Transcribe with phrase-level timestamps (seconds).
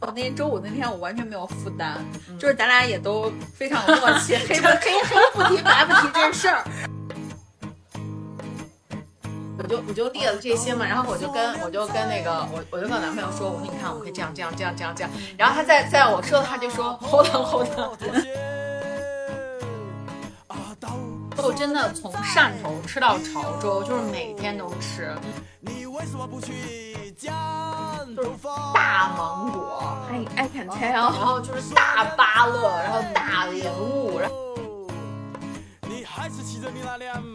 [0.00, 1.98] 我那天周五那天我完全没有负担，
[2.38, 6.64] 就是咱俩也都非常有默契， 黑不黑黑不提白不提这事儿。
[9.58, 17.92] 我就我就列了这些嘛，然后我就跟我就跟那个我我就跟我男朋友说，我说你看我可以这样这样这样这样这样，然后他在在我说的他就说 hold on hold on，
[21.36, 25.14] 就真的从汕头吃到潮州，就是每天都吃，
[25.66, 25.70] 就
[26.40, 27.69] 是
[28.74, 31.10] 大芒果，I I can 然 tell。
[31.10, 34.36] 后就是大芭乐，然后大莲雾，然后。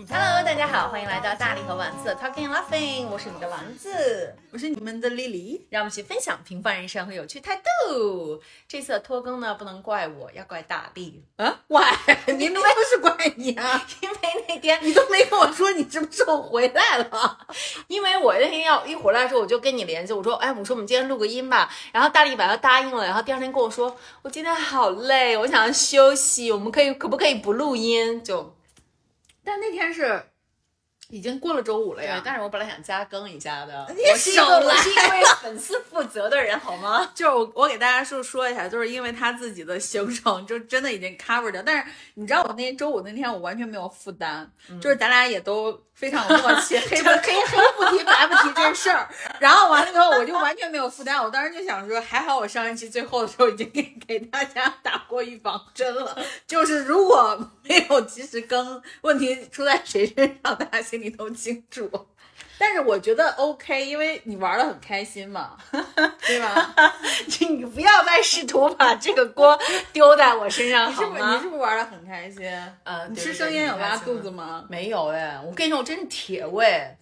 [0.09, 4.33] Hello，大家好，欢迎来到大力和丸子 Talking Laughing，我是你的丸子。
[4.53, 8.41] 我是你们的丽丽，让我们一起分享平凡人生和有趣态度。
[8.65, 11.81] 这次的拖更呢，不能怪我，要怪大力，啊， 喂，
[12.37, 17.37] 明明不是怪你啊， 因为那天，你都没跟我说你什么时候回来了。
[17.87, 21.69] 因为我那天要一回来的时候，我就跟你联系，我说，哎，我说我们今天录个音吧。
[21.91, 28.23] 然后大力把他答应了，然后第二天跟我说，我今天好累，我想要休息，我们可以可不可以不录音？
[28.23, 28.55] 就
[29.43, 30.27] 但那天是
[31.09, 37.09] 已经过了周五了呀，，对但是我本来想加更一下的，你我是一个为粉丝负责的人，好吗？
[37.13, 44.49] 就是我我给大家说说一下，就是因为他自己的行程就真的已经 cover 掉，但是你知道我那天周五那天我完全没有负担，
[44.81, 49.07] 就是咱俩也都非常有默契， 黑不黑黑不提白不提这事儿，
[49.39, 61.89] 然后完了以后我就完全没有负担，我当时就想说，还好我上一期最后的时候已经给给大家打过预防针了，就是如果没有及时更，问题出在谁身上，大家心里都清楚。
[62.57, 65.57] 但是我觉得 OK，因为你玩的很开心嘛，
[66.21, 66.73] 对吧？
[67.39, 69.59] 你不要再试图把这个锅
[69.91, 71.35] 丢在我身上， 你是不是好吗？
[71.35, 72.49] 你是不是玩的很开心？
[72.85, 74.65] 呃，你吃生腌有拉肚子吗？
[74.69, 76.95] 没有哎，我跟你说，我真是铁胃。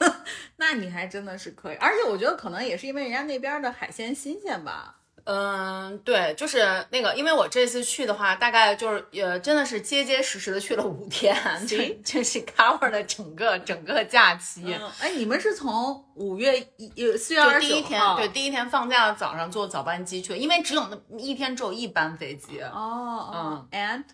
[0.56, 4.96] 那你还真的是可以，而且我觉得可能也是因为人家那边的海鲜新鲜吧。
[5.24, 14.64] 嗯，对，就是那个，因为我这次去的话，大概就是呃，真的是结结实实的去了五天， 就就是 cover 了整个整个假期。
[14.66, 22.60] 嗯，哎，你们是从五月一呃四月就二十九号对，第一天放假的早上坐早班机去，因为只有那一天只有一班飞机。
[22.62, 24.04] 哦，嗯，and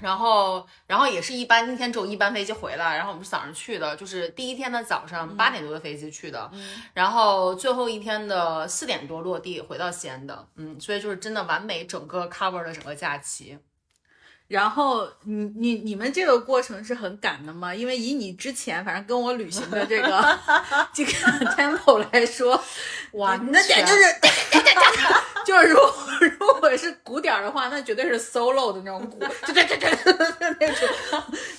[0.00, 6.50] 然后，然后也是一班，那天只有一班飞机回来，然后我们是早上去的，就是第一天的早上八点多的飞机去的，
[6.94, 13.58] 然后最后一天的四点多落地回到西安的，嗯，所以就是真的完美整个 cover 了整个假期。
[14.48, 17.74] 然后你你你们这个过程是很赶的吗？
[17.74, 20.38] 因为以你之前反正跟我旅行的这个
[20.92, 21.10] 这个
[21.56, 22.62] tempo 来说，
[23.12, 24.02] 哇，你的点就是
[25.46, 30.88] 就是如果如果是鼓点儿的话，那绝对是 solo 的那种鼓，就对对对对对那种。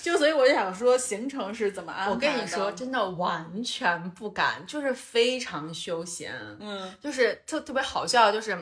[0.01, 2.11] 就所以我就想说，行程是怎么安排的？
[2.13, 8.55] 我跟你说，真的完全不敢，就是非常休闲，嗯，就是特特别好笑，就是。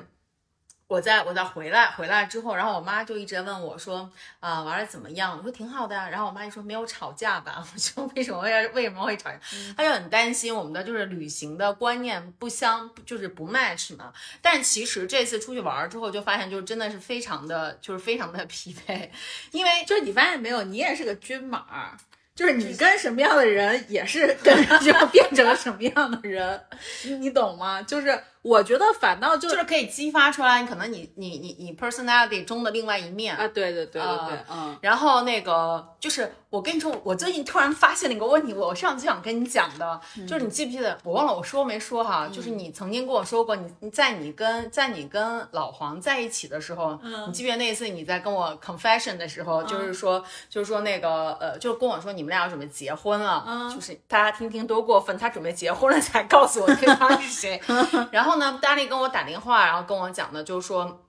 [0.91, 5.37] 我在我在回来回来之后，然后我妈就一直在问我说，啊、玩的怎么样？
[5.37, 6.09] 我说挺好的呀。
[6.09, 7.63] 然后我妈就说没有吵架吧？
[7.73, 9.39] 我说为什么要为什么会吵架？
[9.77, 14.11] 她就很担心我们的就是旅行的观念不相，就是不 match 嘛。
[14.41, 19.09] 但其实这次出去玩之后，就发现就真的是非常的，就是非常的疲惫，
[19.51, 21.95] 因为就是你发现没有，你也是个均码儿。
[22.33, 26.59] 就是你跟什么样的人，也是跟就变成了什么样的人，
[27.03, 27.81] 你你懂吗？
[27.83, 33.35] 就是我觉得反倒就就是可以激发出来可能你你你你 personality 中的另外一面。
[33.35, 40.97] 啊，对对对对对啊，嗯，然后那个就是我跟你说，我最近突然发现了一个问题，我上次就想跟你讲的，就是你记不记得？
[41.03, 57.61] 我忘了我说没说哈，就是你曾经跟我说过，你你在你跟在你跟老黄在一起的时候，你记不记得那一次你在跟我 confession 的时候，就是说就是说那个呃，就跟我说你们俩要准备结婚了，就是大家听听多过分，他准备结婚了才告诉我对方是谁，
[58.11, 61.05] 然后然后呢，大力跟我打电话，然后跟我讲的就是说。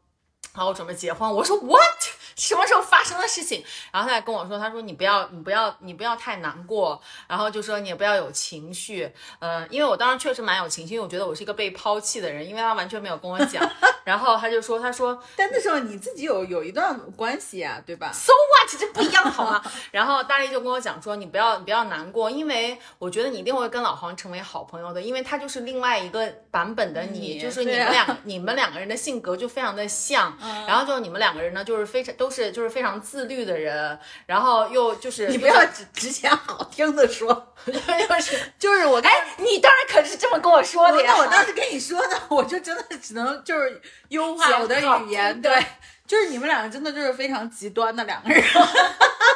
[0.55, 1.33] 好，我准备结婚。
[1.33, 1.81] 我说 what？
[2.37, 3.65] 什么时候发生的事情？
[3.93, 9.11] 然后他还跟我说，他说你不要，你不要，你不要太难过，然后就说你也不要有情绪。
[9.39, 13.63] 呃，因为我当时确实蛮有情绪，因为我觉得我是一个被抛弃的人，因为他完全没有跟我讲。
[14.05, 18.81] 然后他就说，他说但那时候你自己有有一段关系啊，对吧？so what？
[18.81, 19.63] 这不一样好吗？
[19.93, 30.37] 然后大力就跟我讲说，你不要你不要难过，因为我觉得你一定会跟老黄成为好朋友的，因为他就是另外一个版本的你，你就是你们两个、你们两个人的性格就非常的像，
[30.67, 37.73] 然后就你们两个人呢，就是非常都是就是非常自律的人，然后又就是你不要只只讲好听的说， 就
[38.21, 45.53] 是就是我哎，你当然可是这么跟我说的呀，那我当时跟你说的，我就真的只能就是优化我的语言，对，
[46.07, 48.41] 就是你们两个真的就是非常极端的两个人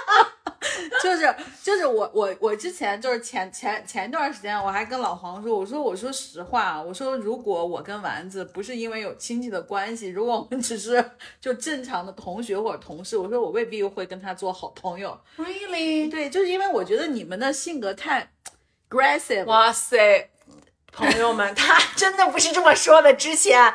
[1.03, 11.05] 就是就是我我我之前就是前前前一段时间我还跟老黄说，我说我说实话，我说如果我跟丸子不是因为有亲戚的关系，如果我们只是
[11.41, 15.19] 就正常的同学或者同事，我说我未必会跟他做好朋友。
[15.37, 16.11] Really？
[16.11, 18.31] 对，就是因为我觉得你们的性格太
[18.89, 20.31] aggressive，哇塞，
[20.93, 23.13] 朋友们，他真的不是这么说的。
[23.15, 23.73] 之前，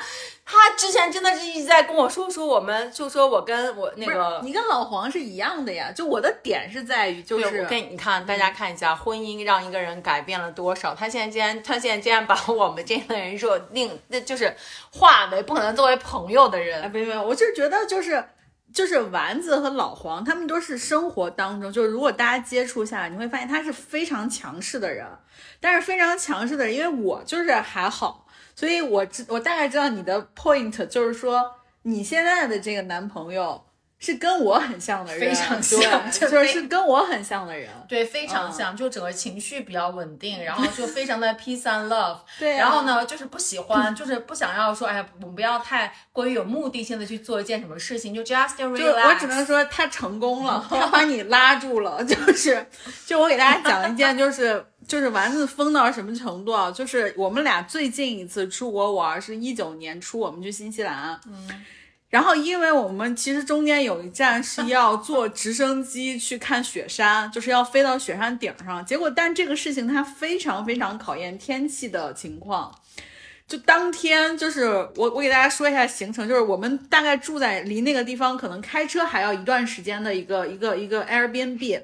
[0.52, 4.42] 他之前真的是一直在跟我说说我们，就说我跟我那个。
[4.44, 5.90] 你跟老黄是一样的呀。
[5.94, 10.94] 就我的点是在于，就，是我跟你看，大家看一下，婚姻让一个人改变了多少？
[10.94, 14.54] 他现在竟然，他现在竟然把我们这样的人说另，那就是
[14.92, 16.92] 化为不可能作为朋友的哎，人。
[16.92, 18.22] 没有没有，我就是觉得就是
[18.74, 25.08] 就是丸子和老黄，他们都是生活当中，就是如果大家接触下来，你会发现他是非常强势的人，
[25.62, 28.21] 但是非常强势的人，因为我就是还好，
[28.62, 33.60] 所以我知我大概知道你的 point，就是说你现在的这个男朋友
[34.04, 35.80] 是跟我很像的人，非常像
[36.12, 42.18] 就就是是跟我很像的人，对，非常嗯像，就整个情绪比较稳定，然后就非常的 peace and love。
[42.40, 49.08] 对啊然后呢，就是不喜欢， 就是不想要说，哎呀，我们不要太过于有目的性的去做一件什么事情，就 just 就 relax。
[49.08, 52.04] 我只能说他成功了，他把你拉住了。
[52.04, 52.66] 就是，
[53.06, 56.72] 就我给大家讲一件，就是就是丸子疯到什么程度啊？
[56.72, 61.20] 就是我们俩最近一次出国玩是一九年初，我们去新西兰。
[61.28, 61.64] 嗯。
[62.12, 68.86] 然后，因为我们其实中间有一站是要坐直升机去看雪山，就是要飞到雪山顶上。
[68.86, 72.76] 结果，但这个事情它非常非常考验天气的情况。
[73.48, 74.66] 就当天就是
[74.96, 81.84] 我我给大家说一下行程，就是我们大概住在离那个地方可能开车还要一段时间的一个一个一个 Airbnb。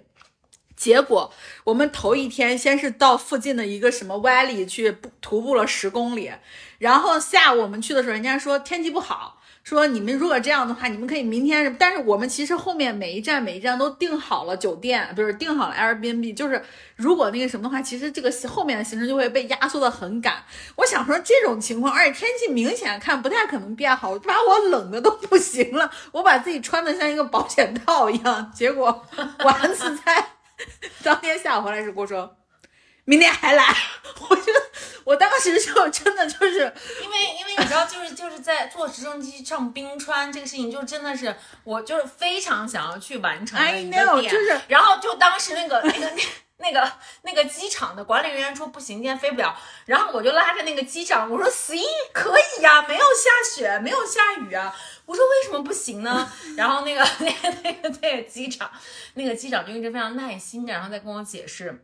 [0.75, 1.33] 结果
[1.63, 6.31] 我们头一天先是到附近的一个什么 valley 去徒步了十公里，
[6.77, 9.36] 然后下午我们去的时候，人家说天气不好，
[9.67, 11.75] 说你们如果这样的话，你们可以明天。
[11.77, 16.63] 但是我们其实后面每一站每一站都订好了酒店，不是订好了 Airbnb，就是
[16.95, 20.41] 如果那个什么的话，其实这个后面的行程就会被压缩的很赶。
[20.77, 29.05] 我想说这种情况，而且天气明显看不太可能变好，把我冷的都不行了，我把自己穿的像一个保险套一样，结果
[29.43, 30.27] 丸子在。
[31.03, 32.36] 当天下午回来时跟我说，
[33.07, 33.75] 明天还来，
[34.29, 34.61] 我觉得
[35.05, 41.33] 我当时就真的就是因为因为你知道，就是就是在坐直升机上冰川这个事情，就真的是
[41.63, 44.31] 我就是非常想要去完成的一个点。
[44.31, 46.21] 就是然后就当时那个那个那。
[46.59, 49.55] 那个那个机场的管理人员说不行，今天飞不了。
[49.85, 51.79] 然后我就拉着那个机长，我说行，
[52.11, 54.75] 可以呀、没有下雪，没有下雨啊。
[55.05, 56.27] 我说为什么不行呢？
[56.57, 58.67] 然后那个那个那个那个机长，
[59.13, 61.77] 那个机长就一直非常耐心的，然后再跟我解释，他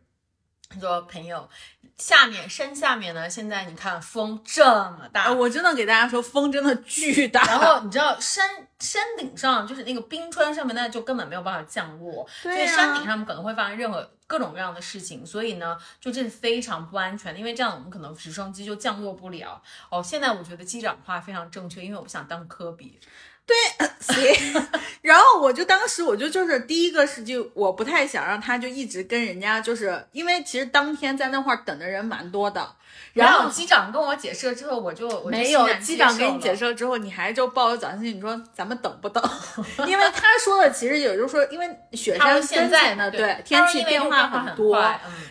[0.79, 1.49] 说朋友，
[1.97, 7.43] 下面山下面呢，现在你看风这么大，啊，我真的给大家说，风真的巨大。
[7.45, 8.49] 然后你知道山
[8.79, 19.61] 山顶上就是那个冰川上面，那就根本没有办法降落，对啊所以山顶上可能会发生任何各种各样的事情，所以呢，就这是非常不安全的，因为这样我们可能直升机就降落不了。
[19.89, 22.99] 哦，现在我觉得机长话非常正确，因为我不想当科比。
[23.45, 23.55] 对
[23.99, 24.67] 行，
[25.01, 32.75] 然后我就当时我就就是第一个是就我不太想让他就一直跟人家就是因为其实当天在那块儿等的人蛮多的，
[33.13, 39.23] 然后后机长跟我解释了之后，我就没有机长给你解释了之后，你还就抱有侥幸心理，你说咱们等不等？
[39.87, 44.75] 因为他说的其实也就是说，因为雪山现在呢对对天气变化很多，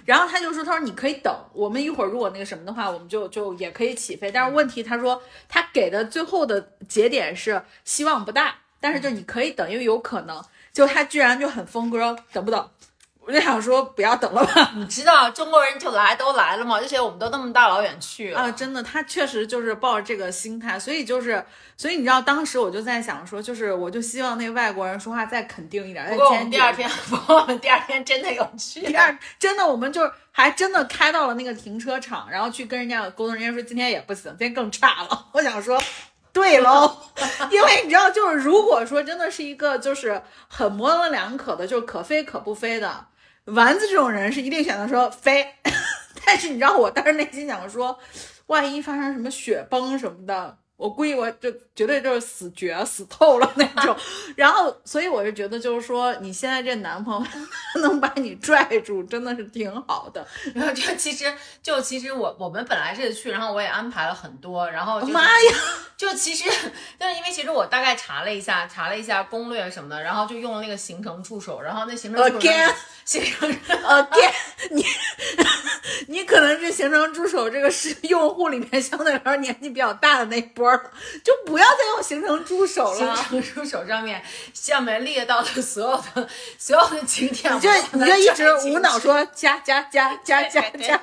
[0.04, 4.30] 然后他就说他说你可以等，我们一会儿如果那个什么的话，我们就就也可以起飞。
[4.30, 10.42] 但是问题他说他给的最后的节点是希望不大，但是就你可以等，因为有可能。
[10.72, 12.70] 就他居然就很疯哥，等不等？
[13.24, 14.72] 我就想说不要等了吧。
[14.74, 21.44] 你知道中国人就来都来了嘛，而且我们都那么大老远去了啊，真的，他确实就是抱着这个心态，所以就是，
[21.76, 26.64] 所以你知道，当时我就在想说，就是我就希望那个外国人说话再肯定一点，再不过我坚定一点。
[26.66, 28.80] 们第二天， 不过我们第二天真的有去。
[28.80, 35.26] 第二，真的，我们就还真的开到了那个停车场，然后去跟人家沟通，人家说今天也不行，今天更差了。
[35.32, 35.80] 我想说，
[36.32, 36.96] 对喽，
[37.52, 43.06] 因为你知道，就是如果说真的是一个就是很模棱两可的，就是可飞可不飞的
[43.46, 45.46] 丸子这种人，是一定选择说飞。
[46.24, 47.98] 但是你知道，我当时内心想说，
[48.46, 50.58] 万一发生什么雪崩什么的。
[50.82, 53.96] 我估计我就绝对就是死绝死透了那种，
[54.34, 57.26] 然后所以我就觉得就是说你现在这男朋友
[57.80, 60.26] 能把你拽住，真的是挺好的。
[60.52, 65.54] 然后就其实就其实我我们本来是去，然后我也安排了很多，然后就是妈呀，
[65.96, 66.44] 就其实
[66.98, 72.72] 就是因为其实我大概查了一下，查了一下攻略什么的，然后就用了那个行程助手，然后那行程助手 Again
[73.04, 74.32] 行程呃，爹，
[74.70, 74.84] 你
[76.06, 80.90] 你可能是行程助手这个是用户里面相对来说年纪比较大的那一波了，
[81.24, 83.16] 就不要再用行程助手了。
[83.16, 91.00] 行程助手上面下面列到的所有的所有的景点，你就你就一直无脑说加加加 加加加，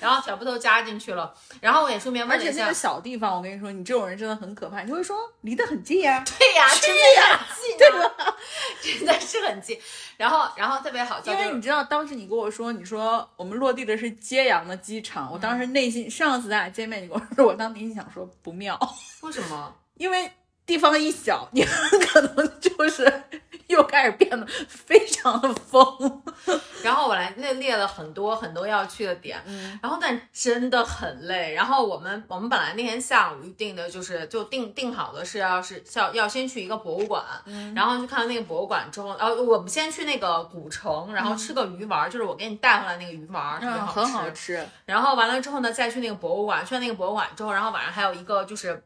[0.00, 1.32] 然后全部都加进去了。
[1.60, 4.82] 然后我也顺便问了一下而且那个，小地方，我跟你说，你这种人真的很可怕。
[4.82, 7.46] 你会说离得很近呀、对呀，去真的近、啊，
[7.78, 8.36] 对吧？
[8.82, 9.80] 真的是很近。
[10.16, 18.78] 然后，然后特别好笑，因为你知道，当时你跟我说，你说我们落地的是揭阳的机场，我当时内心上次咱俩见面，你跟我说，我当时内心想说不妙，
[19.22, 19.74] 为什么？
[19.96, 20.30] 因为
[20.64, 23.22] 地方一小，你很可能就是
[23.76, 26.22] 又开始变得非常的疯。
[26.82, 31.54] 然后我来列列了很多很多要去的点，嗯然后但真的很累。
[31.54, 44.56] 然后我们我们本来那天下午预定的就是就定定好的是要是要要先去一个博物馆，嗯然后去看那个博物馆之后，然后我们先去那个古城，然后吃个鱼丸儿，就是我给你带回来那个鱼丸很好吃。
[44.56, 44.68] 吃。
[44.84, 48.84] 然后完了之后呢，再去那个博物馆，去了那个博物馆之后，然后晚上还有一个就是。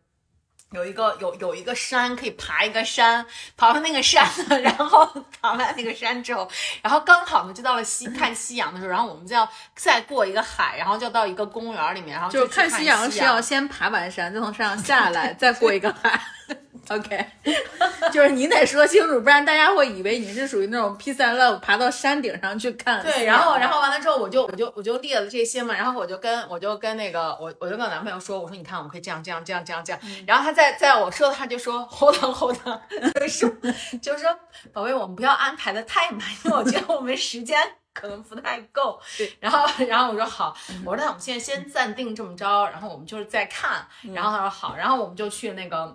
[0.72, 5.04] 有一个有有一个山可以爬一个山，爬上那个山呢， 然后
[5.40, 6.48] 爬完那个山之后，
[6.80, 16.20] 然后刚好呢就到了西看夕阳的时候，然后我们就要再过一个海，然后就到一个公园里面，然后就看看夕阳是阳要先爬完山，再从山上下来，再过一个海。
[16.90, 17.24] OK，
[18.12, 23.00] 就是你得说清楚，不然大家会以为你是属于那种 peace and love 爬到山顶上去看。
[23.00, 32.80] 对，然后然后完了之后，我就我就我就列了这些嘛，然后我就跟我就跟那个我我就跟我男朋友说，我说你看我们可以这样这样这样这样这样，然后他在在我说的他就说 hold on hold on，
[33.14, 34.36] 就是就是说
[34.72, 37.56] 宝贝，我们不要安排的太满，因为我觉得我们时间。
[37.92, 40.56] 可能不太够，对，然后，然后我说好，
[40.86, 45.94] 我说那我们现在先暂定这么着，然后我们就是再看，然后他说好，然后我们就去那个，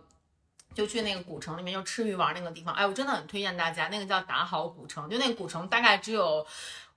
[0.75, 6.45] 就去那个古城里面就吃鱼丸那个地方，哎，我真的很推荐大家，那个叫打好古城，就那个古城大概只有。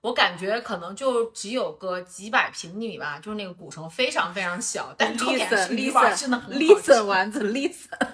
[0.01, 8.07] 我感觉可能就只有个几百平米吧，就是那个古城非常非常小，但重点是鱼丸真的很好 listen 吃 listen 丸子 listen，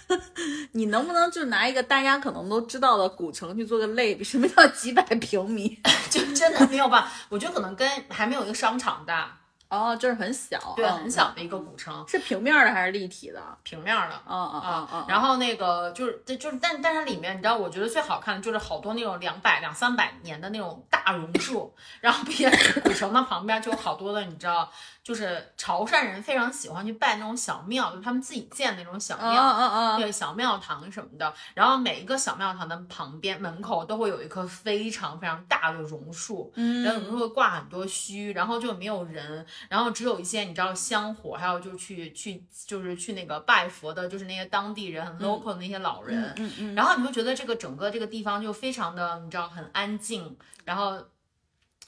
[0.72, 4.22] 你能不能就拿一个大家可能都知道的古城去做个类比？
[4.22, 5.80] 什么叫几百平米？
[6.10, 7.10] 就真的没有办法。
[7.30, 13.40] 我觉得可能跟还没有一个商场大，哦，就是很小，对，嗯很小的一个古城，是平面的还是立体的？
[13.62, 14.14] 平面的。
[14.28, 22.50] 嗯嗯嗯嗯，然后那个就是，这就是，但但是里面，你知道，我觉得最好看的就是好多那种两百两三百年的那种大榕树，然后并且
[22.82, 24.68] 古城的旁边就有好多的，你知道，
[25.04, 50.98] 就是潮汕人非常喜欢去拜那种小庙，就是他们自己建那种小嗯庙，嗯嗯嗯，对小庙堂什么的，然后每一个小庙堂的旁边门口都会有一棵非常非常大的榕树，嗯然后榕树会挂很多须，然后就没有人，然后只有一些你知道香火，还有就去去就是去那个拜佛的，就是那些当地人很 local 的那些老人，嗯嗯，然后你就觉得这个整个这个地方就非常的你知道很安静，然后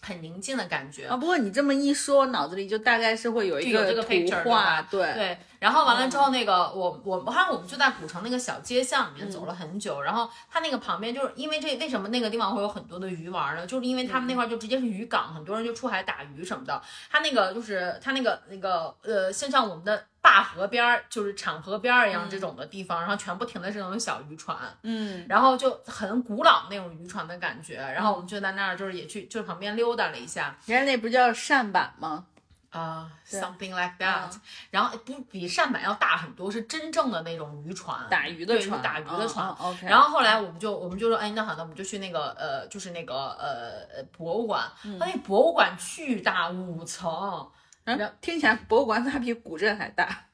[0.01, 1.07] 很宁静的感觉。
[1.07, 5.15] 啊，不过你这么一说，脑子里就大概是会有一个有这个图画，对对。
[5.15, 13.65] 对，然后完了之后，那个我我好像我们就在古城那个小街巷里面走了很久，然后它那个旁边就是因为这为什么那个地方会有很多的鱼丸呢？
[13.65, 16.83] 就是因为他们那块儿就直接是渔港，很多人就出海打鱼什么的。
[17.09, 27.77] 它那个就是它那个那个呃，像像我们的坝河边儿，就是场河边儿一样这种的地方，然后全部停的是那种小渔船，嗯，然后就很古老那种渔船的感觉。
[27.77, 30.57] 然后我们就在那儿就是也去就是旁边溜达了一下。
[30.67, 32.25] 人家那不叫扇板吗？
[32.73, 39.47] 啊、对 s o m e t h i n g like that，、嗯然后不比扇板要大很多，是真正的那种渔船，打鱼的对船，打鱼的船。
[39.51, 47.51] OK，然后后来我们就我们就说，哎，那好，那我们就去那个呃，就是那个呃呃博物馆，嗯那博物馆巨大，五层，
[47.85, 50.25] 然后听起来博物馆它比古镇还大。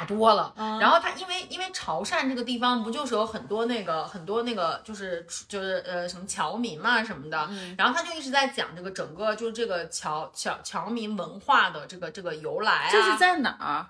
[0.00, 0.52] 大多了。
[0.56, 13.86] 嗯然后他因为因为潮汕这个地方不就是有很多那个很多那个就是就是呃什么侨民嘛什么的，嗯然后他就一直在讲这个整个就是这个侨侨侨民文化的这个这个由来啊，这是在哪儿？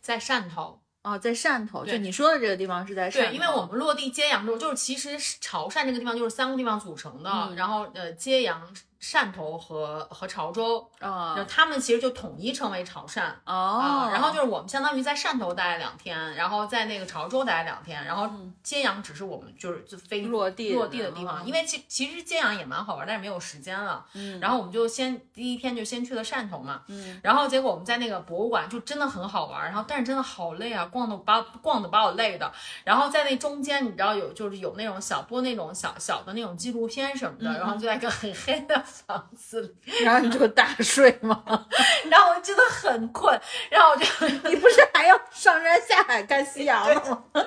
[0.00, 0.80] 在汕头。
[1.02, 3.20] 哦，在汕头，就你说的这个地方是在汕头。
[3.20, 8.60] 对，因为我们落地揭阳之后，就是其实潮汕这个地方就是三个地方组成的，嗯然后呃揭阳、
[9.00, 13.22] 汕头和和潮州，然后啊他们其实就统一称为潮汕。
[13.44, 18.28] 哦啊，，然后就是我们相当于在汕头待了两天，然后在那个潮州待了两天，然后
[18.62, 24.04] 揭阳只是我们就是就飞嗯落地落地的地方，嗯因为其其实揭阳也蛮好玩，但是没有时间了。
[24.14, 32.50] 嗯然后我们就先第一天就先去了汕头嘛，嗯，然后结果我们在那个博物馆就真的很好玩，然后但是真的好累啊，逛的把逛的把我累的。
[32.84, 41.42] 然后在那中间你知道有就是有那种小播那种小小的那种纪录片什么的，嗯然后就在一个很黑的房子里，然后你就大睡吗？
[42.08, 43.38] 然后我真的很困，
[43.70, 44.04] 然后我就
[44.48, 47.22] 你不是还要上山下海看夕阳吗？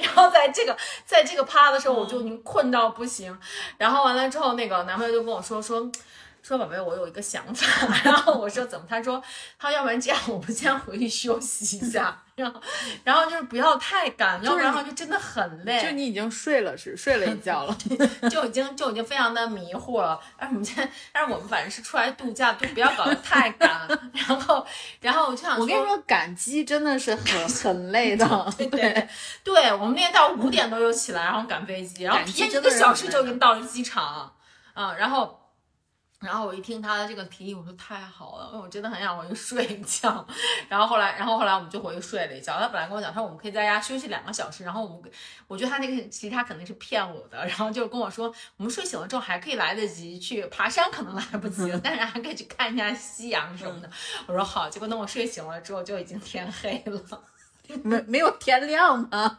[0.00, 3.38] 然后在这个在这个趴的时候，我就已经困到不行。
[3.78, 5.90] 然后完了之后，那个男朋友就跟我说说。
[6.46, 7.66] 说宝贝，我有一个想法。
[8.04, 8.84] 然后我说怎么？
[8.86, 9.22] 他说
[9.58, 12.20] 他要不然这样，我们先回去休息一下。
[12.36, 12.60] 然后
[13.04, 15.80] 然后就是不要太赶，要不然的话就真的很累。
[15.82, 17.76] 就你已经睡了是睡了一觉了，
[18.28, 20.20] 就已经就已经非常的迷糊了。
[20.36, 23.88] 但是我们现在，但是我们反正是出来度假，就不要搞得太赶。
[24.12, 24.66] 然后
[25.00, 28.26] 然后我就想，我跟你说，赶机真的是很很累的。
[28.58, 29.08] 对对
[29.44, 34.30] 对，我们那天到五点多就起来，然后赶飞机，然后提前一个小时就已经到了机场。
[34.74, 35.40] 嗯，然后。
[36.24, 40.26] 然后我一听他的这个提议，我说太好了，因为我真的很想回去睡一觉。
[40.68, 42.58] 然后后来，然后后来我们就回去睡了一觉。
[42.58, 44.64] 他本来跟我讲，他说我们可以在家休息两个小时。
[44.64, 45.10] 然后我们，
[45.46, 47.46] 我觉得他那个其实他肯定是骗我的。
[47.46, 53.90] 然后就跟我说，我们睡醒了之后还可以来得及去爬山，可能来不及了， 但是还可以去看一下夕阳什么的。
[54.26, 54.68] 我说好。
[54.68, 57.00] 结果等我睡醒了之后，就已经天黑了。
[57.82, 59.38] 没没有天亮吗？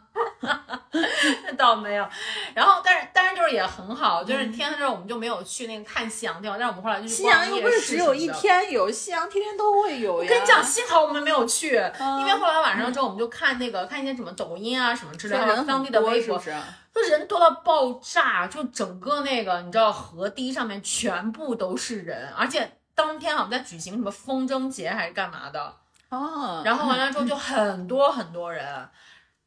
[0.91, 2.07] 那 倒没有。
[2.53, 6.57] 然后，但是但是就是也很好，就是天黑之后我们就没有去那个看夕阳地方。
[6.57, 10.29] 但是我们后来就夕阳又不是只有一天有，夕阳天天都会有呀。
[10.29, 16.41] 我跟你讲，幸好我们没有去，因为后来晚上之后我们就看那个看一些什么抖音啊什么之类的，当地的微博，
[16.93, 25.75] 就人多到爆炸，就整个那个你知道河堤上面全部都是人，而且当天好像在举行什么风筝节还是干嘛的。
[26.09, 28.89] 哦，然后完了之后就很多很多人，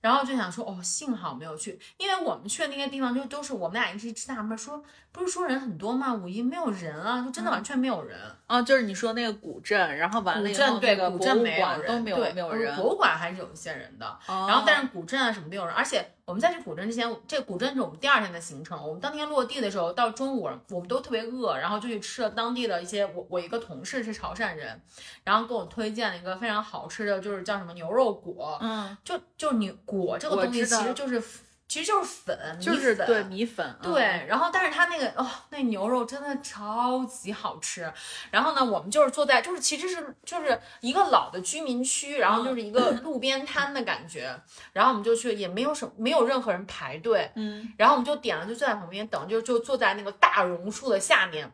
[0.01, 4.83] 然后就想说哦，幸好没有去，因为我们去的那些地方就都是我们俩一直纳闷说。
[5.19, 6.15] 不是说人很多吗？
[6.15, 8.63] 五一没有人啊，就真的完全没有人啊。
[8.63, 12.75] 就是你说那个古镇，然后完了以后那个古镇没有人，都没有没有人。
[12.77, 15.75] 博物馆还是有一些人的，然后但是古镇啊什么没有人。
[15.75, 18.81] 而且我们在去古镇之前，这古镇是我们第二天的行程。
[18.81, 23.05] 我们当天落地的时候，到中午我们都特别饿，然后就去吃了当地的一些。
[23.05, 24.81] 我我一个同事是潮汕人，
[25.25, 28.57] 然后给我推荐了一个非常好吃的，就是叫什么牛肉果。
[28.61, 31.21] 嗯，就就牛果这个东西其实就是。
[31.69, 34.03] 其实就是粉，就是对米粉，对。
[34.27, 37.93] 然后，但是它那个哦，那牛肉真的超级好吃。
[38.31, 44.35] 然后呢，我们就是坐在，就是其实是就是一个老的居民区，然后就是一个路边摊的感觉。
[44.73, 47.31] 然后我们就去，也没有什么，没有任何人排队。
[47.35, 47.71] 嗯。
[47.77, 51.53] 然后我们就点了，就坐在旁边等，就就坐在那个大榕树的下面。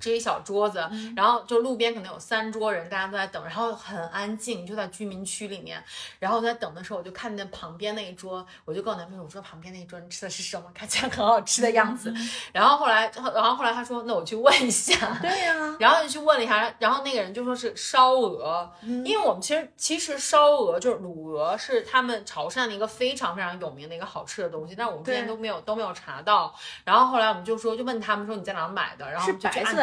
[0.00, 5.82] 支一小桌子，然后就路边可能有三桌人，大家都在等，然后很安静，就在居民区里面。
[6.18, 10.64] 然后在等的时候，我就看见旁边那一桌，我就跟我男朋友我说：“旁边那一桌你吃的是什么？
[10.74, 12.12] 看起来很好吃的样子。”
[12.52, 15.76] 然后后来，然后后来他说：“那我去问一下。”对呀。
[15.78, 26.54] 然后就去问了一下，然后那个人就说是烧鹅，因为我们其实其实烧鹅就是卤鹅，是他们潮汕的一个非常非常有名的一个好吃的东西，但是我们之前都没有都没有查到。
[26.84, 29.10] 然后后来我们就说，就问他们说你在哪买的？
[29.10, 29.38] 然后就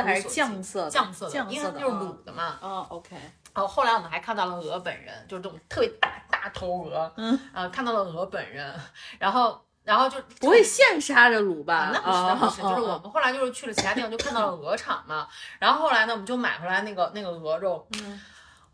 [0.06, 0.13] 按。
[0.13, 2.58] 还是酱色，酱色的，因为它就是卤的嘛。
[2.62, 3.16] 哦，OK。
[3.54, 7.12] 然后后来我们还看到了鹅本人，就是这种特别大大头鹅。
[7.18, 8.74] 嗯，啊，看到了鹅本人，
[9.20, 11.92] 然后，然后就不会现杀着卤吧？
[11.94, 15.28] 那不是，那不是，就是我们后来就是去了其他地方，就看到了鹅场嘛。
[15.60, 17.88] 然后后来呢，我们就买回来那个那个鹅肉。
[18.02, 18.20] 嗯。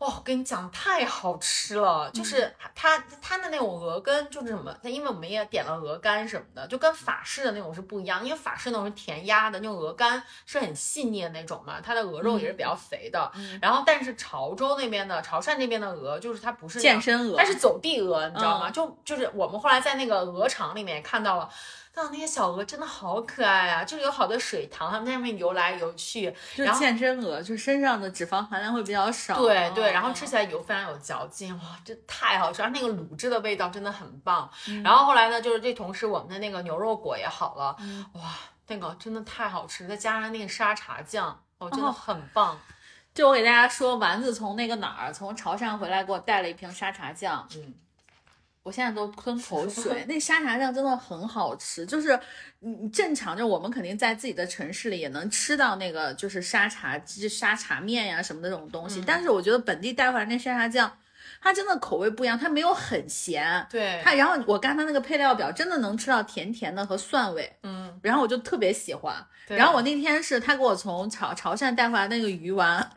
[0.00, 2.10] 哇，我跟你讲，太好吃了！
[2.10, 4.74] 就是它它的那种鹅肝，就是什么？
[4.82, 8.24] 它因为我们也点了鹅肝什么的，就跟法式的那种是不一样。
[8.24, 13.30] 因为法式那种是填鸭的，那种鹅肝是很细腻的那种嘛，它的鹅肉也是比较肥的。
[13.60, 18.70] 然后，但是潮州那边的潮汕那边的鹅，就是它不是健身鹅，它是走地鹅，你知道吗？
[18.70, 21.46] 就就是我们后来在那个鹅场里面看到了。
[21.92, 23.84] 那那些小鹅真的好可爱啊！
[23.84, 26.32] 就是有好多水塘，它们在上面游来游去。
[26.54, 29.36] 就是健身鹅，就身上的脂肪含量会比较少。
[29.36, 32.62] 对对，然后吃起来油非常有嚼劲，哇，这太好吃！
[32.62, 34.48] 而那个卤汁的味道真的很棒。
[34.84, 37.76] 然后后来呢，就是这同时我们的那个牛肉果也好了，
[38.14, 38.22] 哇，
[38.68, 42.56] 那个真的太好吃，再加上那个沙茶酱，哦，真的很棒。
[43.12, 47.46] 就我给大家说，丸子从那个哪儿，从潮汕回来，给我带了一瓶沙茶酱。
[47.56, 47.74] 嗯。
[48.62, 51.86] 我现在都吞口 水，那沙茶酱真的很好吃。
[51.86, 52.18] 就是
[52.58, 59.02] 你正常，就我们肯定在自己的城市里也能吃到那个，就是沙茶、沙茶面呀什么的这种东西。
[59.06, 60.94] 但是我觉得本地带回来那沙茶酱，
[61.40, 63.66] 它真的口味不一样，它没有很咸。
[63.70, 67.50] 对它，然后我看它那个配料表，真的能吃到甜甜的和蒜味。
[67.62, 69.14] 嗯，然后我就特别喜欢。
[69.48, 72.90] 然后我那天是他给我从潮潮汕带回来那个鱼丸，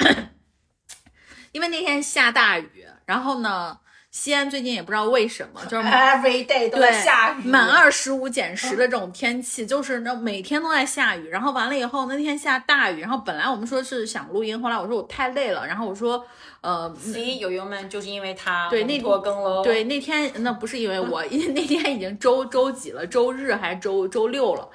[1.53, 3.79] 因为那天下大雨，然后呢。
[4.13, 11.29] 西安最近也不知道为什么，就是 every day 都在下雨，满二十五减十的这种天气，就是那每天都在下雨。
[11.29, 16.23] 然后完了以后，那天下大雨，然后本来我们说是想录音，后来我说我太累了，然后我说，
[16.61, 24.69] 呃，C 友友们就是因为他对那拖更喽，对那天那不是因为我，因为那天已经周周几了，周日还是周周六了。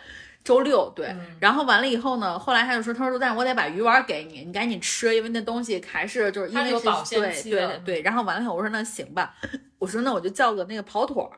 [0.44, 8.03] 周六对，然后完了以后呢，后来他就说，他说，但是我得把鱼丸给你，你赶紧吃，因为那东西还是就是因为是对对对。
[8.03, 9.35] 然后完了以后，我说那行吧，
[9.79, 11.31] 我说那我就叫个那个跑腿儿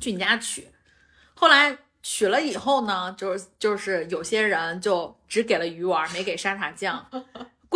[0.00, 0.68] 去你家取。
[1.34, 7.06] 后来取了以后呢，就是就是有些人就只给了鱼丸，没给沙茶酱。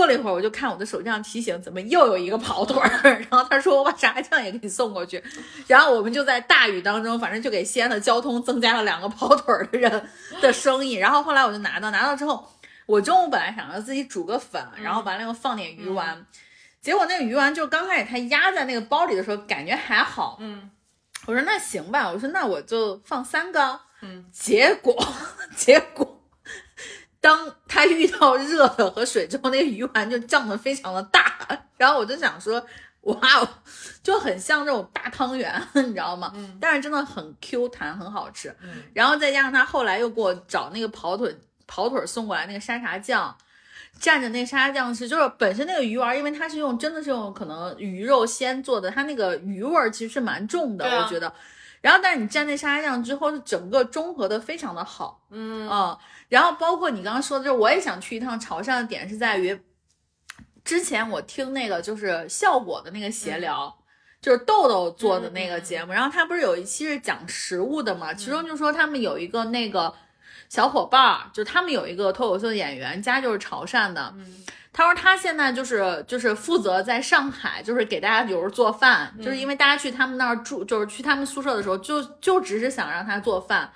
[0.00, 2.88] 过了一会儿，我就看我的手机上提醒，怎么又有一个跑腿儿？
[3.30, 5.22] 然后他说我把沙茶酱也给你送过去。
[5.66, 10.08] 然后我们就在大雨当中，反正就给西安的交通增加了两个跑腿儿的人
[10.40, 10.94] 的生意。
[10.94, 12.48] 然后后来我就拿到，拿到之后，
[12.86, 16.24] 我中午本来想着自己煮个粉，然后完了又放点鱼丸。
[16.80, 20.38] 结果那个鱼丸就刚开始它压在那个包里的时候，感觉还好。
[20.40, 20.70] 嗯，
[21.26, 23.78] 我说那行吧，我说那我就放三个。
[24.02, 24.96] 嗯，结果
[25.54, 26.19] 结果，
[27.20, 31.36] 当它遇到热的和水之后，那个鱼丸就胀得非常的大。
[31.76, 32.64] 然后我就想说，
[33.02, 33.48] 哇哦，
[34.02, 36.32] 就很像那种大汤圆，你知道吗？
[36.34, 38.54] 嗯，但是真的很 Q 弹，很好吃。
[38.62, 43.36] 嗯，然后再加上他后来又给我找那个跑腿跑腿送过来那个沙茶酱。
[44.00, 51.30] 蘸着那沙茶酱吃，就是本身那个鱼丸，因为它是用真的是用可能鱼肉先做的，它那个鱼味儿其实是蛮重的，啊我觉得。
[51.80, 55.98] 然后，但是你蘸那沙茶酱之后，是整个中和的非常的好，嗯嗯。
[56.28, 59.58] 然后包括你刚刚说的，就是我也想去一趟潮汕的点是在于，
[60.64, 63.76] 之前我听那个就是效果的那个闲聊，
[64.20, 69.94] 就是豆豆做的那个节目，然后他不是有一期是讲食物的嘛，其中就说他们有一个那个。
[70.48, 74.12] 小伙伴儿，就他们有一个脱口秀演员，家就是潮汕的。
[74.16, 83.70] 嗯，他说他现在就是就是负责在上海，就是给大家有时候做饭，就是因为大家去他们那儿住，就是去他们宿舍的时候，就就只是想让他做饭。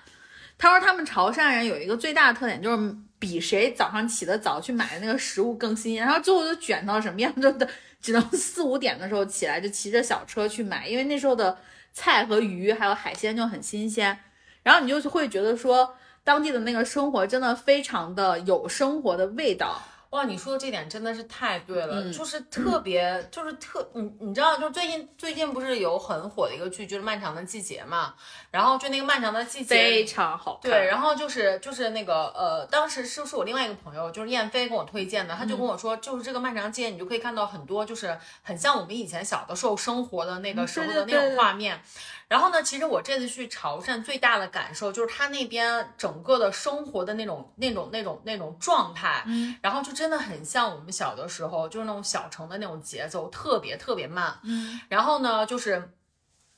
[0.56, 6.04] 他说他们潮汕人有一个最大的特点，就是比谁早上起得早去买的那个食物更新鲜。
[6.04, 7.52] 然后最后就卷到什么样，就
[8.00, 11.58] 只能四五点的时候起来，就骑着小车去买，因为那时候的
[11.92, 14.16] 菜和鱼还有海鲜就很新鲜。
[14.62, 15.96] 然后你就会觉得说。
[16.26, 19.78] 当地的那个生活真的非常的有生活的味道
[20.14, 20.24] 哇！
[20.26, 28.14] 你说的这点真的是太对了，嗯就是特别，就是特你你知道，就是最近最近不是有很火的一个剧，就是《漫长的季节》嘛，
[28.52, 41.82] 然后就那个《漫长的季节》非常好看，对，然后就是就是那个呃，当时是不是我另外一个朋友，就是燕飞跟我推荐的，他就跟我说，就是这个《漫长的季节》，你就可以看到很多就是很像我们以前小的时候生活的那个时候的那种画面。
[42.28, 55.90] 然后呢，其实我这次去潮汕最大的感受就是他那边整个的生活的那种、那种、那种、那种状态，嗯，然后就真的很像我们小的时候，就是那种小城的那种节奏，特别特别慢，嗯，然后呢，就是。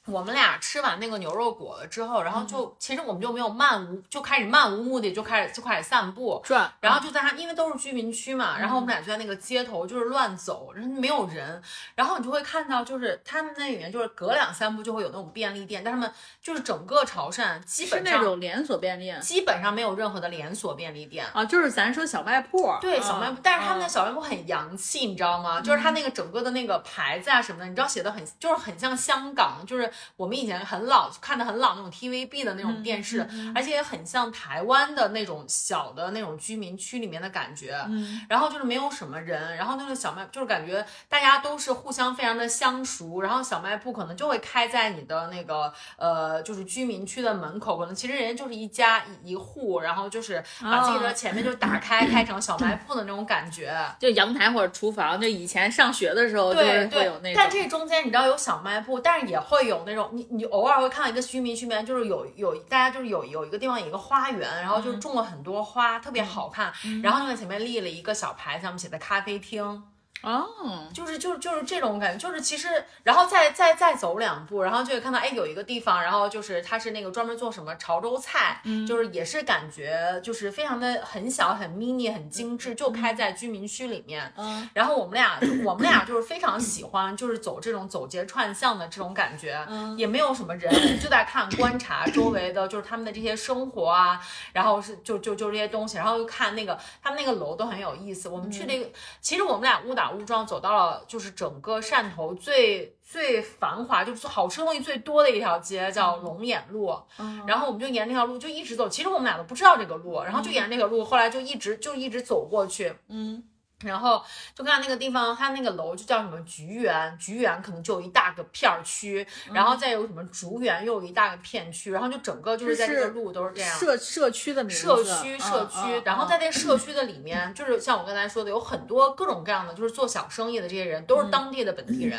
[0.06, 11.60] 我们俩吃完那个牛肉果了之后，然后就、其实我们就没有漫无，就开始漫无目的就开始就开始散步，转，然后就在它，因为都是居民区嘛，然后我们俩就在那个街头就是乱走，人没有人，
[11.94, 19.20] 然后你就会看到就是他们那里面就是隔两三步就会有那种便利店，但他们就是整个潮汕基是本上那种连锁便利店。
[19.20, 21.26] 基本上没有任何的连锁便利店。
[21.32, 25.60] 啊，就是咱说小卖铺，对小卖部，但是他们的嗯小卖部很洋气，你知道吗？
[25.60, 37.76] 就是他那个整个的那个牌子啊什么的，你知道写的很，就是很像香港，就是我们以前很老看的很老那种 TVB 的那种电视，而且也很像台湾的那种小的那种居民区里面的感觉。
[37.88, 53.76] 嗯，然后就是没有什么人，然后那个小卖就是感觉大家都是互相非常的相熟，然后小卖部可能就会开在你的那个呃就是居民区的门口，可能其实人家就是一家一一户，然后就是把自己的前面就打开、开成小卖部的那种感觉。
[53.98, 66.72] 就阳台或者厨房，就以前上学的时候就是会有那，种，但这中间你知道有小卖部，但是也会有那种你你偶尔会看到一个居民区里面就是有有大家就是有有一个地方有一个花园，然后嗯就是种了很多花，特别好看，
[67.02, 69.82] 然后那个前面立了一个小牌子，上面写的咖啡厅。
[70.22, 72.68] 哦，就是就是就是这种感觉，就是其实，
[73.04, 78.86] 然后再再再走两步，然后就会看到，哎，有一个地方，然后就是它是那个专门做什么潮州菜，嗯。
[78.86, 84.32] 就是也是感觉就是非常的很小很 mini 很精致，就开在居民区里面。
[84.36, 84.68] 嗯。
[84.74, 89.96] 然后我们俩我们俩就是非常喜欢，就是走这种走街串巷的这种感觉，嗯。
[89.96, 94.20] 也没有什么人，就在看观察周围的，就是他们的这些生活啊，
[94.52, 98.28] 然后是就就就这些东西，然后又看那个他们那个楼都很有意思。
[98.28, 106.94] 我们去那个，其实我们俩误打误撞走到了就是整个汕头最最繁华，就是好吃的东西最多的一条街，叫龙眼路。
[107.18, 112.94] 嗯然后我们就沿那条路就一直走，其实我们俩都不知道这个路，然后就沿那个路，后来就一直就一直走过去。
[113.08, 113.42] 嗯
[113.84, 123.78] 然后就看那个地方，它那个楼就叫什么菊园，菊园可能就有一大个片儿区，然后再有什么竹园又有一大个片区，然后就整个就是在这个路都是这样。
[123.78, 132.18] 社社区的名字，社区，嗯社区，嗯然后在那社区的里面，就是像我刚才说的，有很多各种各样的，就是做小生意的这些人，都是当地的本地人，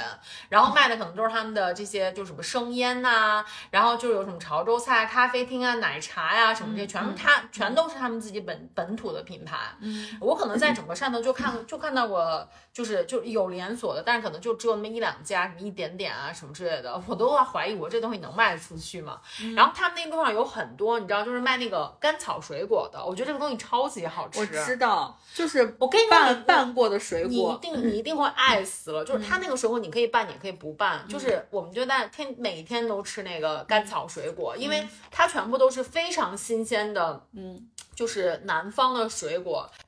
[0.50, 9.58] 然后卖的可能都是他们的这些，就是什么生腌呐、然后就是有什么潮州菜、咖啡厅啊、奶茶呀、什么这些，全是他，全都是他们自己本本土的品牌。
[9.80, 19.20] 嗯我可能在整个汕头就看看就看到过，就是就有连锁的，但是可能就只有那么一两家，什么一点点啊什么之类的，我都要怀疑我这东西能卖得出去吗？
[19.56, 24.40] 然后他们那路上有很多，你知道，就是卖那个甘草水果的，我觉得这个东西超级好吃。
[24.40, 37.68] 我知道，就是我跟你说拌你拌过的水果你一，定你一定会爱死了，就是它那个水果你可以拌，也可以不拌，就是我们就在天每天都吃那个甘草水果，因为它全部都是非常新鲜的，嗯。
[37.96, 39.87] 就是南方的水果，就是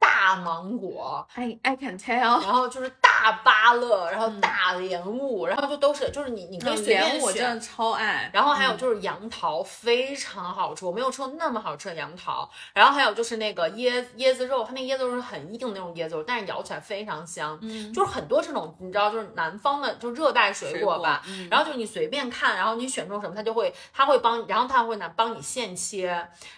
[0.00, 7.60] 大芒果，，I I can tell，然后就是大芭乐，然后大莲雾，然后就都是就是你你可以随便莲我真选的。
[7.60, 12.48] 超爱，然后还有就是杨桃，非常好吃，我没有吃过那么好吃的杨桃。
[12.72, 17.58] 然后还有就是那个椰椰子肉，它那椰子肉是很硬的那种椰子肉，但是咬起来非常香。
[17.60, 21.22] 嗯，就是很多这种你知道，就是南方的就热带水果吧。
[21.26, 26.06] 嗯然后就你随便看，然后你选中什么，它就会它会帮，然后它会拿帮你现切，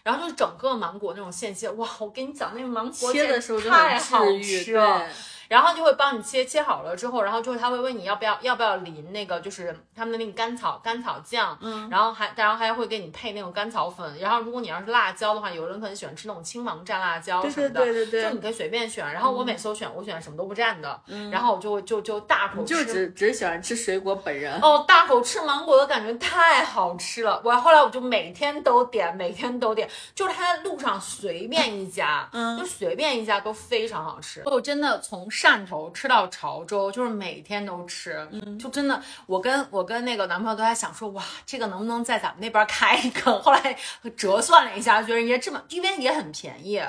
[0.05, 1.89] 然后就是整个芒果那种现切，哇！
[1.99, 4.99] 我跟你讲，那个芒果切的简直时候就太治愈，了。
[4.99, 5.07] 对，
[5.53, 19.13] 然后就会帮你切，切好了之后，然后就是他会问你要不要要不要淋那个就是他们的那个甘草甘草酱，嗯，然后还然后还会给你配那种甘草粉，然后如果你要是辣椒的话，有人可能喜欢吃那种青芒蘸辣椒对什么的，对对对对，就你可以随便选。
[19.13, 22.73] 然后我每次都选我选什么都不蘸的，嗯然后我就就就大口吃。
[22.73, 27.43] 就只只喜欢吃水果本人，哦，大口吃芒果的感觉太好吃了！
[27.45, 34.43] 我后来我就每天都点，每天都点，就是他在路上随便一家，嗯就随便一家都非常好吃。
[34.47, 43.37] 我真的从汕头吃到潮州，就是每天都吃，嗯就真的，我跟我跟那个男朋友都在想说，哇，这个能不能在咱们那边开一个？
[43.43, 43.77] 后来
[44.17, 46.81] 折算了一下，觉得人家这么，因为也很便宜。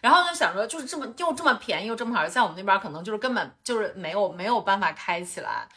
[0.00, 5.68] 然后就想说，就是这么又这么便宜又这么好吃，在我们那边可能就是根本就是没有没有办法开起来。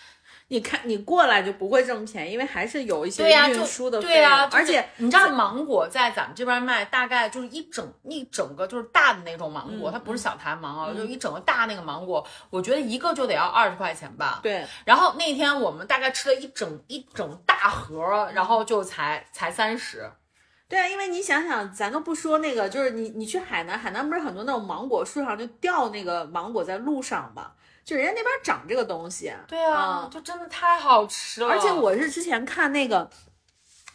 [0.52, 14.42] 你看你过来就不会这么便宜，因为还是有一些运输的对呀、而且你知道芒果在咱们这边卖，大概就是一整一整个就是大的那种芒果，嗯它不是小台芒啊，就一整个大那个芒果，我觉得一个就得要二十块钱吧。
[14.44, 20.12] 对，然后那天我们大概吃了一整一整大盒，然后就才才三十。
[20.68, 27.52] 对啊，因为你想想，咱都不说那个，就是你你去海南，海南不是很多那种芒果树上就掉那个芒果在路上嘛，
[27.84, 29.34] 就人家那边长这个东西。
[29.48, 31.48] 对啊，嗯就真的太好吃了。
[31.48, 33.10] 而且我是之前看那个，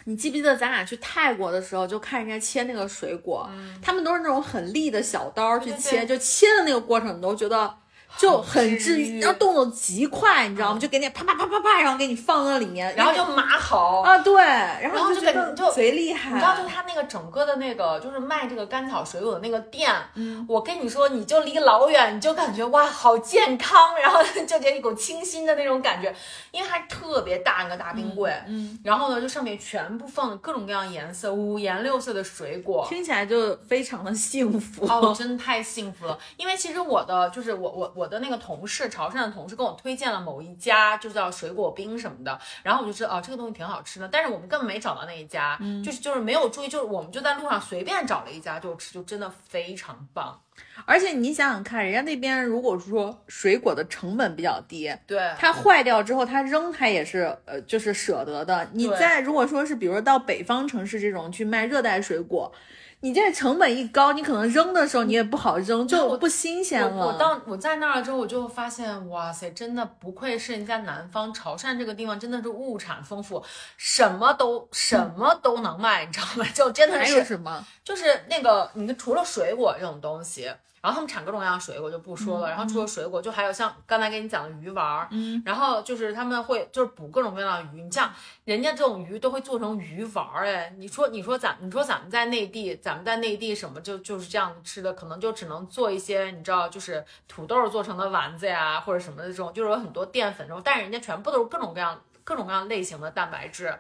[0.05, 3.49] 你记不记得咱俩去泰国的时候，就看人家切那个水果，
[3.83, 7.75] 他们都是那种很利的小刀去嗯对对切，对就切的那个过程，你都觉得。
[8.17, 10.79] 就很治愈，然后动作极快，你知道吗？
[10.79, 14.01] 就给你啪啪啪啪啪，然后给你放到里面，然后就码好。
[14.01, 16.31] 啊对，然然后就后觉得感觉就贼厉害。
[16.31, 26.15] 你知道，就他那个整个的那个，就是卖这个甘草水果的那个店，嗯，我跟你说，你就离老远，你就感觉哇，好健康，然后就给你一股清新的那种感觉，
[26.51, 32.87] 因为它特别大一个大冰柜，嗯，然后呢，就上面全部放了各种各样颜色、五颜六色的水果。
[32.89, 34.87] 听起来就非常的幸福。
[34.87, 36.19] 哦，真的太幸福了！
[36.37, 50.41] 因为其实我的就是我我我的那个同事，潮汕的同事跟我推荐了某一家，就叫水果冰什么的，然后我就知道哦，这个东西挺好吃的，但是我们根本没找到那一家，就是就是没有注意，就是我们就在路上随便找了一家就吃，就真的非常棒。
[50.87, 58.67] 而且你想想看，人家那边如果说水果的成本比较低，对，它坏掉之后，它扔它也是呃，就是舍得的。
[58.73, 62.51] 你对在如果说是比如说到北方城市这种去卖热带水果，
[63.01, 66.89] 你这成本一高，你可能扔的时候你也不好扔，就不新鲜了。
[66.89, 73.45] 我我到我在那儿之后，我就发现，哇塞，真的不愧是人家南方潮汕这个地方，真的是物产丰富，
[73.77, 76.45] 什么都什么都能卖，你知道吗？
[76.55, 77.65] 就真的是什么？
[77.85, 80.51] 就是那个，你除了水果这种东西，
[80.87, 88.09] 然后他们产各种各样的水果就不说了，然后除了水果，就还有像刚才给你讲的鱼丸儿，嗯，然后就是他们会就是捕各种各样的鱼，你像
[88.45, 103.77] 人家这种鱼都会做成鱼丸儿，哎，你说你说咱你说咱们在内地，咱们在内地什么就就是这样吃的，可能就只能做一些你知道就是土豆做成的丸子呀，或者什么的这种，就是有很多淀粉这种，但是人家全部都是各种各样各种各样类型的蛋白质，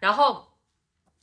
[0.00, 0.49] 然后。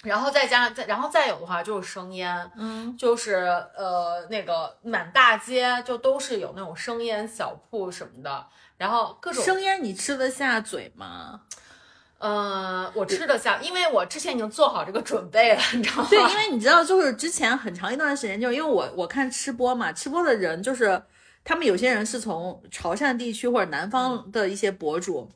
[0.03, 3.33] 然后再加上再然后再有的话就是生腌，嗯，就是
[3.75, 8.45] 呃那个满大街就都是有那种生腌小铺什么的，
[8.77, 11.41] 然后各种生腌你吃得下嘴吗？
[12.19, 16.07] 呃我吃得下，因为我之前已经做好这个准备了，你知道吗？
[16.09, 20.99] 对，因为你知道，就是之前很长一段时间，就是因为我我看吃播嘛，吃播的人就是
[21.43, 25.29] 他们有些人是从潮汕地区或者南方的一些博主，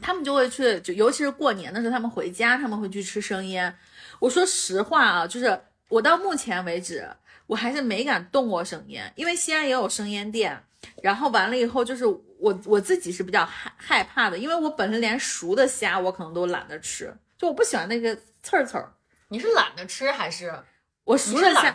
[0.00, 3.74] 他们就会去，就尤其是过年的时候，他们回家他们会去吃生腌。
[4.18, 7.08] 我说实话啊，就是我到目前为止，
[7.46, 10.62] 我还是没敢动过生腌，因为西安也有生腌店。
[11.02, 18.92] 然后完了以后，就是我我自己是比较害害怕的，因为我本身连熟的虾我可能都懒得吃，就我不喜欢那个刺儿刺儿。
[19.28, 20.52] 你是懒得吃还是
[21.04, 21.74] 我熟的虾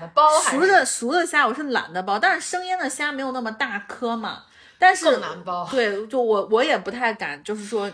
[0.51, 4.43] 熟的熟的虾我是懒得剥，但是生腌的虾没有那么大颗嘛。
[4.79, 5.67] 但是更难包。
[5.69, 7.91] 对，就我我也不太敢，就是说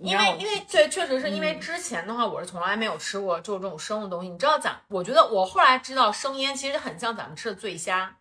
[0.00, 4.28] 因为因为对，确实是因为之前的话，我是从来没有吃过就是这种生的东西。
[4.28, 8.14] 你知道咱，我觉得我后来知道生腌其实很像咱们吃的醉虾，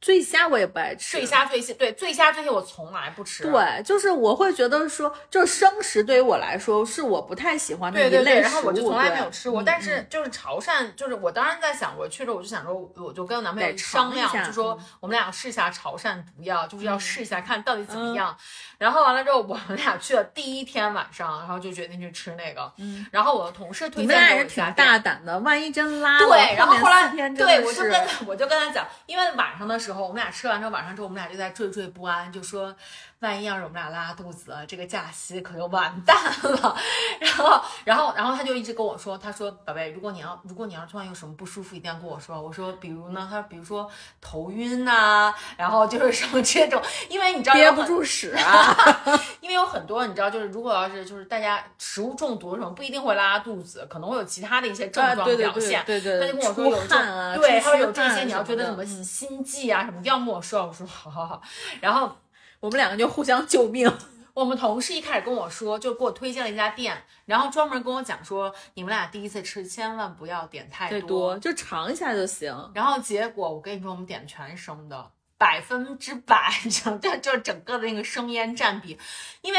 [0.00, 1.16] 醉虾我也不爱吃。
[1.16, 3.42] 醉虾醉蟹，对醉虾醉蟹我从来不吃。
[3.42, 8.52] 对，就是我会觉得说，就是生食对于我来说是我不太喜欢的对对对，一类食物。
[8.52, 18.36] 然后我就从来没有吃过，嗯但是就是潮汕，就是我当时在想，我去了我就想说，我就跟我男朋友商量，就说嗯我们俩试一下潮汕毒药，就是要嗯试一下看到底怎么样。
[18.78, 22.70] 然后完了之后，我们俩去了第一天晚上，然后就决定去吃那个。
[22.76, 32.74] 嗯，然后我的同事推荐给我一家店挺大胆的，万一真拉了，对，然后面后来对我就跟他我就跟他讲，因为晚上的时候我们俩吃完之后，晚上之后我们俩就在惴惴不安，就说
[33.20, 36.76] 万一要是我们俩拉肚子了，这个假期可就完蛋了。
[37.18, 42.40] 然后然后然后他就一直跟我说，他说宝贝，如果你要如果你要突然有什么不舒服，一定要跟我说。
[42.40, 43.88] 我说比如呢，他说比如说
[44.20, 48.76] 头晕呐、然后就是什么这种，因为你知道憋不住屎啊。
[49.40, 55.82] 因为有很多你知道，就是如果要是就是大家食物中毒什么，不一定会拉肚子，可能会有其他的一些症啊状对对对表现。
[55.86, 60.66] 对对，他就跟我说有汗啊，对，出他说有这些，你要觉得什么心悸啊什么，一定要跟我说。
[60.66, 61.40] 我说好好好。
[61.80, 62.14] 然后
[62.60, 63.92] 我们两个就互相救命。
[64.34, 72.70] 我们同事一开始跟我说，就给我推荐了一家店，然后专门跟我讲说，你们俩第一次吃千万不要点太太多就尝一下就行。
[72.74, 76.52] 然后结果我跟你说，我们点全是生的，百分之百，
[76.84, 78.98] 整这 就整个的那个生腌占比，
[79.40, 79.58] 因为。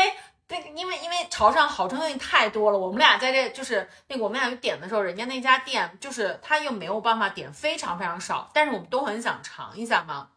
[0.50, 10.30] 那个，因为因为潮汕好吃的东西太多了，我们俩在这就是那个我们俩去点的时候，人家那家店就是他又没有办法点非常非常少，但是我们都很想尝一下嘛。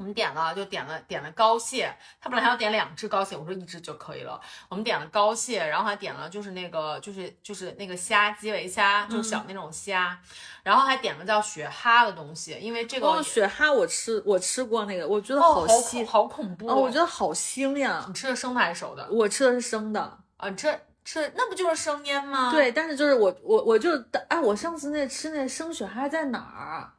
[0.00, 4.40] 我们点了就点了点了膏蟹，他本来还要点两只膏蟹，我说一只就可以了。
[4.70, 10.18] 我们点了膏蟹，然后还点了就是那个就是就是那个虾基围虾，就是小那种虾，
[10.62, 18.14] 然后还点了叫雪蛤的东西，因为这个哦，雪蛤我吃我吃过那个，我觉得哦好腥恐，好恐怖哦，我觉得好腥呀你。
[18.14, 19.06] 吃的生的还是熟的？
[19.10, 20.00] 我吃的是生的，
[20.38, 23.90] 啊，你吃吃那不就是生腌吗？，对，但是就是我我我就
[24.28, 26.92] 哎，我上次那吃那生雪蛤在哪儿？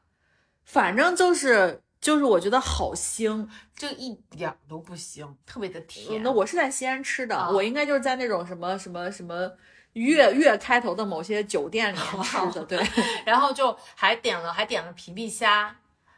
[0.63, 3.47] 反正就是就是我觉得好腥。
[3.75, 6.21] 就一点儿都不腥，特别的甜。
[6.21, 9.51] 那我是在西安吃的，啊我应该就是在那种什么什么什么
[9.93, 12.63] 粤粤开头的某些酒店里面吃的。
[12.65, 12.79] 对，
[13.25, 15.75] 然后就还点了还点了皮皮虾，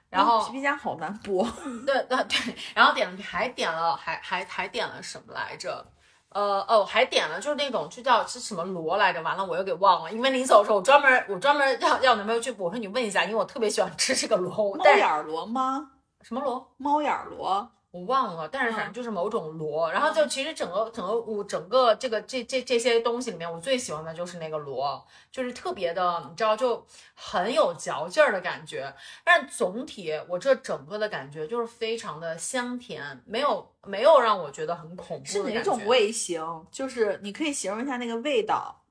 [0.10, 1.48] 然后皮皮虾好难剥。
[1.86, 5.86] 对对对，然后点了还点了还还还点了什么来着？
[6.34, 15.91] 呃哦，还点了就是那种就叫是什么螺来着，完了我又给忘了，因为临走的时候我专门我专门要要男朋友去，我说你问一下，因为我特别喜欢吃这个螺，猫眼儿螺吗？
[16.22, 16.74] 什么螺？
[16.78, 17.69] 猫眼儿螺。
[17.93, 28.91] 我忘了，但是反正嗯就是某种螺，然后就其实整个整个我整个这个这这这些东西里面，我最喜欢的就是那个螺，就是特别的，你知道就很有嚼劲儿的感觉。
[29.23, 35.62] 但总体我这整个的感觉就是非常的香甜，没有没有让我觉得很恐怖是哪。
[35.62, 36.43] 种味型？
[36.71, 38.83] 就是你可以形容一下那个味道。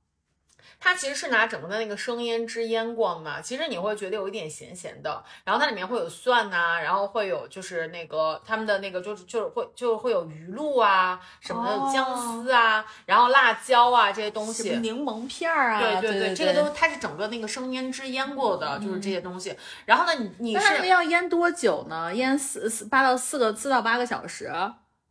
[0.84, 14.70] 它其实是拿整个的那个生腌汁腌过嘛，其实你会觉得有一点咸咸的，然后它里面会有蒜呐、然后会有就是那个他们的那个就是就是会就会有鱼露啊什么的，哦姜丝啊，然后辣椒啊这些东西。
[14.78, 16.00] 柠檬片儿啊？
[16.00, 19.56] 对对对，这个都它是整个那个生腌汁腌过的，就是这些东西。
[19.86, 22.12] 然后呢，你你是那它这个要腌多久呢？
[22.12, 24.50] 腌四四八到四个四到八个小时，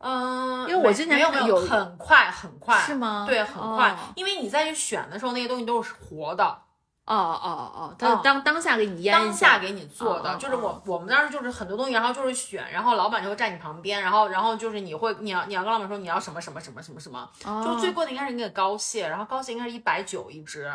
[0.02, 3.26] 嗯，因为我之前没有没有很快很快是吗？
[3.28, 3.98] 对，很快，哦。
[4.16, 6.44] 因为你再去选的时候，那些东西都是活的。
[7.06, 8.22] 哦哦哦，它嗯。
[8.24, 20.72] 当当下给你当下给你做的，哦哦就是我我们当时就是很多东西，然后就是选，然后老板就会站你旁边，然后然后就是你会你要你要跟老板说你要什么什么什么什么什么，哦就最贵的应该是那个膏蟹，然后膏蟹应该是一百九一只，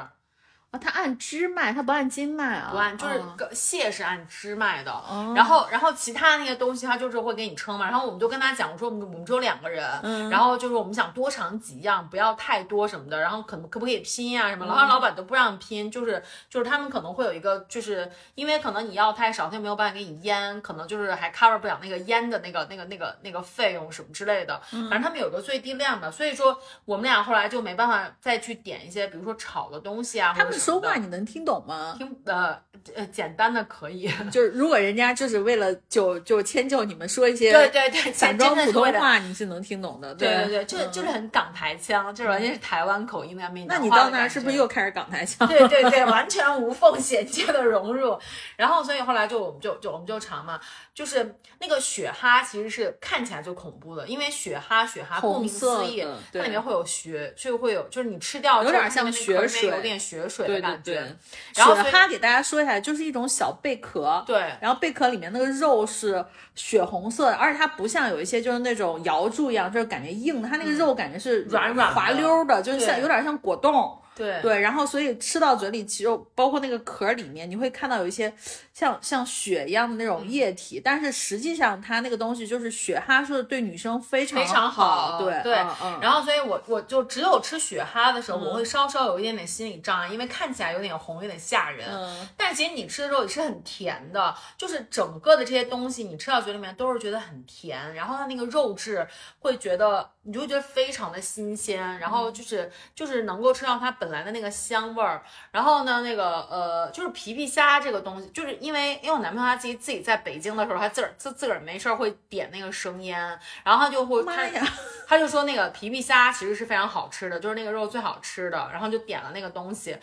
[0.73, 2.71] 哦，它按支卖，它不按斤卖啊？
[2.73, 3.35] 不按就是哦。
[3.37, 5.33] 个蟹是按支卖的，哦。
[5.37, 10.29] 然后然后其他那些东西他就是会给你称嘛，然后我们就跟他讲，我说我们我们只有两个人，嗯。
[10.29, 14.69] 然后就是我们想多尝几样，不要太多什么的，然后可能可不可以拼啊什么，嗯。
[14.69, 24.91] 然后老板都不让拼，就是就是他们可能会有一个，就是因为可能你要太少，他就没有办法给你腌，可能就是还 cover 不了那个腌的那个那个那个那个费用什么之类的，嗯。
[24.91, 31.95] 反正他们有个最低量的，所以说我们俩后来就没办法再去点一些，比如说炒的东西啊，他们说话你能听懂吗？
[31.99, 32.57] 听呃
[32.95, 40.15] 呃简单的可以， 就是如果人家就是为了就就迁就你们说一些对对对，散装普通话，你是能听懂的。
[40.15, 45.47] 对对对，嗯就就是很港台腔，就是完全是台湾口音的闽南那你到那儿是不是又开始港台腔？
[45.49, 48.17] 对对对， 完全无缝衔接的融入。
[48.57, 50.61] 然后，所以后来就我们就就我们就尝嘛，
[50.95, 60.93] 就是那个雪蛤其实是看起来就恐怖的，因为雪蛤雪蛤顾名思义，它里面会有血，就会有就是你吃掉有点像血水有点血水，腿的感觉。
[60.93, 61.17] 对对对
[61.57, 66.25] 然后所以雪蛤给大家说一下，就是一种小贝壳，对然后贝壳里面那个肉是
[66.55, 73.99] 血红色的，而且它不像有一些就是那种瑶柱一样，就是感觉硬，它那个肉感觉是嗯软软滑溜的，就是像有点像果冻。
[74.17, 74.41] 对。
[74.41, 78.33] 对，然后所以吃到嘴里，其实包括那个壳里面，你会看到有一些
[78.73, 80.07] 像像血一样的那嗯。
[80.07, 85.21] 种液体，但是实际上它那个东西就是雪蛤，是对女生非常非常好。
[85.21, 85.99] 对对嗯嗯。
[86.01, 91.89] 然后所以我我就只有吃血哈的时候，我会稍稍有一点点心理障碍，因为看起来有点红，有点吓人。
[91.91, 92.29] 嗯。
[92.37, 99.07] 但其实你吃的时候也是很甜的，就是整个的这些东西你吃到嘴里面都是觉得很甜，然后它那个肉质
[99.41, 105.23] 会觉得你就会觉得非常的新鲜，然后就是就是能够吃到它本来的那个香味儿。
[105.51, 113.19] 然后呢，那个呃，就是皮皮虾这个东西，就是因为因为我男朋友他自己自己在北京的时候，他自个儿自自个儿没事儿会点那个生腌，
[113.65, 114.67] 然后他就会他，
[115.07, 119.97] 他就说那个皮皮虾其实是非常好吃的，就是那个肉最好吃的，然后就点了那个东西，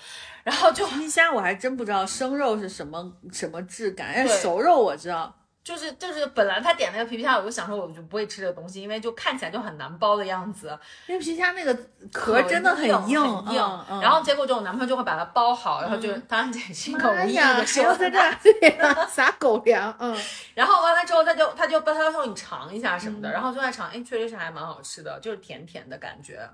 [0.43, 5.33] 然后就皮皮虾我还真不知道生肉是什么什么质感，哎，对熟肉我知道。
[5.63, 11.73] 就是就是本来他点那个皮皮虾，我就想说我就不会吃这个东西，因为就看起来就很难剥的样子，因为皮皮虾那个
[12.11, 13.61] 壳真的很硬很硬。
[13.61, 20.13] 嗯嗯然后结果就我男朋友就会把它剥好，然后就、当然这也是一的说法要在这儿对呀撒狗粮，嗯，
[20.53, 26.49] 然后完了之后，他就他就他说你尝一下什么的，嗯然后就在尝，哎，确实是还蛮好吃的，就是甜甜的感觉。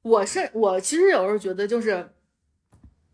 [0.00, 2.14] 我是我其实有时候觉得就是。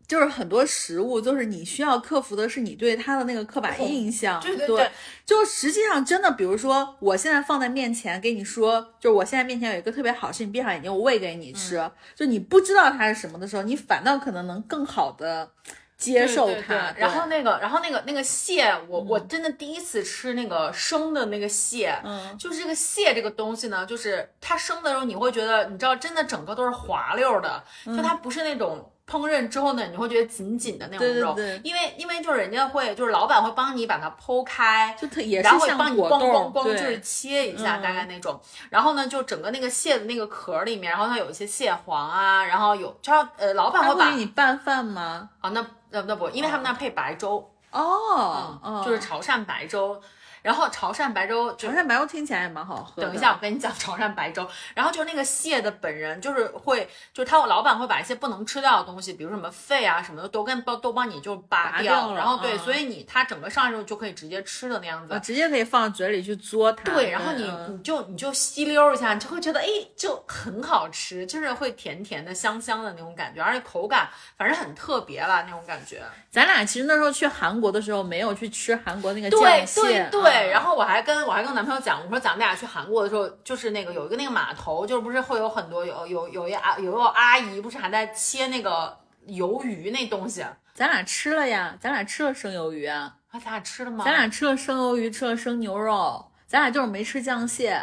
[0.07, 4.39] 就是很多食物，就是你需要克服的是你对它的那个刻板印象。
[4.39, 4.91] 对对对对
[5.25, 15.49] 就实际上真的，比如说我现在放在面前给你说，就是我现在面前有一个特别好吃，你闭上眼睛我喂给你吃，嗯就你不知道它是什么的时候，你反倒可能能更好的
[15.97, 16.91] 接受对对它。
[16.91, 28.91] 对然后那个，然后那个那个蟹，我、嗯我真的第一次吃那个生的那个蟹，嗯，就是这个蟹这个东西呢，就是它生的时候你会觉得，你知道，真的整个都是滑溜的，就它不是那种。
[29.07, 38.39] 烹饪之后呢，你会觉得紧紧的那种肉，对对对因为因为就是人家会，就是老板会帮你把它剖开，就特也是然后帮你咣果冻咣咣，就是切一下，嗯大概那种。
[38.69, 45.29] 然后呢，就整个那个蟹的那个壳里面，然后它有一些蟹黄啊，然后有，就呃，老板会会把给你拌饭吗？
[45.39, 50.01] 啊，那那那不，因为他们那配白粥，哦，哦就是潮汕白粥。
[50.45, 53.01] 然后潮汕白粥就潮汕白粥听起来也蛮好喝。
[53.01, 54.47] 等一下，我跟你讲潮汕白粥。
[54.75, 65.11] 然后就是那个蟹的本人，就是会，就是他老板会把一些不能吃掉的东西，比如什么肺啊什么的，都跟都都帮你就拔拔掉然后对，嗯所以你它整个上来之后就可以直接吃的那样子。
[65.15, 66.83] 我直接可以放嘴里去嘬它。
[66.93, 69.65] 对，然后你嗯你就你就吸溜一下，你就会觉得哎，
[69.97, 76.03] 就很好吃，就是会甜甜的、香香的那种感觉，而且口感反正很特别了那种感觉。
[76.29, 80.09] 咱俩其实那时候去韩国的时候，没有去吃韩国那个酱蟹。
[80.11, 94.03] 对对，嗯然后我还跟我还跟我男朋友讲，我说咱们俩去韩国的时候，就是那个有一个那个码头，就是不是会有很多有有有一阿有一个阿姨，不是还在切那个鱿鱼那东西，啊，咱俩吃了呀，咱俩吃了生鱿鱼啊，咱俩吃了吗？
[94.05, 97.81] 咱俩吃了生鱿鱼，吃了生牛肉，咱俩就是没吃酱蟹，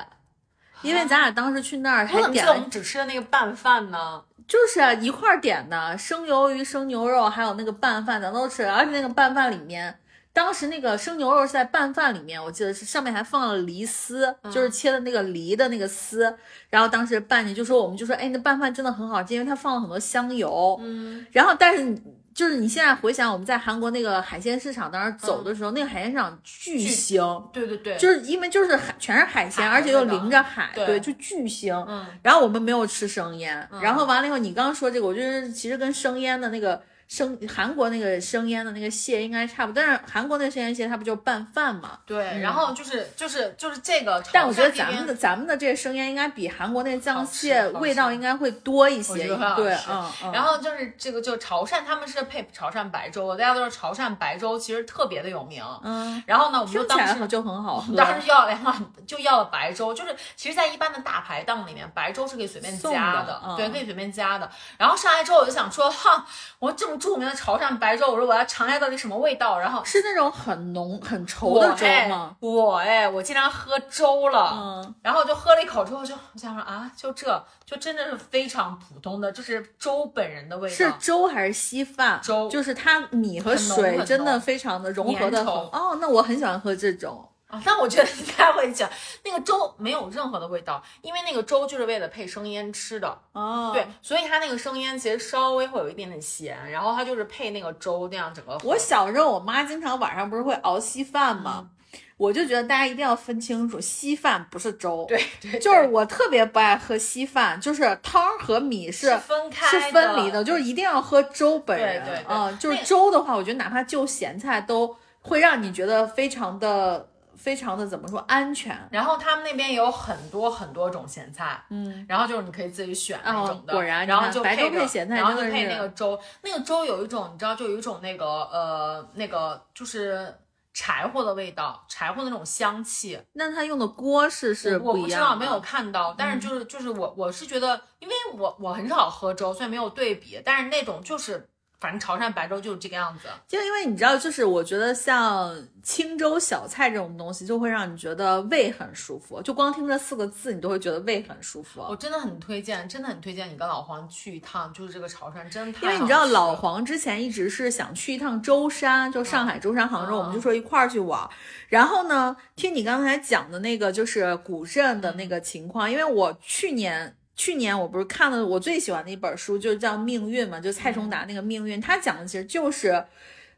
[0.83, 4.23] 因为咱俩当时去那儿我怎么记还点了得我们只吃的那个拌饭呢？
[4.49, 8.75] 就是啊一块儿点的生鱿鱼、生牛肉，还有那个拌饭，咱都吃了。
[8.75, 9.97] 而且那个拌饭里面，
[10.33, 16.35] 当时那个生牛肉是在拌饭里面，我记得是上面还放了梨丝，就是切的那个梨的那个丝。
[16.70, 20.78] 然后当时拌进就说我们就说，哎，那拌饭真的很好吃，因为它放了很多香油。
[20.83, 22.03] 嗯，然后但是你。
[22.35, 31.85] 就是你现在回想我们在韩国那个海鲜市场当时走的时候，那个海鲜市场巨腥，对对对，就是因为就是海全是海鲜，海而且又味道临着海，对对，就巨腥。
[31.87, 36.83] 嗯，然后我们没有吃生腌，然后完了以后，你刚刚说这个，我觉得其实跟生腌的那个
[37.13, 41.99] 生韩国那个生腌的那个蟹应该差不多，但是韩国那个生腌蟹它不就拌饭嘛？
[42.07, 50.33] 对，然后就是就是就是这个，嗯但我觉得咱们的咱们的这个生腌应该比韩国那个酱蟹味道应该会多一些对，嗯嗯。
[50.33, 55.63] 然后就是这个，就潮汕他们是配潮汕白粥的，大家都知道潮汕白粥，其实特别的有名。
[55.83, 57.95] 嗯，然后呢，我们就当时就很好喝。
[57.95, 64.51] 当时要了两就要了白粥，就是其实，在一般的大排档里面，白粥是可以随便送加的嗯对，可以随便加的。
[64.79, 66.25] 然后上来之后，我就想说，哈，
[66.59, 69.59] 我这么著名的潮汕白粥，我说我要尝一下到底什么味道。
[69.59, 74.53] 然后是那种很浓很稠的粥哎吗？，我哎，我竟然喝粥了。
[74.55, 80.75] 嗯，然后就喝了一口之后就，我想说啊，就这就真的是非常普通的，就是粥本人的味道。
[80.77, 82.21] 是粥还是稀饭？
[82.23, 85.47] 粥就是它米和水真的非常的融合的很。
[85.47, 87.29] 哦，那我很喜欢喝这种。
[87.53, 88.89] 啊，但我觉得应该会讲
[89.25, 93.19] 那个粥没有任何的味道，因为那个粥就是为了配生腌吃的。
[93.33, 98.59] 哦，对，所以它那个生腌其实稍微会有一点点咸，然后它就是配那个粥那样整个。
[98.65, 101.69] 我小时候，我妈经常晚上不是会熬稀饭吗？
[102.17, 105.05] 我就觉得大家一定要分清楚，稀饭不是粥。
[105.07, 112.03] 对 对，就是我特别不爱喝稀饭，就是汤和米是分开是分离的，就是一定要喝粥本人。
[112.03, 117.11] 对对嗯，就是粥的话，我觉得哪怕就咸菜都会让你觉得非常的。
[117.43, 118.78] 非常的怎么说安全？
[118.93, 123.72] 然后他们那边有很多很多种咸菜，嗯，然后就是你可以自己选那种的。
[123.72, 126.16] 果然，然后就白粥配咸菜，然后就配那个粥。
[126.43, 130.32] 那个粥有一种，你知道，就有一种那个呃那个就是
[130.72, 133.20] 柴火的味道，柴火那种香气。
[133.32, 136.14] 那他用的锅是是不一样，没有看到。
[136.16, 140.40] 但是就是就是我我是觉得，因为我我很少喝粥，所以没有对比。
[140.45, 141.49] 但是那种就是。
[141.83, 145.53] 反正潮汕白粥就是这个样子，就因为你知道，就是我觉得像
[145.83, 149.43] 清粥小菜这种东西，就会让你觉得胃很舒服。
[149.43, 151.80] 就光听这四个字，你都会觉得胃很舒服。
[151.80, 155.85] 我真的很推荐，真的很推荐你跟老黄去一趟，就是这个潮汕，真的太。
[155.85, 161.28] 因为你知道，老黄之前一直是想去一趟舟山，就上海舟山、杭州，我们就说一块儿去玩。
[161.68, 167.16] 然后呢，听你刚才讲的那个就是古镇的那个情况，因为我去年。
[167.35, 173.05] 去年我不是看了我最喜欢的一本书，就是叫《命运》嘛，就蔡崇达那个《命运》，他讲的其实就是，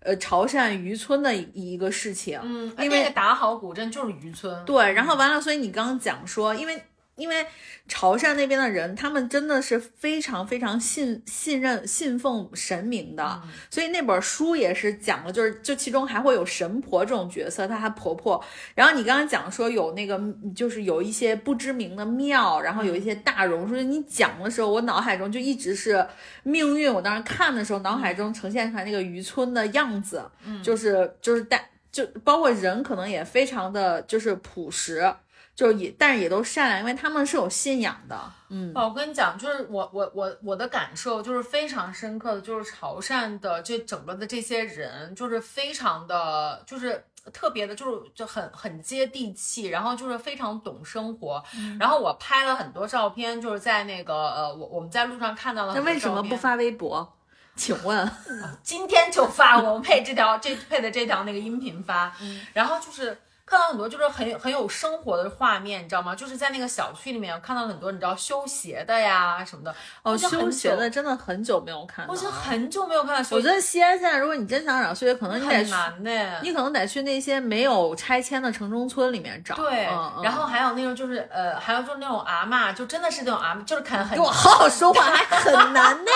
[0.01, 2.39] 呃，潮汕渔村的一一个事情。
[2.43, 4.65] 嗯，因为打好古镇就是渔村。
[4.65, 6.83] 对，然后完了，所以你刚刚讲说，因为。
[7.17, 7.47] 因为
[7.87, 18.43] 潮汕那边的人，他们真的是非常非常信信任信奉神明的，所以那本书也是讲了，就是就其中还会有神婆这种角色，她还婆婆。
[18.75, 20.21] 然后你刚刚讲说有那个，
[20.57, 23.77] 就是有一些不知名的庙，然后有一些大榕树。
[23.77, 26.05] 你讲的时候，我脑海中就一直是
[26.43, 26.93] 命运。
[26.93, 30.23] 我当时看的时候，脑海中呈现出来那个渔村的样子，
[30.63, 35.15] 就是就是带就包括人可能也非常的就是朴实。
[35.57, 38.21] 就也，但是也都善良，因为他们是有信仰的。
[38.49, 51.41] 嗯，哦，我跟你讲，就是我我我我的感受就是非常深刻的，就是潮汕的这整个的这些人，就是非常的，就是特别的，就是就很很接地气，然后就是非常懂生活。
[51.79, 55.75] 然后我拍了很多照片，就是在那个呃，我我们在路上看到了。
[55.75, 57.17] 那为什么不发微博？
[57.55, 58.11] 请问，
[58.65, 62.13] 今天就发，我们配这条这配的这条那个音频发。
[62.53, 63.17] 然后就是。
[63.55, 66.13] 看到很多就是很很有生活的画面，你知道吗？
[66.13, 69.73] 就是在那个小区里面，看到很多你知道修鞋的呀什么的。
[70.03, 72.05] 哦，修鞋的真的很久没有看。
[72.09, 73.37] 我已经很久没有看到修。
[73.37, 76.41] 我觉得西安现在，如果你真想找修鞋，可能你得难的。
[76.43, 79.55] 你可能得去那些没有拆迁的城中村里面找。
[79.55, 79.85] 对，
[80.25, 84.17] 然后还有那种就是呃，还有就是那种阿嬷，就真的是那种阿妈，就是肯很。
[84.17, 86.11] 给我好好说话， 还很难呢。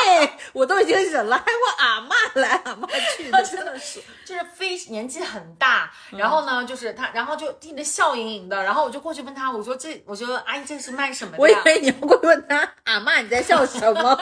[0.53, 7.09] 我都已经忍了，还我阿嬷来阿嬷去，真的是，就是非年纪很大，然后呢，就是他。
[7.19, 11.39] 然后就听着笑盈盈的，然后我就过去问他，我说这，我说阿姨这是卖什么的？
[11.39, 14.19] 我以为你要过去问他，阿妈你在笑什么？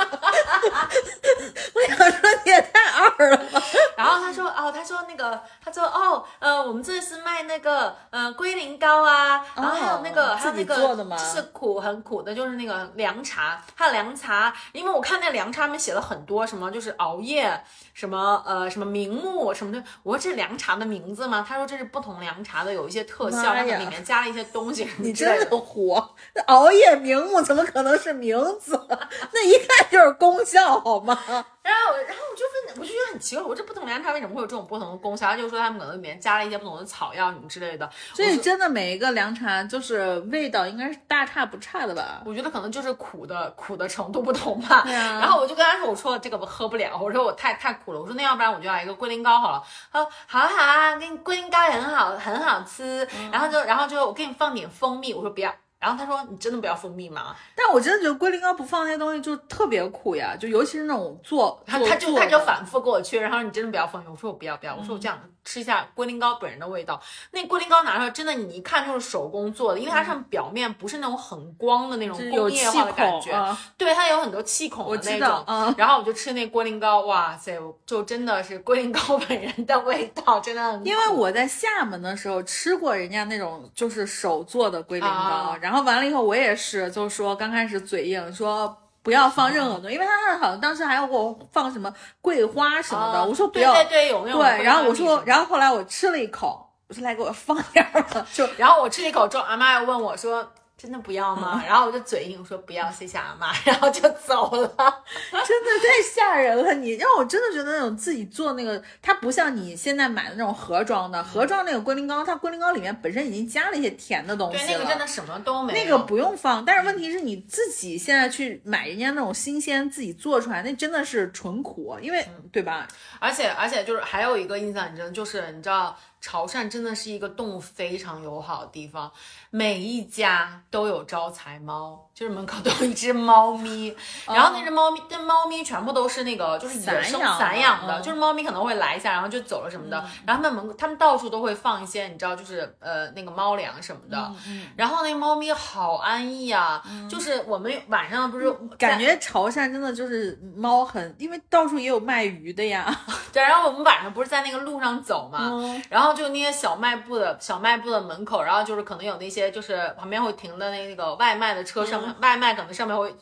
[1.74, 3.62] 我想说你也太二了吧。
[3.96, 10.76] 然后他说哦，他说那个，他说哦，呃，我们这是卖那个呃龟苓膏啊，然后还有那个还有那个
[11.16, 19.82] 就是苦很苦的，就是那个凉茶，还有凉茶，因为我看那凉茶上面写了很多什么，就是熬夜什么呃什么明目什么的。
[20.02, 21.44] 我说这是凉茶的名字吗？
[21.46, 22.85] 他说这是不同凉茶的有。
[22.86, 24.88] 有一些特效，然后里面加了一些东西。
[24.98, 26.08] 你真的火！
[26.46, 28.80] 熬夜明目怎么可能是名字？
[29.34, 31.18] 那一看就是功效，好吗？
[31.66, 35.26] 然后，然后我就问，我就觉得很奇怪，我这不同凉茶为什么会有这种不同的功效？
[35.26, 37.90] 他就说他们可能里面加了一些不同的草药什么之类的。
[38.14, 42.22] 所以真的每一个凉茶就是味道应该是大差不差的吧？
[42.24, 44.84] 我觉得可能就是苦的苦的程度不同吧。
[44.86, 49.60] 然后我就跟他说，我说这个我喝不了，我说我太太苦了，我说那要不然我就要一个龟苓膏好了。
[49.92, 53.06] 他说好啊好啊，给你龟苓膏也很好很好吃。
[53.32, 55.52] 然后就然后就我给你放点蜂蜜，我说不要。
[55.78, 75.74] 然后他说：“你真的不要蜂蜜吗？”但我真的觉得龟苓膏不放那些东西就特别苦呀，就尤其是那种做他他就他就反复给我去，然后：“你真的不要蜂蜜。”我说：“我不要不要。”我说：“我这样吃一下龟苓膏本人的味道。”那龟苓膏拿出来真的，你一看就是手工做的，因为它上表面不是那种很光的那种工业化的感觉，对它有很多气孔的那种。
[75.76, 77.52] 然后我就吃那龟苓膏，哇塞，
[77.84, 80.86] 就真的是龟苓膏本人的味道，真的很。
[80.86, 86.46] 因为我在厦门的时候吃过人家那种就是手做的龟苓膏，然后完了以后我也。
[86.46, 94.36] 也是，就是说刚开始嘴硬，说不要放任何东西，因为他好像当时还要给我放什么桂花什么的，我说不要，对对有没有。
[94.36, 100.50] 对，然后我说，然后后来我吃了一口，我说来给我放点儿吧，就然后我吃了一口之后，阿妈又问我说。
[100.86, 101.60] 真的不要吗？
[101.66, 104.68] 然后我就嘴硬说不要，谢谢阿妈， 然后就走了。
[104.78, 114.64] 真的太吓人了，你让我真的觉得那种自己做那个，它不像你现在买的那种盒装的，盒装那个龟苓膏，它龟苓膏里面本身已经加了一些甜的东西了。
[114.64, 115.84] 对，那个真的什么都没有。
[115.84, 122.86] 那个不用放，但是问题是你自己现在去买人家那种新鲜自己做出来，那真的是纯苦，因为对吧？
[123.18, 125.96] 而且而且就是还有一个印象，你知道，就是你知道。
[126.18, 129.12] 潮汕真的是一个动物非常友好的地方，
[129.56, 133.96] 每一家都有招财猫， 就是门口都有一只猫咪，
[134.26, 137.38] 然后那只猫咪，那猫咪全部都是那个就是野生散养的。
[137.38, 139.96] 散养的，嗯就是猫咪可能会来一下，然后就走了什么的，
[140.26, 144.32] 然后他们门口他们到处都会放一些你知道就是呃那个猫粮什么的，
[144.76, 152.94] 然后那猫咪好安逸啊，就是我们晚上不是感觉潮汕真的就是猫很，因为到处也有卖鱼的呀。
[153.32, 163.12] 对，然后我们晚上不是在那个路上走嘛，嗯然后就那些小卖部的小卖部的门口，然后就是可能有那些就是旁边会停的那个外卖的车上面，外卖可能上面会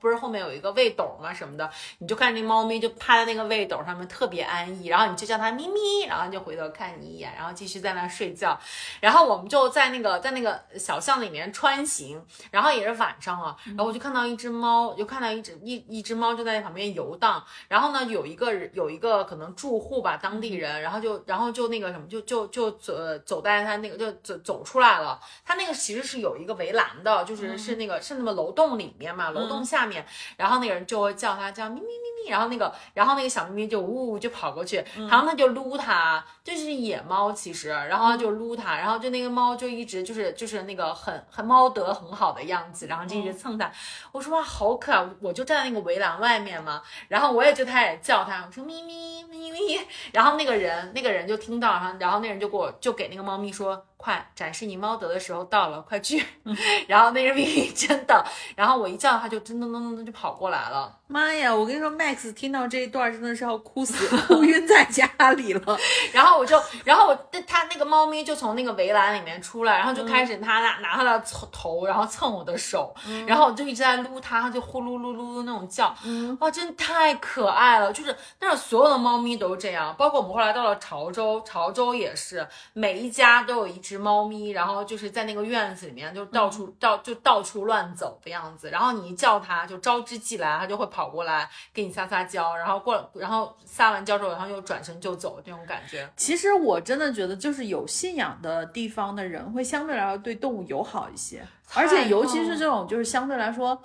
[0.00, 8.58] 不是后面有一个位斗嘛什么的，你就看那猫咪就趴在那个位斗上面特别安逸，然后你就叫它咪咪，然后它就回头看你一眼，然后继续在那儿睡觉，
[9.00, 25.20] 然后我们就在那个在那个小巷里面穿行，然后也是晚上了，然后我就看到一只猫，就看到一只一一只猫就在那旁边游荡，然后呢，有一个有一个可能住户吧，当地人，然后就然后就那个什么，就就就走走在他那个就走走出来了。
[25.44, 30.02] 他那个其实是有一个围栏的，就是是那个是那么楼栋里面嘛，楼栋下面，
[30.36, 43.70] 然后那个人就会叫他叫咪咪咪咪，然后那个然后那个小咪咪就呜就跑过去，然后他就撸它，就是野猫其实，然后他就撸它，然后就那个猫就一直就是就是那个很很猫德很好的样子，然后就一直蹭它。
[44.12, 49.80] 我说哇好可爱，我就站在那个围栏外面嘛，然后我也就开始叫它，我说咪咪咪咪，
[50.12, 56.24] 然后那个人那个人就听到，然后然后那人就给我就给那个猫咪说，快展示你猫德的时候到了，快去，
[56.88, 58.24] 然后那只咪咪真的，
[58.56, 60.94] 然后我一叫它就噔噔噔噔噔就跑过来了。
[61.10, 61.54] 妈呀！
[61.54, 65.78] 我跟你说，Max 听到这一段真的是要哭死， 哭晕在家里了。
[66.12, 67.14] 然后我就，然后我
[67.46, 72.94] 它那个猫咪就从那个围栏里面出来，然后就开始它拿拿它的头，然后蹭我的手，
[73.26, 75.94] 然后我就一直在撸它，它就呼噜噜噜噜那种叫，
[76.40, 77.90] 哇，真的太可爱了！
[77.90, 96.06] 就是但是所有的猫咪都这样，包括我们后来到了潮州，潮州也是每一家都有一只猫咪，然后就是在那个院子里面就到处到就到处乱走的样子，然后你一叫它就招之即来，它就会跑过来给你撒撒娇，然后过然后撒完娇之后，然后又转身就走这种感觉。
[96.18, 103.80] 其实我真的觉得，就是有信仰的地方的人会相对来说对动物友好一些，而且尤其是这种就是相对来说，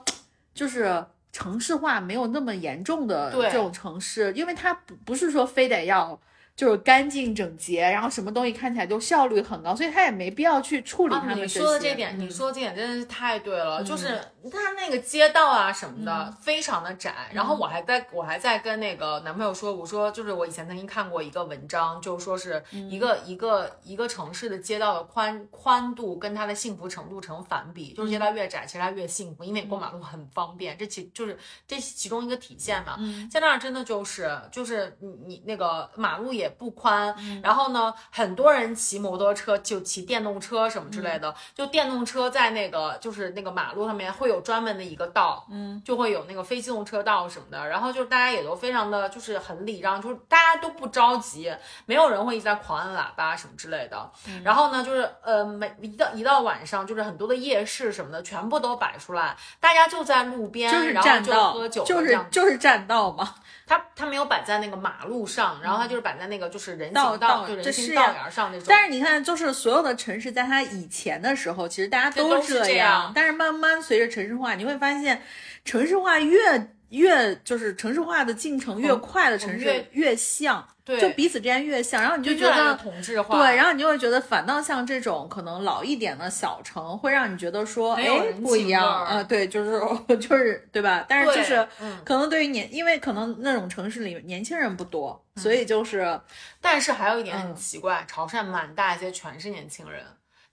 [0.54, 1.02] 就是
[1.32, 6.20] 城市化没有那么严重的这种城市，因为它不不是说非得要。
[6.56, 11.60] 就是干净整洁，然后什么东西看起来就效率很高，所以他也没必要去处理他们些。
[11.60, 14.20] 说的这点，嗯你说的这点真的是太对了，就是
[14.52, 17.30] 它那个街道啊什么的、非常的窄。
[17.34, 31.38] 然后我还在我还在跟那个男朋友说，我说就是我以前曾经看过一个文章，就是说是一个、一个一个城市的街道的宽宽度跟它的幸福程度成反比，就是街道越窄，其实它越幸福，因为过马路很方便，这其就是
[31.68, 32.98] 这其中一个体现嘛。
[33.32, 51.52] 在那儿真的就是就是你你那个马路也不宽，然后呢，很多人骑摩托车就骑电动车什么之类的，就电动车在那个就是那个马路上面会有专门的一个道，嗯，就会有那个非机动车道什么的，然后就是大家也都非常的就是很礼让，就是大家都不着急，
[51.86, 54.12] 没有人会一直在狂按喇叭什么之类的。
[54.44, 63.36] 然后呢，就是呃每一到一到晚上，就是很多的夜市什么的全部都摆出来，大家就在路边，就是然后喝酒，就是就是占道嘛。
[63.74, 68.68] 它它没有摆在那个马路上，然后它就是摆在那个就是人道行道，道就是呀行道沿儿上那种。
[68.70, 75.22] 但是你看，就是所有的城市在它以前的时候，其实大家这都是这这样但是慢慢随着城市化，你会发现，
[75.66, 81.00] 城市化越越就是城市化的进程越快的城市越越像，对。
[81.00, 82.76] 就彼此之间越像，然后你就觉得。
[82.76, 88.08] 同质化，对，然后你就会觉得，反倒像这种可能老一点的小城，会让你觉得说，哎，
[88.42, 89.80] 不一样啊、对，就是
[90.18, 91.06] 就是对吧？
[91.08, 91.98] 但是就是，嗯。
[92.06, 96.20] 可能对于年，因为可能那种城市里年轻人不多，所以就是
[96.62, 97.40] 但是还有一点嗯。
[97.40, 100.04] 很奇怪，潮汕满大街全是年轻人，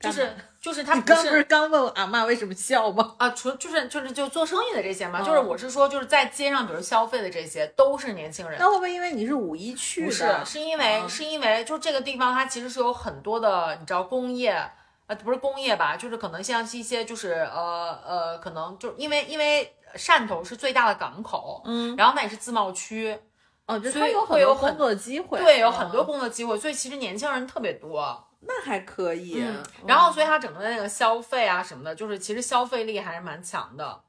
[0.00, 1.44] 就是就是他不你刚不是是。
[1.44, 3.14] 刚问我阿妈为什么笑吗？
[3.18, 14.70] 啊，除就是就是就做生意的这些嘛，嗯就是我是说就是在街上，比如消费的这些都是年轻人，那会不会因为你是五一去不是的？，是因为、嗯是因为就这个地方它其实是有很多的，你知道工业。
[15.06, 23.18] 呃，不是工业吧，就是可能像是一些就是呃呃，可能就因为因为汕头是最大的港口，嗯，然后那也是自贸区，
[23.66, 28.24] 哦，就所以他有很会有很多工作机会，对，有很多嗯工作机会，所以其实年轻人特别多。
[28.40, 29.42] 那还可以。
[29.42, 34.00] 嗯，然后所以它整个的那个消费啊什么的，就是其实消费力还是蛮强的。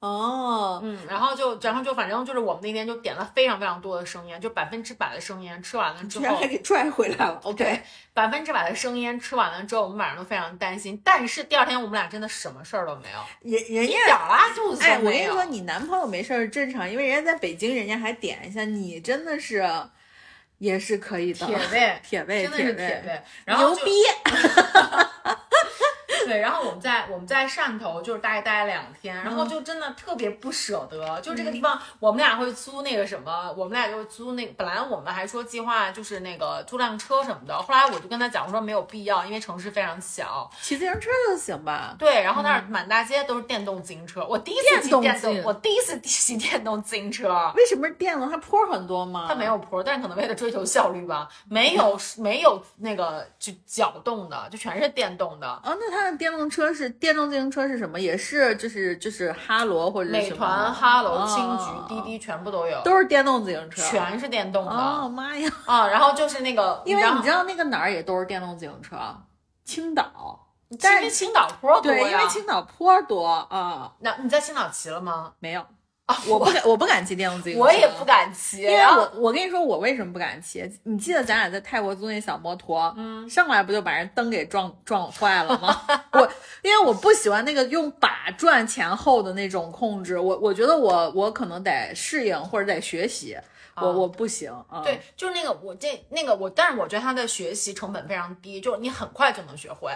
[0.00, 7.38] 哦，嗯，然后就然后就反正就是我们那天就点了非常非常多的生腌，就百分之百的生腌，吃完了之后居然还，给拽回来了。
[7.44, 7.80] OK，
[8.12, 13.18] 百分之百的生腌吃完了之后，我们晚上都非常担心，但是第二天我们俩真的什么事儿都没有，
[13.48, 14.84] 人人家一点拉肚子。
[14.84, 19.64] 我跟你说，你男朋友没事儿正常，因为人家在北京，人家还点一下，你真的是，
[20.62, 23.20] 也是可以的，铁胃，铁胃，真的是铁铁胃。
[23.44, 23.90] 然后就牛逼！
[26.28, 40.50] 对，然后我们在我们在汕头就是大概待了两天，然嗯后就真的特别不舍得，就这个地方我们俩会租那个什么，我们俩就租那个，本来我们还说计划就是那个租辆车什么的，后来我就跟他讲，我说没有必要，因为城市非常小。
[40.60, 41.94] 骑自行车就行吧。
[41.98, 47.52] 对，然后那儿满大街都是电动自行车，我第一次骑电动我第一次骑电动自行车。
[47.56, 48.30] 为什么是电动？
[48.30, 49.26] 它坡很多吗？
[49.28, 55.46] 它没有坡，但是可能为了追求效率吧，没有没有那个就脚动的，就全是电动的。
[55.62, 57.98] 哦，那它的电动车是电动自行车是什么？
[57.98, 65.50] 也是就是就是哈罗或者是美团、哈罗、哦青桔、滴滴全部都有，都是电动自行车，全是电动的哦妈呀！
[65.66, 65.88] 啊。
[65.88, 68.96] 然后就是那个，因为你知道，那个哪儿也都是电动自行车，
[69.64, 70.38] 青岛。
[70.80, 72.26] 但是青岛坡多对，因为。
[72.28, 75.32] 青岛坡多啊，那你在青岛骑了吗？
[75.38, 75.62] 没有，
[76.06, 78.04] 啊，我不敢，我不敢骑电动自行车，我也不。
[78.04, 80.68] 敢骑，因为我我跟你说，我为什么不敢骑？
[80.82, 85.82] 你记得咱俩在泰国租那小摩托，嗯，上来不就把人灯给撞撞坏了吗？
[86.12, 86.32] 我
[86.62, 93.38] 因为我不喜欢那个用把转前后的那种控制，我我觉得我我可能得适应或者得学习，
[93.76, 94.82] 我我不行啊。
[94.82, 99.92] 对，就是那个我这那个我，但是我觉得他的学习成本非常低，就是你很快就能学会。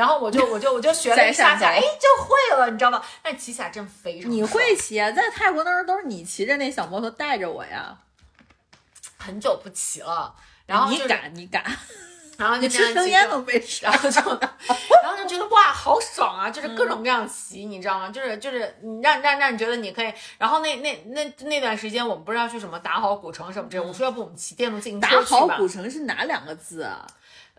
[0.00, 3.02] 然后我就我就我就学了一下 下，哎，就会了，你知道吗？
[3.22, 5.10] 但骑起来真非常你会骑啊？
[5.10, 7.94] 在泰国那时候都是你骑着那小摩托带着我呀。
[9.18, 10.34] 很久不骑了，
[10.64, 11.62] 然后、就是、你，敢你敢？
[12.38, 13.84] 然后就你这样没吃。
[13.84, 14.20] 然后就，
[15.02, 16.48] 然后就觉得哇，好爽啊！
[16.48, 18.08] 就是各种各样骑，你知道吗？
[18.08, 20.10] 就是就是你让让让你觉得你可以。
[20.38, 25.68] 然后那那那那段时间，我们不是要去什么打好古城什么这，我说要不我们骑电动自行车去吧好古？
[25.68, 27.06] 城是哪两个字啊？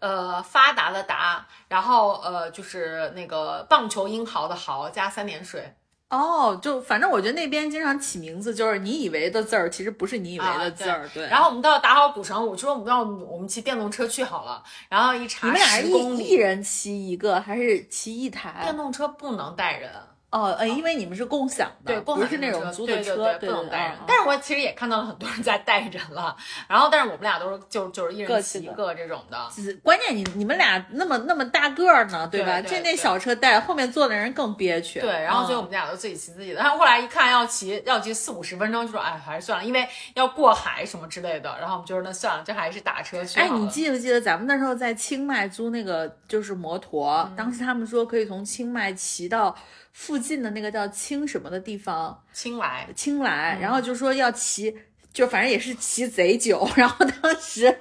[0.02, 5.74] 呃，发达的达，然后呃就是那个棒球英豪的豪加三点水。
[6.10, 11.08] 哦，就反正我觉得那边经常起名字，就是你以为的字儿，其实不是你以为的字儿。
[11.14, 11.26] 对。
[11.28, 14.62] 然后我们到打好古城，我说我们要我们骑电动车去好了。
[14.90, 18.76] 然后一查，你们俩是一人骑一个，还是骑一台电？
[18.76, 19.90] 动车不能带人。
[20.32, 23.92] 哦，呃，因为你们是共享的，对，共不是那种租的车，对不能带人。
[23.98, 26.36] 嗯但是我其实也看到了很多人在带人了，
[26.68, 29.38] 然后但是我们俩都是就就是一人骑一个这种的。
[29.84, 32.62] 关键你你们俩那么那么大个儿呢，对吧？
[32.62, 35.00] 这那小车带后面坐的人更憋屈。
[35.00, 36.62] 对，然后所以我嗯们俩都自己骑自己的。
[36.62, 41.56] 然后后来一看要骑要骑四五十分钟，就说哎还是算了，因为要过海什么之类的。
[41.60, 47.28] 然后我们就说那算了，这还是打车去哎，你记不记得咱们那时候在清迈租那个就是摩托？
[47.30, 49.56] 嗯当时他们说可以从清迈骑到
[49.92, 54.76] 附近的那个叫青什么的地方，青来清莱，嗯然后就说要骑，
[55.14, 56.68] 就反正也是骑贼久。
[56.76, 57.80] 然后当时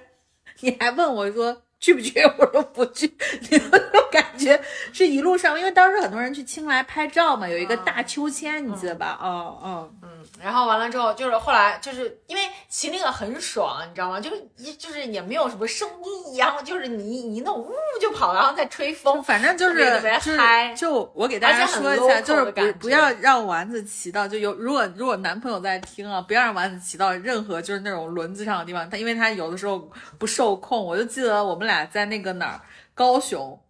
[0.61, 3.13] 你还问我说去不去，我说不去。
[3.49, 4.61] 你们就感觉
[4.93, 9.19] 是一路上，因为当时很多人去青莱拍照嘛，有一个大秋千，你记得吧？
[9.23, 9.91] 嗯嗯。
[10.03, 10.09] 嗯，
[10.43, 14.21] 然后完了之后，就是后来就是因为骑那个很爽，你知道吗？
[14.21, 20.01] 就是一就是也没有什么声音一样，就是你你一弄呜就跑，然后再吹风，反正就是
[20.37, 30.85] 嗨就我给大家说一下，就是感不不要让丸子骑到就有如果如果男朋友在听啊，不要让丸子骑到任何就是那种轮子上的地方，他因为他有的时候不受控。
[30.85, 32.61] 我就记得我们俩在那个哪儿
[32.95, 33.61] 高雄，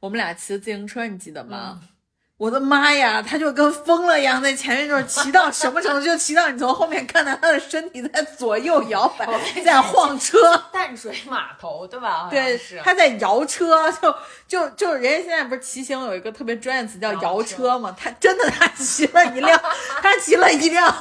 [0.00, 1.80] 我们俩骑的自行车，你记得吗？
[1.82, 1.88] 嗯
[2.36, 9.24] 我的妈呀，他就跟疯了一样在前面，就是骑到什么程度，就骑到你从后面看到他的身体在左右摇摆，
[9.64, 10.36] 在晃车。
[10.72, 12.26] 淡水码头对吧？
[12.28, 14.14] 对是，他在摇车，就
[14.48, 19.58] 就就人家现在不是骑行有一个特别专业词叫摇摇车嘛，他真的他骑了一辆，
[20.02, 20.92] 他骑了一辆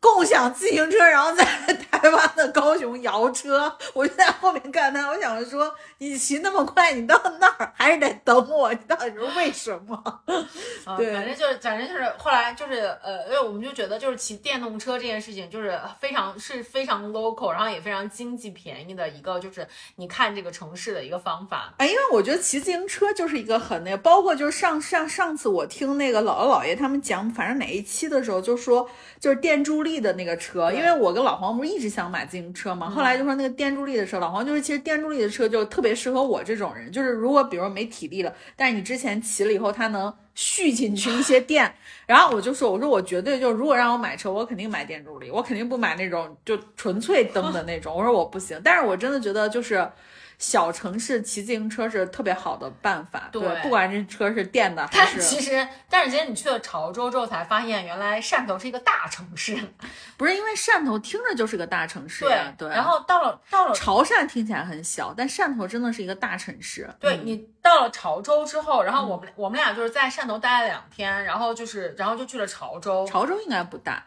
[0.00, 1.44] 共享自行车，然后在
[1.90, 9.96] 台湾的高雄摇车， 我就在后面看他，我想说你骑那么快，你到那儿还是得等我，你到底是为什么？
[10.84, 19.66] 啊对反正就是，反正就是后来就是呃，因为我们就觉得就是骑电动车这件事情就是非常是非常 local，然后也非常经济便宜的一个就是
[19.96, 21.74] 你看这个城市的一个方法。
[21.78, 28.88] 哎，因为我觉得骑自行车就是一个很那个，包括就是上上上次我听那个姥姥姥爷他们讲，反正哪一期的时候就说
[29.18, 41.74] 就是电助力的那个车，因为我跟老黄不是一直想买自行车嘛，后来就说那个电助力的车，老黄就是其实电助力的车就特别适合我这种人，就是如果比如没体力了，但是你之前骑了以后它能蓄进去一些电，
[42.06, 49.88] 然后我就说我说我绝对就如果让我买车，我肯定买电助力，我肯定不买那种就纯粹蹬的那种，我说我不行，但是我真的觉得就是。
[50.38, 59.56] 小城市骑自行车是特别好的办法，对不管这车是电的还但是其实，但是其实你去了潮州之后才发现，原来汕头是一个大城市。
[60.16, 62.68] 不是因为汕头听着就是个大城市对，对。
[62.68, 66.86] 然后到了到了潮汕听起来很小，但汕头真的是一个大城市。
[66.88, 73.06] 嗯对你到了潮州之后，然后我们、我们俩就是在汕头待了两天，然后就是然后就去了潮州。
[73.06, 74.04] 潮州应该不大，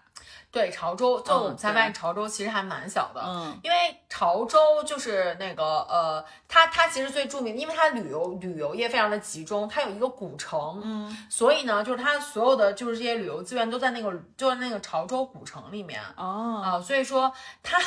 [0.51, 3.77] 对潮州，就嗯我们才发现潮州其实还蛮小的，嗯，因为
[4.09, 16.01] 潮州就是那个呃，它它其实最著名，因为它旅游旅游业非常的集中，它有一个古城，嗯，所以呢，就是它所有的就是这些旅游资源都在那个就在那个潮州古城里面。
[16.15, 17.79] 哦，啊，所以说它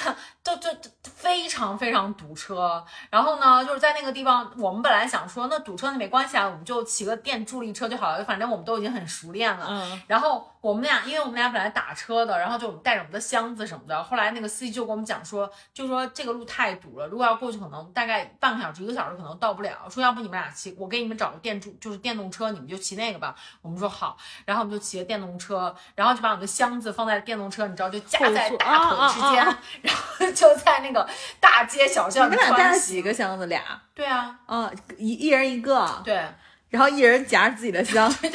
[0.45, 2.85] 就就就非常非常堵车。
[3.11, 9.67] 然后呢，就是在那个地方，我们本来想说，那堵车那没关系啊，我们就骑个电助力车就好了，反正我们都已经很熟练了。
[9.69, 14.01] 嗯，然后我们俩，因为我们俩本来打车的，然后就我们带着我们的箱子什么的。
[14.01, 19.73] 后来那个司机就跟我们讲说，就说这个路太堵了，如果要过去，可能大概半个小时、一个小时可能到不了。
[19.91, 23.35] 说要不你们俩骑，我给你们找个电助，就是电动车，你们就骑那个吧。
[23.61, 31.09] 我们说好，然后我们就骑着电动车，然后就把我们的箱子放在电动车，你知道，就夹在大腿之间， 啊啊然后就在那个
[31.41, 32.81] 大街小巷里你们俩带穿行。
[32.81, 33.47] 了几个箱子？
[33.47, 33.61] 俩？
[33.95, 36.25] 对啊，啊，一一人一个，对，
[36.73, 38.11] 然后一人夹着自己的箱。
[38.23, 38.31] 对，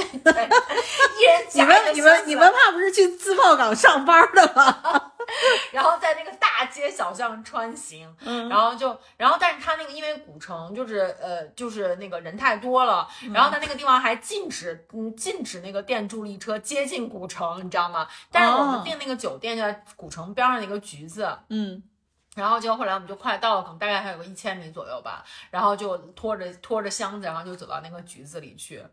[1.18, 5.12] 一人你夹们着你们箱子你们怕不是去自贸港上班的吗？
[5.74, 8.48] 然后在那个大街小巷穿行，嗯。
[8.48, 13.34] 然后就，然后但是他那个因为古城就是呃就是那个人太多了，嗯。
[13.34, 18.08] 然后他那个地方还禁止嗯禁止那个电助力车接近古城，你知道吗？
[18.32, 18.82] 但是我们哦。
[18.86, 21.82] 订那个酒店就在古城边上的一个橘子，嗯，
[22.38, 28.84] 然后结果后来我们就快到了，可能大概还有个一千米左右吧，然后就拖着拖着箱子，然后就走到那个局子里去。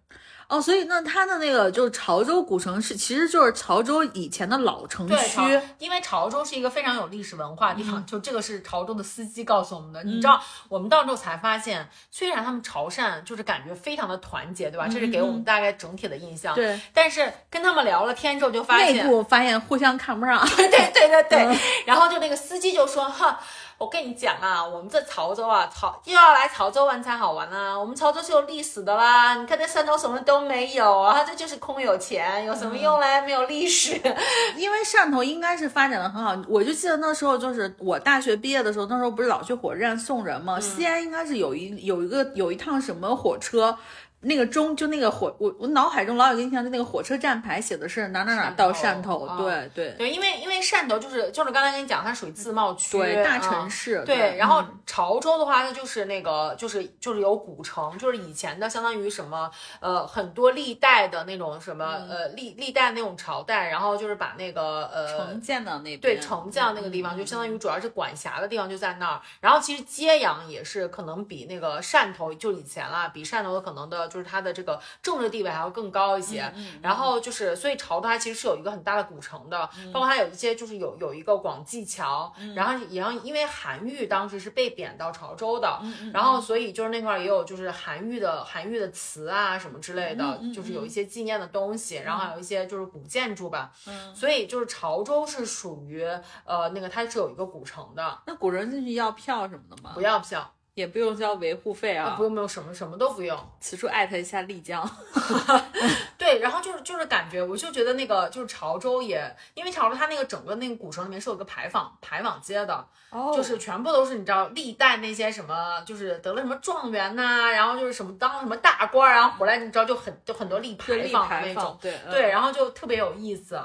[0.49, 5.45] 哦，所以那它的那个就是潮州古城是，其实就是潮州以前的老城，区潮。
[5.79, 10.03] 因为潮州是一个非常有历史文化的地嗯方， 就这个是潮州的司机告诉我们的。
[10.05, 14.87] 你知道，我们到之后才发现，虽然他们潮汕就是感觉非常的团结，对吧？
[14.87, 16.55] 这是给我们大概整体的印象。
[16.55, 20.47] 嗯对，但是跟他们聊了天之后，就发现内现，部发现互相看不上。
[20.57, 23.41] 对对对对，嗯然后就那个司机就说哈。
[23.79, 27.79] 我跟你讲啊，我们这潮州啊，潮又要来潮州玩才好玩啊。
[27.79, 33.21] 我们潮州是有历史的啦，你看这汕头什么都没有啊，这就是空有钱，有什么用嘞？
[33.23, 33.95] 没有历史。
[34.57, 40.59] 因为汕头应该是发展的很好，我就记得那时候就是我大学毕业的时候，那时候不是老去火车站送人吗？
[40.61, 43.77] 西安应该是有一有一个有一趟什么火车。
[44.25, 49.91] 那个中就那个火，我我脑海中老有印象，就那个火车站牌写的是哪哪哪到汕头，对对。
[49.99, 54.81] 对，因为因为汕头就是就是刚才跟你讲，它属于自贸区，对，大啊城市，对，然后嗯。
[54.87, 59.51] 潮州的话，它就是那个，就是就是有古城，就是以前的相当于什么，
[59.81, 69.21] 呃，很多历代的那种什么，呃，历历代那种朝代，然后就是把那个呃城建的那边，对，城江那个地方，就相当于主要是管辖的地方就在那儿。
[69.41, 76.53] 然后其实揭阳也是可能比那个汕头，就以前啦，比汕头的可能的就是它的这个政治地位还要更高一些。
[76.81, 93.73] 然后就是，所以潮州它其实是有一个很大的古城的，包括它有一些就是有有一个广济桥，然后也让因为韩愈当时是被贬到潮州的，然后所以就是那块儿也有就是韩愈的韩愈的词啊什么之类的，就是有一些纪念的东西，然后还有一些就是古建筑吧。
[94.15, 96.07] 所以就是潮州是属于
[96.45, 100.05] 呃那个它是有一个古城的，那古人进去要票什么的吗不？
[100.05, 102.15] 要票，也不用交维护费啊。
[102.17, 103.39] 不用不用什么什么都不用。
[103.61, 104.89] 此处艾特一下丽江。
[106.19, 123.61] 对，然后就是就是感觉，我就觉得那个就是潮州也，因为潮州它那个整个那个古城里面是有个牌坊牌坊街的，哦就是全部都是你知道历代那些什么，就是得了什么状元呐、然后就是什么当什么大官儿，然后回来你知道就很就很多立牌坊那种，对对，嗯然后就特别有意思。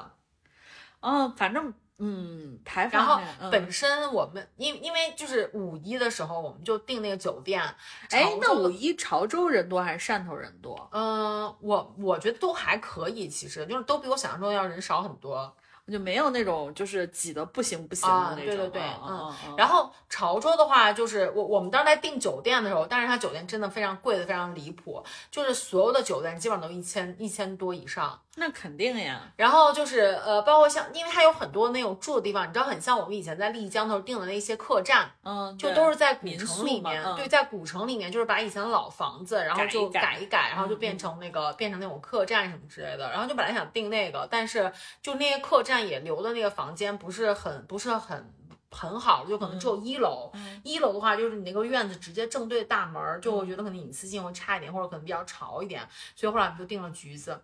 [1.02, 7.62] 嗯，反正嗯，牌坊然后本身我们因因为就是五一的时候，我们就订那个酒店。
[8.10, 10.90] 哎那五一潮州人多还是汕头人多？
[10.92, 15.54] 嗯，我我觉得都还可以，其实就是都比我想象中要人少很多。
[15.92, 18.56] 就没有那种就是挤得不行不行啊的那种。
[18.56, 19.56] 对对对嗯嗯嗯。
[19.58, 28.22] 然后潮州的话，就是我我们当时在订酒店的时候，但是它酒店真的非常贵的，非常离谱，就是所有的酒店基本上都一千一千多以上。
[28.40, 29.22] 那肯定呀。
[29.36, 44.72] 然后就是呃，包括像，因为它有很多那种住的地方，你知道，很像我们以前在丽江的时候订的那些客栈，嗯，就都是在古城里面，嗯对，在古城里面就是把以前的老房子，然后就改一改改一改，然后就嗯变成那个、变成那种客栈什么之类的，然后就本来想订那个，但是
[45.02, 48.34] 就那些客栈也留的那个房间不是很不是很。
[48.72, 50.30] 很好，就可能只有一楼。
[50.36, 55.82] 嗯一楼的话，就是你那个院子直接正对大门儿，就我觉得可能隐私性会差一点，或者可能比较潮一点，
[56.16, 57.42] 所以后来我们就订了橘子。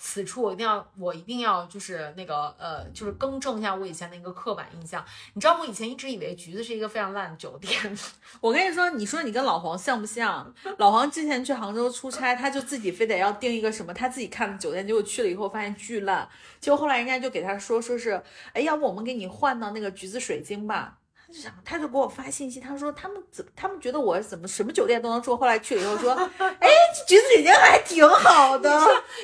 [0.00, 5.04] 此处我一定要，我一定要就是那个呃，就是更正一下我以前的一个刻板印象。
[5.34, 7.98] 你知道我以前一直以为橘子是一个非常烂的酒店，
[8.40, 10.54] 我跟你说，你说你跟老黄像不像？
[10.78, 16.28] 老黄之前去杭州出差，他就自己非得要订一个什么他自己看的酒店，结果去了以后发现巨烂，
[16.60, 18.22] 结果后来人家就给他说说是，
[18.52, 20.98] 哎，要不我们给你换到那个橘子水晶吧。
[21.28, 26.68] 他就想，他就给我发信息，他说他们怎他们觉得我怎么什么酒店都能住，后来去了以后说，哎，
[27.06, 28.70] 橘子水晶还挺好的。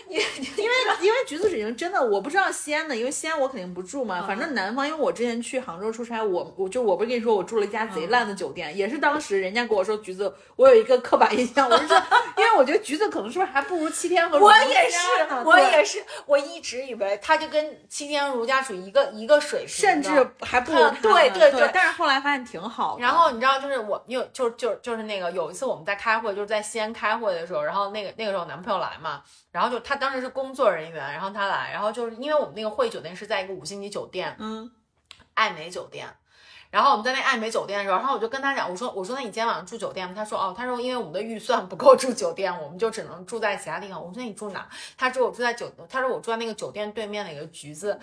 [0.08, 0.24] 因为
[1.00, 11.96] 因为橘子水晶真的我不知道西安的，因为西安我肯定不住嘛，反正南方，因为我之前去杭州出差，我我就我不是跟你说我住了一家贼烂的酒店，也是当时人家跟我说橘子，我有一个刻板印象，我是说，
[12.36, 14.98] 因为我觉得橘子可能是不是还不如七天和我也是，
[15.44, 22.98] 我也是，我一直以为它就跟七天如家属于一个一个水平，甚至还不如对对对，但是后来发现挺好。
[22.98, 34.70] 然后你知道，就是我有就就就是那个有一次我们在开会，就是在西安开会的时候，然后那个那个时候男朋友来嘛，然后就他当时是工作人员，然后他来，然后就是因为我们那个会酒店是在一个五星级酒店，嗯，
[35.34, 36.08] 艾美酒店。
[36.74, 40.12] 然后我们在那艾美酒店的时候，然后我就跟他讲，我说我说那你今天晚上住酒店吗？
[40.12, 43.96] 他说哦，他说因为我们的预算不够住酒店，我们就只能住在其他地方。
[43.96, 44.66] 我说那你住哪？
[44.98, 47.96] 他说我住在酒，他说我住在那个酒店对面的一个橘子。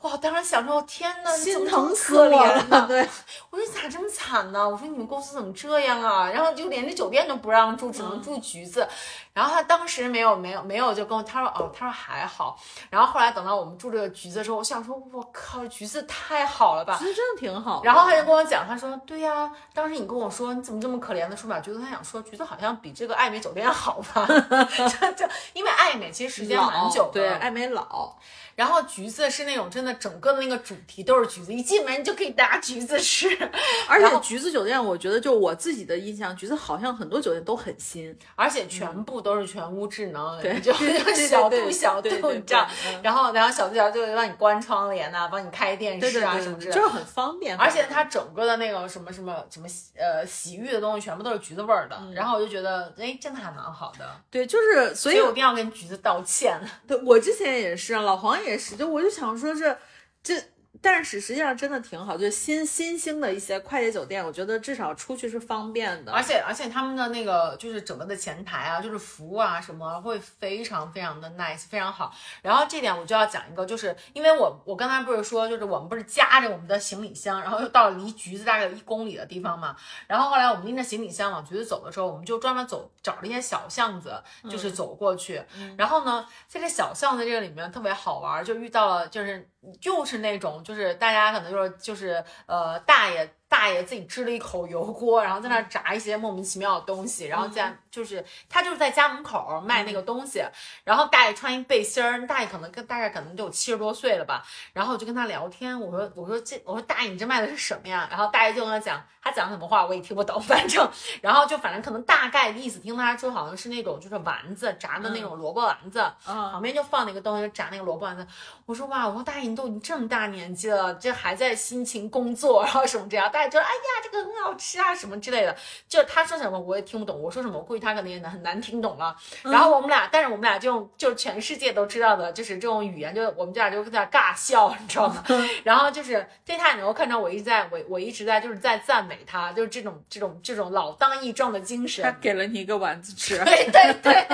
[0.00, 2.86] 哇，当时想说天呐，心疼死我了。
[2.88, 3.06] 对，
[3.50, 4.66] 我说咋这么惨呢？
[4.66, 6.30] 我说你们公司怎么这样啊？
[6.30, 8.88] 然后就连这酒店都不让住，只能住橘子。
[9.34, 12.56] 然后他当时没有没有没有就跟我他说哦，他说还好。
[12.88, 16.96] 然后后来等到我们住这个橘子的时候，我想说我靠，橘子太好了吧？
[16.98, 17.82] 橘子真的挺好。
[17.84, 24.24] 然后他就跟我讲，他说对呀，当时你跟我说你怎么这么可怜的说不了橘子，他想说橘子好像比这个爱美酒店好吧？
[24.24, 28.14] 就就因为爱美其实时间蛮久的，对，爱美老。
[28.56, 33.28] 然后橘子是那种真的，整个的那个主题都是橘子，一进门你就可以拿橘子吃。
[33.88, 40.72] 而且橘子酒店，我觉得就我自己的印象，橘子好像很多酒店都很新，而且全部都是全屋智能，对，就
[41.14, 42.10] 小度小度
[42.46, 42.68] 这样。
[43.02, 47.56] 然后然后小度小度就帮你关窗帘呐，帮你开电视啊什么之类的，就是很方便。
[47.56, 52.00] 而且它整个的那个什么什么什么呃洗浴的东西，全部都是橘子味儿的。
[52.14, 54.08] 然后我就觉得，哎，真的还蛮好的。
[54.30, 56.60] 对，就是所以我一定要跟橘子道歉。
[56.86, 59.76] 对我之前也是，老黄也是，就我就想说是
[60.22, 60.42] 这。
[60.84, 72.14] 但是实际上真的挺好，就是新新兴的一些快捷酒店，我觉得至少出去是方便的，而且而且他们的那个就是整个的前台啊，就是服务啊什么会非常非常的 nice，非常好。
[72.42, 79.74] 然后这点我就要讲一个，就是因为我我刚才不是说，就是我们不是夹着我们的行李箱，然后又到离橘子大概有一公里的地方嘛。
[80.06, 85.42] 然后后来我们拎着行李箱往橘子走的时候，我们就专门走找了一些小巷子，就是走过去。
[85.78, 89.48] 然后呢，在这小巷子这个里面特别好玩，就遇到了就是。
[89.80, 93.30] 就是那种，就是大家可能就是就是呃，大爷。
[93.46, 100.44] 大爷自己支了一口油锅，然后在那炸一些莫名其妙的东西，然后在就是他就是在家门口卖那个东西，
[100.82, 108.08] 然后大爷穿一背心儿，大爷可能跟大概可能就七十多岁了吧，然后我就跟他聊天，我说我说这我说大爷你这卖的是什么呀？
[108.10, 110.90] 然后大爷就跟他讲，他讲什么话我也听不懂， 反正
[111.22, 118.26] 然后就反正可能大概意思听他说好像是那种就是丸子炸的那种萝卜丸子，旁边就放那个东西炸那个萝卜丸子，
[118.66, 123.44] 我说哇，我说大爷你都已经这么大年纪了，这还在辛勤工作，然后什么这样，大爷。
[123.48, 125.54] 就说哎呀，这个很好吃啊，什么之类的。
[125.86, 129.14] 就他说什么我也听不懂，我说什么我估计他可能也很难听懂了。
[129.42, 135.24] 然后我们俩，但是我们俩就就全世界都知道的，就是这种语言，就我们这俩就在尬笑，你知道吗？
[135.62, 142.04] 然后就是对他也能够看到我一直在我我一直在就是在赞美他，就是这种这种这种老当益壮的精神。
[142.04, 144.26] 他给了你一个丸子吃，对对对。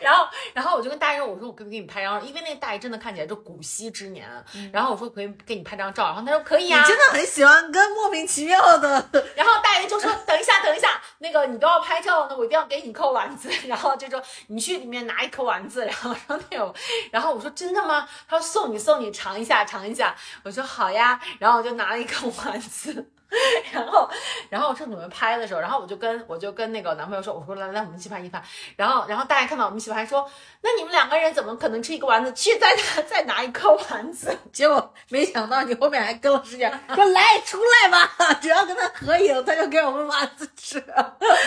[0.00, 2.26] 然后然后我就跟大爷说，我说我可不可以给你拍张？
[2.26, 4.26] 因为那个大爷真的看起来就古稀之年。
[4.72, 6.80] 然后我说可以给你拍张照，然后他说可以啊。
[6.80, 8.22] 你真的很喜欢跟莫名。
[8.32, 8.88] 其妙的，
[9.34, 13.50] 然后大爷就说：“等一下，等一下，那个你都要拍照那，我要给你扣丸子。
[13.66, 16.74] ”然后就说：“你去里面拿一颗丸子。”然后说那种，
[17.10, 23.11] 然后我说：“真的吗？”他说：“送你，送你尝一下，尝一下。”我说：“好呀。”然后我就拿了一颗丸子。
[23.72, 24.08] 然后，
[24.50, 28.42] 然后我正准备拍的时候，然后我就跟我就跟那个男朋友说，我说来来，我们一起拍一拍。
[28.76, 30.30] 然后，然后大家看到我们一起拍，说
[30.60, 32.32] 那你们两个人怎么可能吃一个丸子？
[32.32, 34.36] 去再拿再拿一颗丸子。
[34.52, 40.82] 结果没想到你后面还跟了师姐说来出来吧，只要跟他合影，他就给我们丸子吃。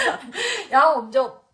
[0.69, 1.44] 然后我们就。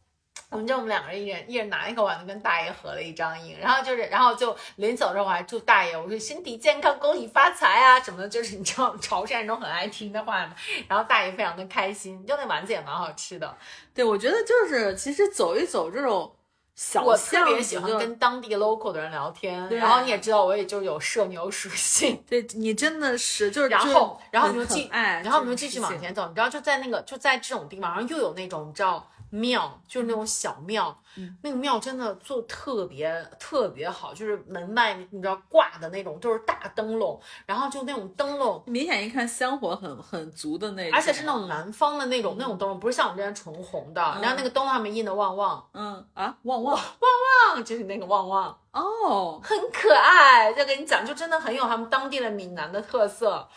[0.51, 10.53] 我们就我们两个人，一人一人拿一个丸子跟大爷合了一张影，然后就是，然后就临走的时候我还祝大爷，我说身体健康，恭喜发财啊什么的，就是你知道潮汕人都很爱听的话嘛。
[10.89, 13.57] 然后大爷非常的开心，就那丸子也蛮好吃的。
[13.93, 16.35] 对，我觉得就是其实走一走这种
[16.75, 22.21] 小我特别喜欢跟当地 local 的人聊天，然后你也知道我也就有社牛属性。
[22.29, 29.07] 对你真的是就是，然后然后你就继然后你就继续往前走，你知道就在那个就在这种地方，然后又有那种你知道。
[29.31, 30.95] 庙就是那种小庙，
[31.41, 46.05] 那个庙真的做特别特别好，就是门外你知道挂的那种都是大灯笼，然后就那种灯笼，明显一看香火很很足的那种，而且是那种南方的那种那种灯笼，不是像我们这边纯红的，然后那个灯笼上面印的旺旺，嗯。
[46.13, 46.37] 啊？
[46.43, 46.75] 旺旺？
[46.75, 48.57] 旺旺就是那个旺旺。
[48.71, 53.47] 哦，很可爱，再跟你讲，就真的很有他们当地的闽南的特色。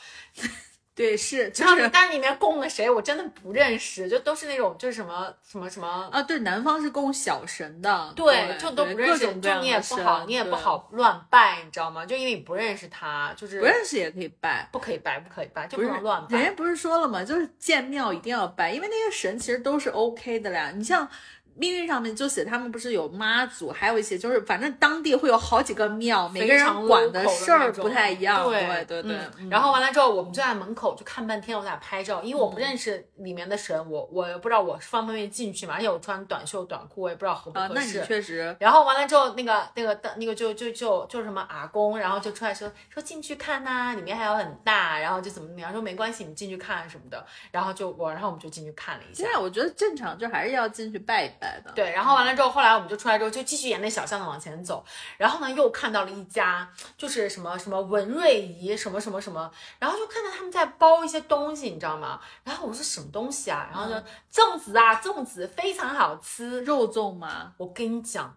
[0.95, 6.09] 对，是就是但是里面供的谁我真的不认识，就都是那种就是什么什么什么。
[6.13, 12.07] 啊，对，南方是供小神的，对，就都不认识，各种各就你也不好，你也不好乱拜，你知道吗？
[12.07, 14.69] 就因为你不认识他，就是不认识也可以拜。
[14.71, 16.39] 不可以拜，不可以拜，就不能乱拜。
[16.39, 17.25] 人家不是说了吗？
[17.25, 20.71] 就是建庙一定要拜，因为那些神其实都是 OK 的啦。
[20.71, 21.09] 你像
[21.57, 28.45] 命运上面就写他们不是有妈祖，还有一些就是反正当地会有好几个庙，每个人管的事儿不太一样。
[28.45, 29.17] 对对对
[29.49, 38.07] 然后完了之后，我们就在门口就看半天，我在那拍照，因为我不认识里面的神，我我不知道我方不方便进去嘛，而且我穿短袖短裤，我也不知道合不啊，那你合适。
[38.07, 47.25] 确实然后完了之后，那个那个那个就就就就是什么阿公，然后就出来说说进去看呐、里面还有很大，然后就怎么怎么样，说没关系，你进去看什么的。
[47.51, 49.33] 然后就我，然后我们就进去看了一下现。
[49.33, 51.73] 在我觉得正常就还是要进去拜一拜的。
[51.73, 54.85] 对，然后完了之后，后来我们就出来之后，就继续沿那小巷子往前走，
[55.17, 62.21] 然后呢，又看到了一家，就是什么什么文瑞仪什么什么什么，然后就看到他们在包一些东西，你知道吗？
[62.43, 63.69] 然后我说什么东西啊？
[63.71, 63.95] 然后就
[64.33, 66.55] 粽子啊，粽子非常好吃。
[66.65, 68.37] 肉粽嘛，我跟你讲，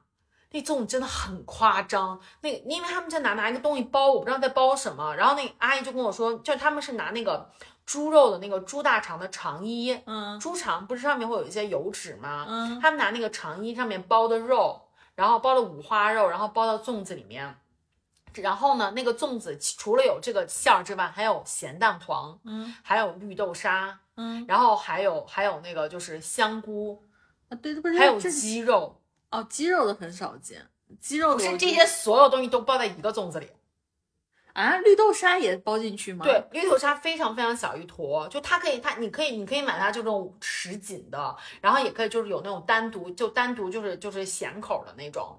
[0.51, 2.19] 那粽子真的很夸张。
[2.41, 5.15] 那个，因为他们在拿拿一个东西包，我不知道在包什么。
[5.15, 7.49] 然后那个阿姨就跟我说，就他们是拿那个
[7.87, 12.45] 猪肉的那个猪大肠的肠衣，嗯猪肠不是上面会有一些油脂吗？
[12.47, 14.79] 嗯，他们拿那个肠衣上面包的肉，
[15.15, 17.55] 然后包的五花肉，然后包到粽子里面。
[18.33, 27.01] 然后呢，那个粽子除了有这个馅儿之外，还有咸蛋黄，嗯，还有绿豆沙，嗯然后还有还有那个就是香菇，
[27.49, 30.67] 啊，对，不是还有鸡肉，哦，鸡肉的很少见，
[30.99, 33.49] 鸡肉不是这些所有东西都包在一个粽子里。
[34.57, 36.25] 啊，绿豆沙也包进去吗？
[36.25, 45.37] 对，绿豆沙非常非常小一坨，就它可以，它你可以，你可以买它这种什锦的，然后也可以就是有那种单独就单独就是就是咸口的那种，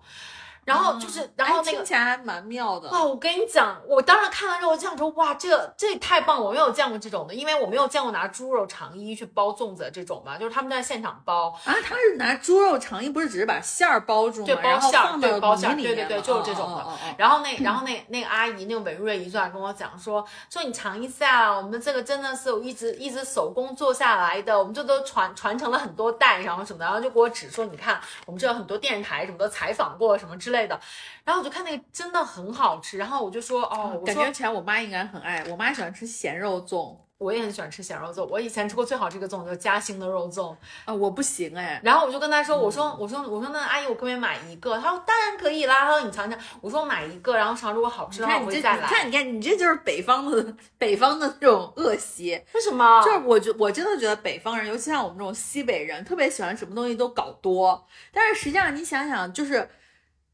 [0.69, 2.91] 然后就是、然后那个听起来还蛮妙的。
[2.91, 6.45] 哇，我跟你讲，我当时看完之后，我就想说，哇，这个这也太棒了！
[6.45, 14.47] 我没有见过这种的，因为我没有见过拿猪肉肠衣去包粽子这种嘛，就是他们在现场包，啊，他是拿猪肉肠衣，不是只是把馅儿包住吗？
[14.47, 30.81] 对包然后馅儿对包馅儿对对对就是这种的哦哦哦哦然后那然后那那个阿姨那个文瑞姨就来跟我讲说，说你尝一下，我们这个真的是我一直一直手工做下来的，我们这都传传承了很多代，然后什么的，然后就给我指说，你看我们这有很多电视台什么的采访过什么之类的，
[31.25, 40.55] 然后我就看那个真的很好吃，然后我就说，哦，我感觉起来我妈应该很爱，我妈喜欢吃咸肉粽我也很喜欢吃咸肉粽，我以前吃过最好吃一个粽就是嘉兴的肉粽，
[40.85, 44.79] 啊，我不行哎，然后我就跟他说，我嗯说我说我说那阿姨我可不可以买一个？
[44.79, 48.83] 他说当然可以啦，他说你尝尝，我说买一个，然后尝如果好吃的话你看你这，我会再来。
[48.83, 53.03] 你看你看你这就是北方的北方的这种恶习，为什么？
[53.03, 57.85] 就是我觉我真的觉得北方人，尤其像我们这种西北人，特别喜欢什么东西都搞多。
[58.13, 59.69] 但是实际上你想想，就是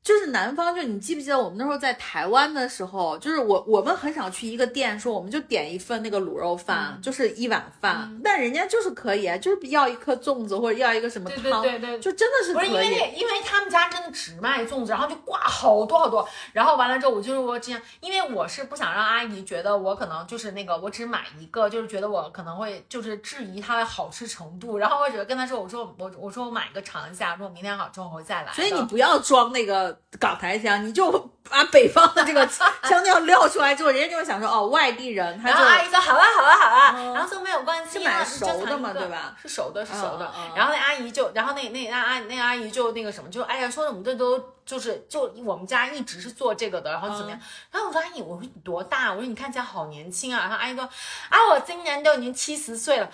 [0.05, 12.90] 就是南方，就你记不记得我们那时候在台湾的时候，就是我我们很少去一个店说我们就点一份那个卤肉饭，嗯就是一碗饭，但人家就是可以，啊，就是要一颗粽子或者要一个什么汤，对对对就真的是不是因可以。
[12.90, 28.52] 为因为他们家真的只卖粽子，然后就挂好多好多，然后完了之后我就是我这样，因为我是不想让阿姨觉得我可能就是那个我只买一个，就是觉得我可能会就是质疑它的好吃程度，然后我只是跟他说我说我我说我买一个尝一下，说我明天好之后我会再来。
[28.52, 31.11] 所以你不要装那个港台腔，你就
[31.49, 32.47] 把北方的这个
[32.82, 39.36] 腔调撂出来之后，人家就会想说哦，外地人，他然就后阿姨说好啊好啊好啊，嗯然后说没有关系啊，是熟的嘛对吧？
[39.42, 40.32] 是熟的，是熟的。
[40.57, 47.38] 然后那阿姨就，然后那那那阿那阿姨就那个什么，就哎呀说我们这都就是就我们家一直是做这个的，然后怎么样？
[47.38, 47.42] 嗯
[47.72, 49.12] 然后我说阿姨，我说你多大？
[49.12, 50.40] 我说你看起来好年轻啊。
[50.42, 53.11] 然后阿姨说啊，我今年都已经七十岁了。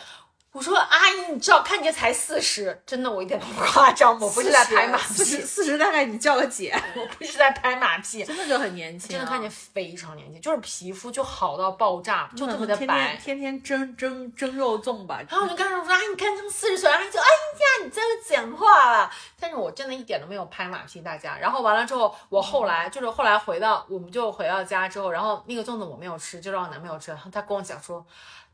[0.52, 13.20] 我说阿姨，你知道看起来才四十，真的我一点都不夸张，我不是在拍马四十屁，四十大概你叫个姐，我不是在拍马屁， 真的就很年轻、啊，真的看起来非常年轻，就是皮肤就好到爆炸，就特别的白天。
[13.20, 15.20] 天天蒸蒸蒸肉粽吧。
[15.28, 21.38] 然后我就跟他说：“哎，你看成四十岁。”然后他就：“哎呀，你真的讲话了。”但是我真的一点都没有拍马屁大家。
[21.40, 27.16] 然后完了之后，我后来就是后来回到，我们就回到家之后，然后那个粽子我没有吃，就让我男朋友吃。
[27.30, 28.04] 他跟我讲说，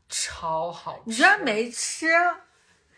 [0.09, 1.01] 超好吃。
[1.05, 2.07] 你居然没吃，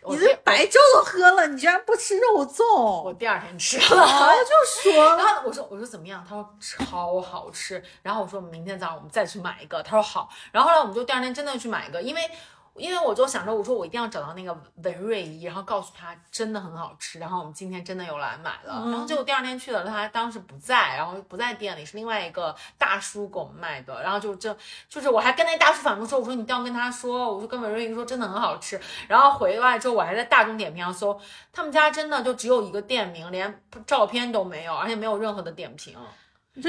[0.06, 3.12] 你这白粥都喝了，你居然不吃肉粽我？
[3.12, 4.44] 第二天吃了，我。
[4.44, 6.24] 就说 然后我说我说怎么样？
[6.26, 7.82] 他说超好吃。
[8.02, 9.82] 然后我说明天早上我们再去买一个。
[9.82, 10.28] 他说好。
[10.52, 12.30] 然后后来我们就第二天真的去买一个，因为
[12.74, 17.18] 因为我就想着我说我一定要找到那个文瑞姨，然后告诉她真的很好吃。
[17.18, 18.86] 然后我们今天真的又来买了。
[18.90, 24.02] 然后结果第二天去了，他当时不在，然后不在店里，是另外一个大叔给我们卖的。
[24.02, 24.56] 然后就这
[24.88, 28.80] 就是我还跟那大叔反复说，我说你一定要跟他说，我说跟文瑞姨说真的很好吃。
[29.08, 31.20] 然后回来之后，我还在大众点评上搜，
[31.52, 35.96] 他们家真的就只有一个店名，连照片都没有，而且没有任何的点评。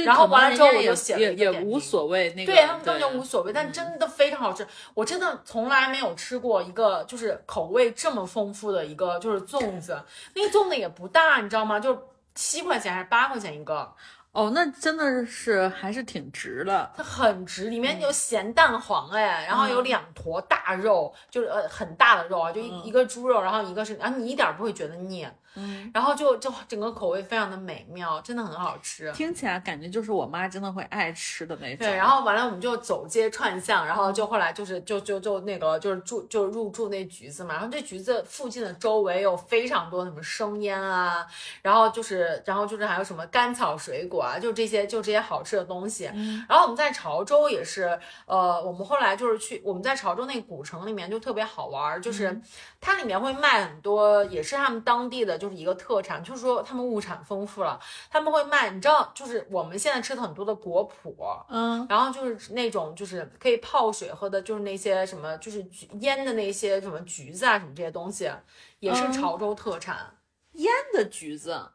[0.06, 4.66] 然后完了之后我就写了也也无所谓那个，对他们根本就无所谓，但真的非常好吃。
[4.94, 10.02] 我真的从来没有吃过一个就是口味这么丰富的一个就是粽子，
[10.36, 11.80] 那个粽子也不大，你知道吗？
[11.80, 13.94] 就七块钱还是八块钱一个，
[14.32, 16.90] 哦，那真的是还是挺值的。
[16.96, 29.12] 它很值，里面有咸蛋黄哎，然后有两坨大肉，就是呃很大的肉啊，就一、一个猪肉，然后一个是，然后你一点儿不会觉得腻，嗯，然后就就整个口味非常的美妙，真的很好吃。
[29.12, 31.78] 听起来感觉就是我妈真的会爱吃的那种。
[31.80, 41.26] 对，然后完了我们就走街串巷，然后就后来就是就就就那个就是住就入住那橘子嘛，然后这橘子附近的周围有非常多什么生腌啊，
[41.62, 46.06] 然后就是然后就是还有什么甘草水果啊，就这些就这些好吃的东西。
[46.48, 52.40] 然后我们在潮州也是，呃，我们后来就是去我们在潮州那古城里面就特别好玩儿，就是
[52.80, 57.80] 它里面会卖很多也是他们当地的就是一个特产，就是说他们物产丰富了，
[58.12, 61.44] 他们会卖，你知道就是我们现在吃的很多的果脯。
[61.50, 68.32] 嗯，然后就是那种就是可以泡水喝的，就是那些什么就是橘腌的那些什么橘子啊什么这些东西，
[68.80, 70.16] 也是嗯潮州特产。
[70.54, 71.72] 腌的橘子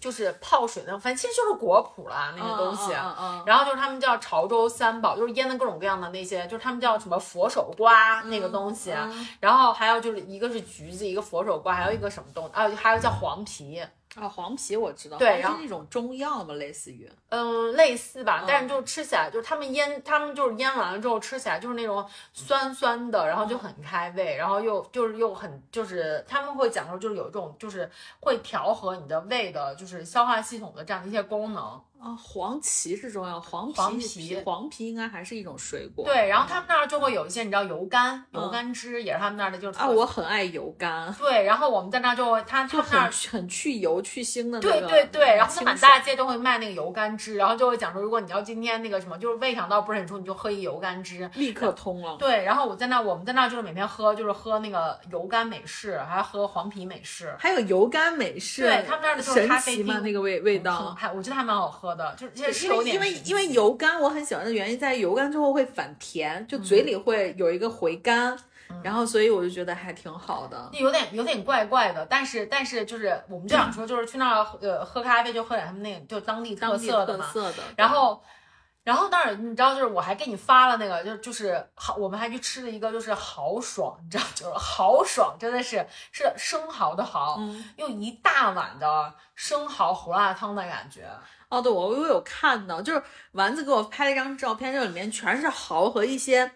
[0.00, 2.92] 就是泡水那种，反正其实就是果脯啦那些东西。
[2.92, 8.90] 嗯嗯然后就是他们叫潮州三宝，就是腌的各种各样的那些，就是他们叫什么佛手瓜那个东西。
[8.92, 13.80] 嗯然后还有就是一个是橘子，一个佛手瓜，还有一个什么东啊，还有叫黄皮。
[14.16, 17.08] 啊，黄皮我知道，对然后是那种中药嘛，类似于。
[17.28, 27.88] 嗯，类似吧嗯，但是就吃起来，就是他们腌，他们就是腌完了之后吃起来就是那种酸酸的，然后就很开胃，然后又就是又很就是他们会讲说就是有一种就是
[28.20, 31.80] 会调和你的胃的，就是消化系统的这样的一些功能。
[32.02, 36.04] 啊，黄芪是中药，黄黄皮皮黄皮应该还是一种水果。
[36.04, 44.88] 对，然后他们那儿就会有一些你知道油甘，油嗯甘汁也是他们那儿的，就是啊，我很爱油甘，对，然后我们在那儿就会他他们那儿很很去油去腥的那对个。
[44.88, 51.30] 对对，然后他满大街都会卖那个油甘汁，然后就会讲说，如果你要今天那个什么，就是胃肠道不是很舒服，你就喝一油甘汁。
[51.34, 52.16] 立刻通了。
[52.16, 57.34] 对，然后我在那，我们在那就是每天喝，就是喝那个油甘美式，还喝黄皮美式。
[57.38, 59.94] 还有油甘美式，对他们那儿的就是咖啡奇吗？
[59.94, 60.94] 厅那个味味道。
[60.94, 66.62] 还我觉得还蛮好喝的，就是其实因为因为因为油甘我很喜欢的原因在于油甘之后会反甜，就嗯。
[66.70, 68.38] 嘴里会有一个回甘，
[68.82, 70.70] 然后所以我就觉得还挺好的。
[70.72, 78.22] 有点有点怪怪的，但是但是就是我们就想说，就是去那儿呃喝咖啡就喝点他们那个就当地特色的嘛，特色的，然后，
[78.84, 91.02] 然后那儿你知道，就是我还给你发了那个，就就是好，我们还去吃了一个，就是豪爽，你知道，就是豪爽，真的是是生蚝的蚝，嗯，用一大碗的生蚝胡辣汤的感觉。
[91.50, 93.02] 哦，对，我我有看到，就是
[93.32, 96.50] 丸子给我拍了一张照片，这里面全是蚝和一些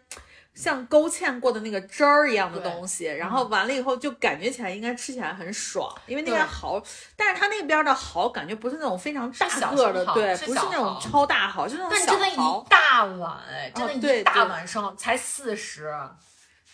[0.55, 6.81] 像勾芡过的那个汁儿一样的东西，然后完了以后就感觉起来应该吃起来很爽，因为那边蚝，
[7.17, 15.93] 但是它那边的蚝感觉不是那种非常大个儿的，对，不是那种超大蚝，就那种小但真的蚝一，大碗，哎，真的一大碗生蚝才四十，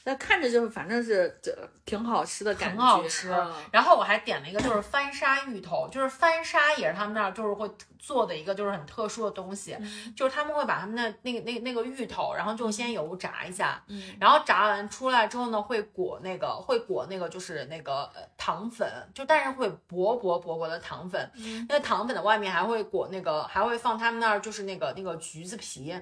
[0.05, 1.55] 那看着就是反正是这
[1.85, 3.53] 挺好吃的感很觉，好吃嗯。
[3.71, 25.95] 然后我还点了一个，就是翻沙芋头，就是翻沙也是他们那儿就是会做的一个就是很特殊的东西，嗯就是他们会把他们的那个那个那个芋头，然后就先油炸一下，嗯然后炸完出来之后呢，会裹那个会裹那个就是那个呃糖粉，就但是会薄薄薄薄的糖粉，嗯那个糖粉的外面还会裹那个还会放他们那儿就是那个那个橘子皮，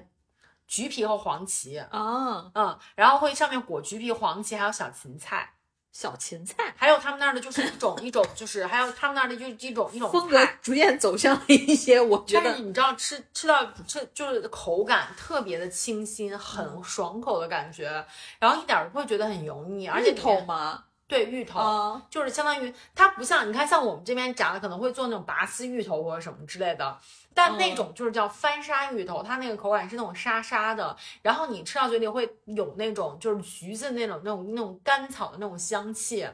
[0.69, 1.79] 橘皮和黄芪。
[1.89, 5.55] 啊，嗯，然后会上面裹橘皮、黄芪，还有小芹菜，
[5.91, 6.73] 小芹菜。
[6.77, 18.05] 还有他们那儿的就是一种一种，就是还有他们那儿的就是一种一种风格逐渐走向了一些，我觉得但是你知道吃吃到吃就是口感特别的清新，嗯很爽口的感觉，
[18.39, 20.83] 然后一点儿不会觉得很油腻，而且芋头吗？
[21.07, 21.59] 对芋头。
[21.59, 26.95] 啊，就是相当于它不像你看，像我们这边炸的可能会做那种拔丝芋头或者什么之类的，
[27.41, 36.27] 但那种就是叫翻沙芋头，它那个口感是那种沙沙的，然后你吃到嘴里会有那种就是橘子那种那种那种甘草的那种香气，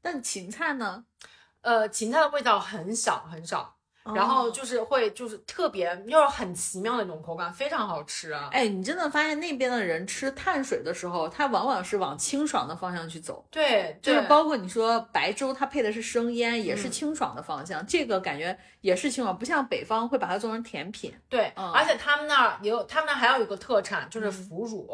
[0.00, 1.04] 但芹菜呢？
[1.60, 3.77] 呃，芹菜的味道很小很少，
[4.14, 8.48] 然后哦就是会就是特别又是很奇妙的那种口感，非常好吃啊。
[8.52, 17.86] 哎，你真的发现那边的人吃碳水的时候，他往往是往清爽的方向去走，对，就是包括你说白粥，它配的是生腌，也是嗯清爽的方向。
[17.86, 21.14] 这个感觉也是清爽，不像北方会把它做成甜品。
[21.28, 24.88] 对，嗯而且他们那儿也有，他们那儿还有一个特产就是腐乳。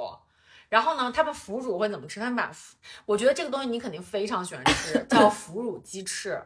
[0.70, 2.18] 然后呢，他们腐乳会怎么吃？
[2.18, 2.74] 他们把腐，
[3.06, 6.42] 我觉得这个东西你肯定非常喜欢吃， 叫腐乳鸡翅。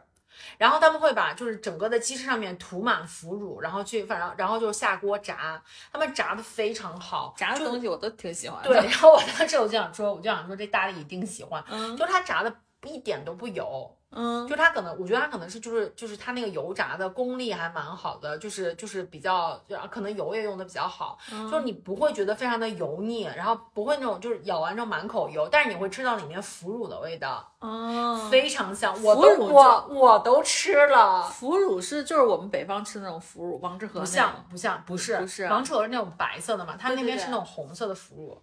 [0.57, 5.61] 然后他们会把就是整个的鸡翅上面涂满腐乳，然后去反正然后就下锅炸，
[5.91, 8.69] 他们炸的非常好，炸的东西我都挺喜欢的。
[8.69, 8.89] 对。
[8.89, 12.53] 然后我当时我就想说，我就想说这大力一定喜欢，嗯，就是它炸的
[12.83, 19.59] 一点都不油，嗯，就它可能，我觉得它可能是就是就是它那个油炸的功力还蛮好的，就是就是比较
[19.91, 28.91] 可能油也用的比较好，就是你不会觉得非常的油腻，然后不会那种就是咬完之后满口油，但是你会吃到里面腐乳的味道，哦，非常香。
[29.03, 31.23] 我腐都乳我我都吃了。
[31.23, 34.45] 腐乳是就是我们北方吃的那种腐乳，王致和不像。
[34.49, 38.41] 不像不是不是王致和是那种白色的嘛，他那边是那种红色的腐乳。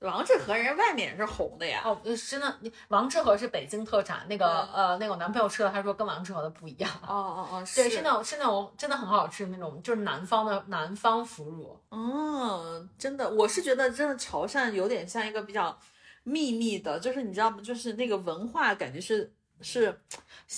[0.00, 1.82] 王致和人家外面也是红的呀。
[1.84, 2.58] 哦，呃真的，
[2.88, 6.90] 王致和是北京特产，那个嗯呃那个我男朋友吃了，他说跟王致和的不一样。
[7.06, 11.78] 哦哦哦， 对，是那种是那种真的很好吃的那种，就是南方的南方腐乳。
[11.90, 15.76] 嗯，真的，我是觉得真的潮汕有点像一个比较
[16.22, 17.58] 秘密的，就是你知道吗？
[17.62, 20.00] 就是那个文化感觉是是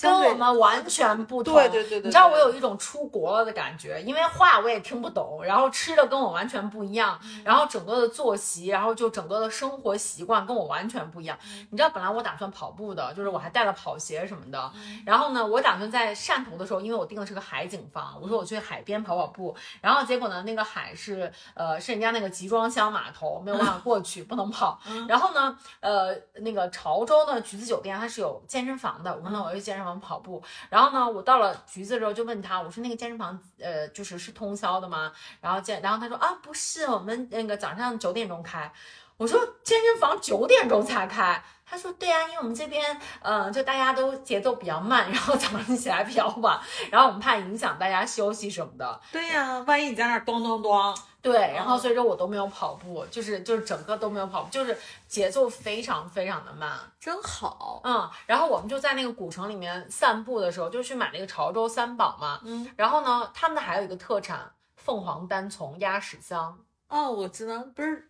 [0.01, 1.53] 跟我们完全不同。
[1.53, 11.37] 对对对对你知道我有一种出国了的感觉，因为话我也听不懂，然后吃的跟我完全不一样，嗯然后整个的作息，然后就整个的生活习惯跟我完全不一样。
[11.43, 14.71] 嗯你知道，本来我打算跑步的，就是我还带了跑鞋什么的。
[14.75, 19.55] 嗯然后呢，我打算在汕头的时候，因为我订的是个海景房，我说我去海边跑跑步。
[19.81, 24.79] 然后结果呢，那个海是呃是人家那个集装箱码头，没有办法过去，不能跑。
[25.07, 30.41] 然后呢，呃，那个潮州的橘子酒店它是有健身房的，我说那我去健身房跑步。
[30.69, 35.11] 然后呢，我到了橘子之后就问他，我说那个健身房呃就是是通宵的吗？
[35.39, 38.71] 然后健，然后他说啊不是，我们那个早上九点钟开。
[39.17, 41.43] 我说健身房九点钟才开。
[41.63, 46.59] 他说：“对啊，因为我们这边，呃，就大家都节奏比较慢，然后早上起来比较晚，
[46.91, 48.99] 然后我们怕影响大家休息什么的。
[49.09, 54.75] 对呀、万一你在那儿咚咚咚，对，然后所以说我都没有跑步，就是就是整个都没有跑步，就是
[55.07, 56.75] 节奏非常非常的慢。
[56.99, 57.79] 真好。
[57.83, 62.41] 嗯，然后我们就在那个古城里面散步的时候，就去买那个潮州三宝嘛。
[62.43, 66.57] 嗯，然后呢，他们的还有一个特产凤凰单丛鸭屎香。
[66.87, 68.09] 哦，我知道，不是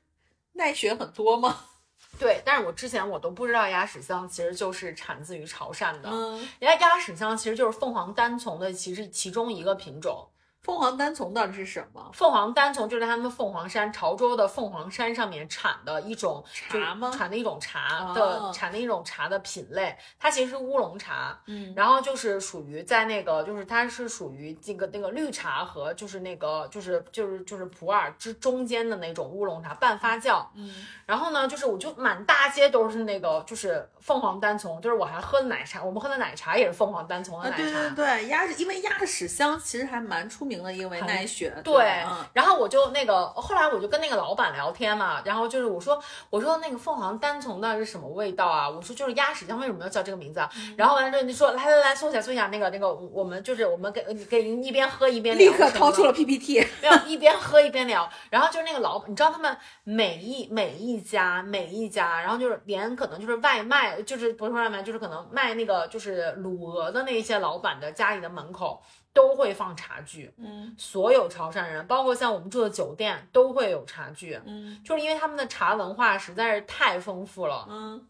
[0.53, 1.53] 奈雪很多吗？
[2.17, 6.09] 对，但是我之前我都不知道鸭屎香其实就是产自于潮汕的。
[6.09, 10.27] 嗯，人家鸭屎香其实就是凤凰单丛的，其实其中一个品种。
[10.61, 12.11] 凤凰单丛到底是什么？
[12.13, 17.11] 凤凰单丛就是他们凤凰山潮州的凤凰山上面产的一种茶吗？
[17.11, 18.13] 产的一种茶哦。
[18.13, 30.71] 的、产的一种茶的品类，它其实是乌龙茶，嗯，然后就是属于在那个就是它是属于这个那个绿茶和就是那个就是就是就是普洱之中间的那种乌龙茶半发酵，嗯，
[31.07, 41.53] 然后呢就是我就满大街都是那个就是凤凰单丛，就是我还喝的奶茶，我们喝的奶茶也是凤凰单丛的啊，奶茶，对对对，鸭因为鸭屎香其实还蛮出名的，因为很奈雪。
[41.64, 48.69] 对嗯，然后我就那个，后来我就跟那个老板聊天嘛，然后就是我说，我说那个凤凰单丛到底是什么味道啊？
[48.69, 50.49] 我说就是鸭屎香，为什么要叫这个名字啊？
[50.56, 56.07] 嗯然后完了之后你说来来来，坐下坐下，那个那个我们就是我们给给一边喝一边聊立刻掏出了。
[56.07, 56.65] 了 PPT。
[56.82, 68.82] 没有，一边喝一边聊，然后就是那个老，你知道他们每一每一家每一家，然后就是连可能就是外卖，就是不是外卖，就是可能卖那个就是卤鹅的那些老板的家里的门口
[69.13, 77.65] 都会放茶具，嗯所有潮汕人，包括像我们住的酒店都会有茶具，嗯就是因为他们的茶文化实在是太丰富了。
[77.69, 78.07] 嗯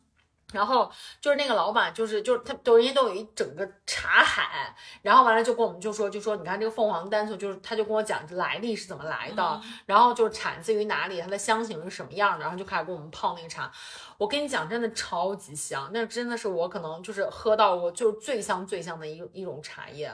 [0.52, 0.92] 然后
[1.22, 13.72] 就是那个老板，就是就是他都人家都有一整个茶海，然后完了就跟我们就说就说你看这个凤凰单丛，就是他就跟我讲这来历是怎么来的，然后就是产自于哪里，它的香型是什么样的，然后就开始给我们泡那个茶。
[14.18, 20.14] 我跟你讲，真的超级香，那真的是我可能就是喝到过就是最香最香的一一种茶叶，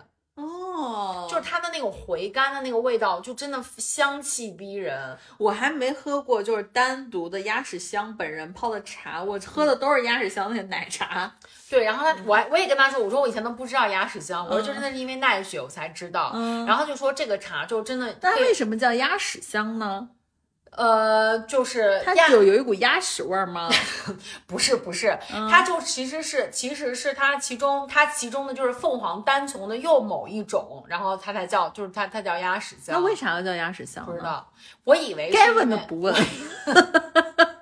[0.78, 5.18] 哦，就是它的那种回甘的那个味道，就真的香气逼人。
[5.40, 11.34] 我还没喝过，就是单独的鸭屎香本人泡的茶，我喝的都是鸭屎香那个奶茶。
[11.70, 16.32] 对，然后他我还我也跟他说，我说我以前都不知道鸭屎香，我说嗯就真的是因为奈雪我才知道。
[16.36, 20.10] 嗯然后他就说这个茶就真的可以，但为什么叫鸭屎香呢？
[20.78, 23.68] 呃，就是它鸭有有一股鸭屎味儿吗？
[24.46, 32.96] 不 是不是，嗯它就其实是其实是它其中它其中的就是凤凰单丛的又某一种，然后它才叫就是它它叫鸭屎香。
[32.96, 34.06] 那为啥要叫鸭屎香？
[34.06, 34.48] 不知道？
[34.84, 36.14] 我以为是该问的不问。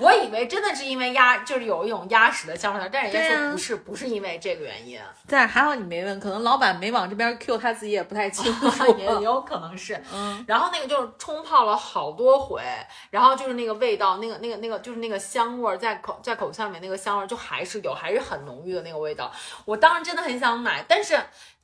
[0.00, 5.00] 我以为真的是因为压就是有一种压屎的香味，但人家说不是，不是因为这个原因。
[5.26, 8.66] 但还好你没问，可能老板没往这边 Q，他自己也不太清楚。
[8.98, 12.62] 也有可能是，嗯，然后那个就是冲泡了好多回，
[13.10, 19.30] 然后就是那个味道，那个那个那个就是那个香味儿在口在口腔里面那个香味儿就还是有，还是很浓郁的那个味道。
[19.64, 21.18] 我当时真的很想买，但是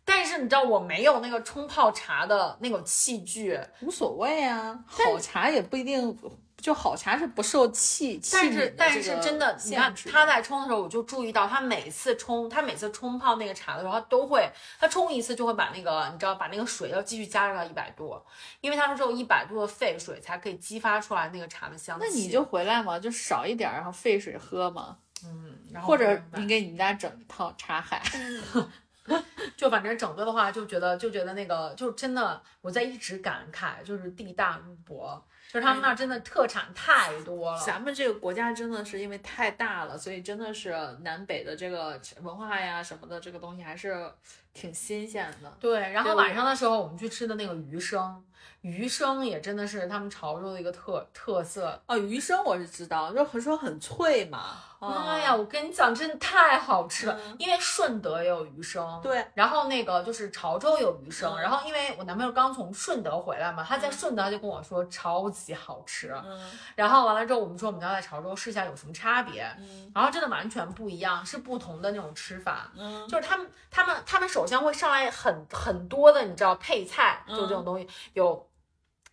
[0.04, 6.18] 但是你知道我没有那个冲泡茶的那种器具，无所谓啊，好茶也不一定，
[6.62, 14.48] 就好茶是不受气气但是但是真的，你看他在冲的时候，我就注意到他每次冲，他每次冲泡那个茶的时候，他都会，
[14.78, 18.16] 他冲一次就会把那个，你知道，把那个水要继续加热到一百度，
[18.60, 22.06] 因为他说只有一百度的沸水才可以激发出来那个茶的香气。
[22.06, 24.96] 那你就回来嘛，就少一点儿，然后沸水喝嘛。
[25.24, 28.00] 嗯，然后或者你给你们家整一套茶海。
[29.56, 35.20] 就反正整个的话，就觉得就觉得那个就真的我在一直感慨，就是地大物博，
[35.52, 37.58] 就是他们那儿真的特产太多了。
[37.58, 44.10] 咱们这个国家真的是因为太大了，所以真的是南北的这个文化呀什么的，这个东西还是
[44.52, 45.52] 挺新鲜的。
[45.60, 48.22] 对，然后晚上的时候我们去吃的那个鱼生，
[48.60, 51.80] 鱼生也真的是他们潮州的一个特特色。
[51.86, 54.56] 哦，鱼生我是知道，就很说很脆嘛。
[54.84, 58.98] 妈呀，我跟你讲，真的太好吃了，嗯因为顺德也有鱼生。
[59.00, 72.68] 对，然后那个就是潮州有鱼生，嗯然后因为我男朋友刚从顺德回来嘛，他在顺德就跟我说超级好吃，嗯然后完了之后我们说我们要在潮州试一下有什么差别，嗯然后真的完全不一样，是不同的那种吃法。
[72.76, 78.48] 嗯就是他们，他们，他们首先会上来很很多的，你知道配菜，就这种东西，有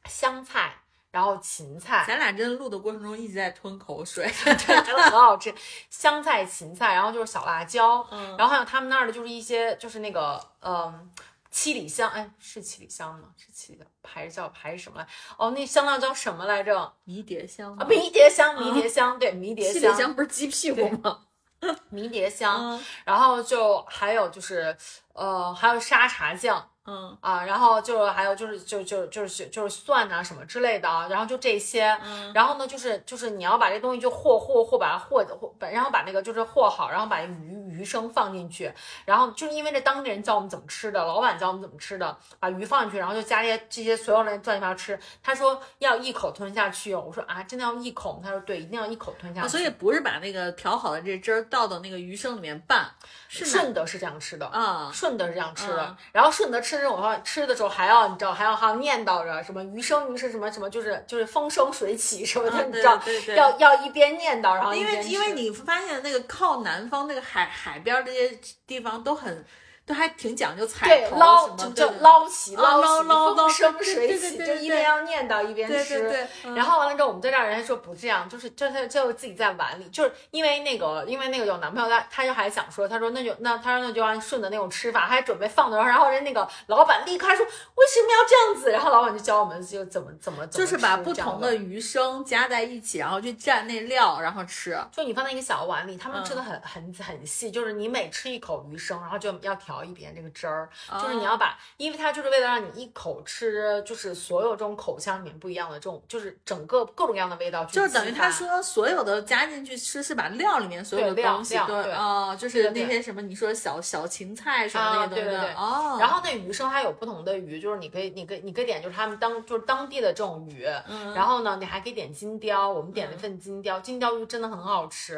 [0.05, 0.73] 香菜，
[1.11, 4.25] 然后芹菜，咱俩真的录的过程中一直在吞口水。
[4.43, 5.53] 对，真的很好吃，
[5.89, 11.11] 香菜、芹菜，然后就是小辣椒，嗯然后还有他们那儿的就是一些就是那个嗯。
[11.51, 13.29] 七里香，哎，是七里香吗？
[13.35, 15.07] 是七里香，还是叫还是什么来？
[15.35, 16.79] 哦，那香料叫什么来着？
[16.79, 21.21] 啊，迷迭香啊迷迭香，迷迭香，对，迷迭七里香，香不是鸡屁股吗？
[21.89, 22.55] 迷迭香。
[22.71, 24.75] 嗯然后就还有就是，
[25.13, 38.73] 呃，还有沙茶酱，嗯啊，然后就还有就是就就就是就是蒜啊什么之类的啊，然后就这些，嗯然后呢就是就是你要把这东西就和和和把它和和，把然后把那个就是和好，然后把鱼鱼生放进去，
[39.05, 44.99] 然后就是因为这当地人教我们怎么吃的，老板教我们怎么吃的，把鱼放进去，然后就加这些这些所有人转一块吃。
[45.21, 48.21] 他说要一口吞下去哦，我说啊真的要一口吗？
[48.23, 49.45] 他说对，一定要一口吞下去。
[49.45, 52.89] 啊所以不是把那个调好的这汁儿倒到那个鱼生里面拌，
[53.29, 54.91] 顺德是这样吃的嗯。
[54.91, 55.97] 顺德是这样吃的，嗯。
[56.11, 69.45] 然后顺德吃这种话吃的时候还要你知道还要还要念叨着什么鱼生鱼是什么什么就是就是风生水起什么的，啊 你知道对对对要要一边念叨然后因为因为你发现那个靠南方那个海海边儿这些地方都很
[69.89, 76.01] 都还挺讲究彩头对捞就就捞起啊捞起捞捞捞风生水起，就一边要念叨一边对吃。
[76.01, 94.79] 对对，嗯然后完了之后，我们在这儿，人家说不这样，就是就是就自己在碗里，就是因为那个，因为那个有男朋友，他他就还想说，他说那就那他说那就按顺的那种吃法，还准备放的，然后人那个老板立刻还说为什么要这样子，然后老板就教我们就怎么怎么怎么就是把不同的鱼生加在一起，然后去蘸那料，然后吃。
[94.91, 115.53] 就你放在一个小碗里，他们嗯吃的很、很很细，就是你每吃一口鱼生，然后就要调一遍这个汁儿，哦就是你要把，因为它就是为了让你一口吃，就是所有这种口腔里面不一样的这种，就是整个各种各样的味道就是等于他说所有的加进去吃是把料里面所有的料东西对都哦，就是那些什么你说小小芹菜什么那啊些东西对对对。
[115.53, 121.13] 哦，然后那鱼生还有不同的鱼，就是你可以，你可以，你可以点就是他们当就是当地的这种鱼，嗯。
[121.13, 125.17] 然后呢，你还可以点金雕，我们点了一份金雕，金雕鱼真的很好吃，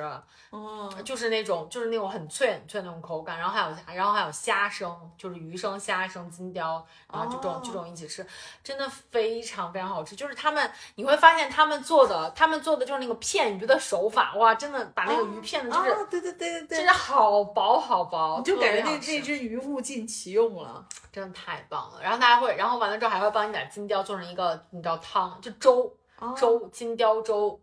[0.49, 0.89] 哦。
[1.03, 8.25] 就是那种就是那种很脆很脆那种口感，然后还有然后还有虾生，就是鱼生、虾生、金雕，然后这种、哦这种一起吃，
[8.63, 10.15] 真的非常非常好吃。
[10.15, 20.83] 就是他们你会发现他们做的，他们做的就是那个片鱼的手法，哇，真的把那个鱼片的就是、哦，对对对对对，真的好薄好薄，你就感觉那那只鱼物尽其用了。
[21.11, 22.01] 真的太棒了。
[22.01, 27.59] 然后大家会，然后完了之后还会帮你把金雕做成一个你知道汤，就粥哦粥金雕粥。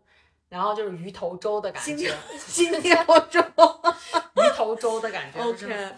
[0.47, 2.11] 然后就是鱼头粥的感觉，
[2.47, 3.39] 金雕粥
[4.33, 5.39] 鱼头粥的感觉。
[5.51, 5.95] 就是，OK，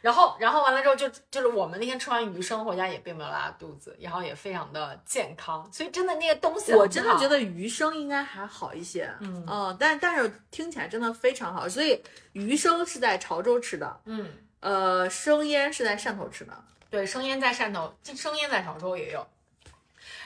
[0.00, 12.02] 然后，然后完了之后就就是我们那天吃完鱼生回家也并没有拉肚子，然后也非常的健康，所以真的那个东西我真的觉得得鱼生应该还好一些，嗯但但是听起来真的非常好，所以
[12.32, 14.26] 鱼生是在潮州吃的，嗯，
[14.60, 16.52] 呃，生腌是在汕头吃的，
[16.88, 19.26] 对，生腌在汕头，这生腌在潮州也有。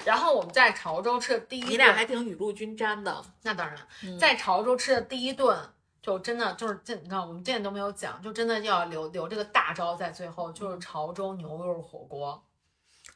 [0.05, 5.57] 然后我们在潮州吃的第一顿，你俩还挺雨露均沾的，那当然，嗯在潮州吃的第一顿，
[6.05, 12.45] 就真的就是这，你看我们这点都没有讲，就真的要留留这个大招在最后，就是潮州牛肉火锅。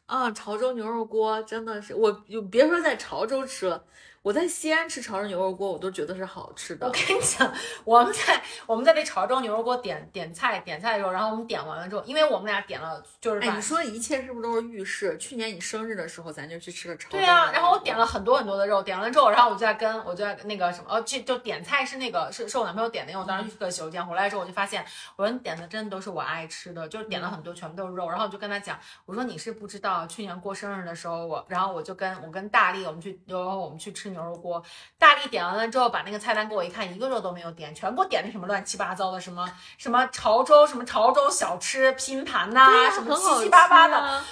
[0.06, 3.85] 啊，潮州牛肉锅真的是我，就别说在潮州吃了，
[4.28, 6.92] 我在西安吃潮州牛肉锅，我都觉得是好吃的我。
[6.92, 7.50] 跟你讲，
[7.82, 15.16] 我们在我们在那潮州牛肉锅点点菜点菜的时候，然后我们点完了之后，因为我们俩点了就是哎，你说一切是不是都是预示？
[15.16, 24.84] 去年你生日的时候，咱就去吃个潮州对啊，然后我点了很多很多的肉，点完了之后，然后我就在跟我就在那个什么，哦，就就点菜是那个是是我男朋友点的，因为我当时去个洗手间回来之后，我就发现
[25.16, 34.62] 我说你点的真的都是我爱吃的，就是点了很多全部都是肉，然后我就跟他讲，我说你是不知道，去年过生日的时候我，然后我就跟我跟大力我们去，然后我们去吃牛肉锅，
[34.99, 43.97] 大力点完了之后把那个菜单给我一看，一个肉都没有点，全给我点的什么乱七八糟的什么什么潮州什么潮州小吃拼盘呐、什么七七八八的。
[43.97, 44.24] 啊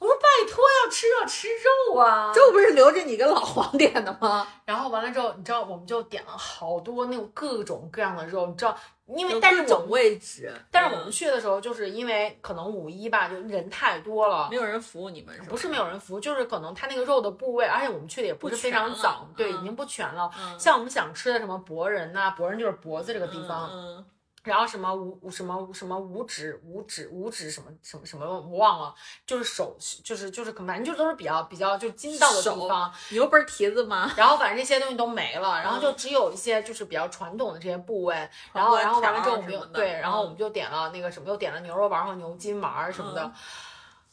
[0.00, 1.48] 我说拜托，要吃要吃
[1.90, 2.32] 肉啊！
[2.32, 4.46] 肉不是留着你跟老黄点的吗？
[4.64, 8.78] 然后完了之后，你知道我们就点了好多那种各种各样的肉，你知道，
[9.16, 14.56] 因为但是我们各种位置，但是我们嗯去的时候，就是因为可能五一吧，就人太多了没。
[14.56, 20.30] 有人服务你们，是吧不是没有人服务，就是可能他那个肉的部位，而且我们去的也不是非常早，对，嗯已经不全了。
[20.38, 24.04] 嗯像我们想吃的什么博人呐、博人就是脖子这个地方，嗯
[24.48, 28.94] 然后什么五什么什么五指五指五指什么什么什么我忘了，
[29.26, 34.10] 就是手就是就是反正就都是比较比较就筋道的地方，牛背蹄子吗？
[34.16, 38.14] 然后反正这些东西都没了，然后嗯就只有一些就是比较传统的这些部位，
[38.52, 43.22] 然后然后完了之后我们条儿什么的就对，然后嗯我们就点了那个什么，又点了牛肉丸和牛筋丸什么的。
[43.22, 43.32] 嗯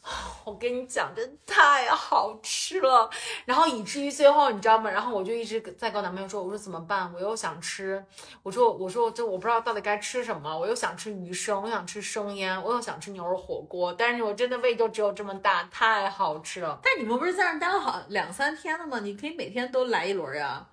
[0.44, 3.10] 我跟你讲，真太好吃了，
[3.44, 4.88] 然后以至于最后你知道吗？
[4.88, 7.12] 然后我就一直在跟我男朋友说，我说怎么办？
[7.12, 8.04] 我又想吃，
[8.44, 16.78] 我说我说这我不知道到底该吃什么，我又想吃鱼生，我想吃生腌，我又想吃牛肉火锅，但是我真的胃就只有这么大，太好吃了。
[16.82, 19.00] 但你们不是在那待了好两三天了吗？
[19.00, 20.68] 你可以每天都来一轮呀。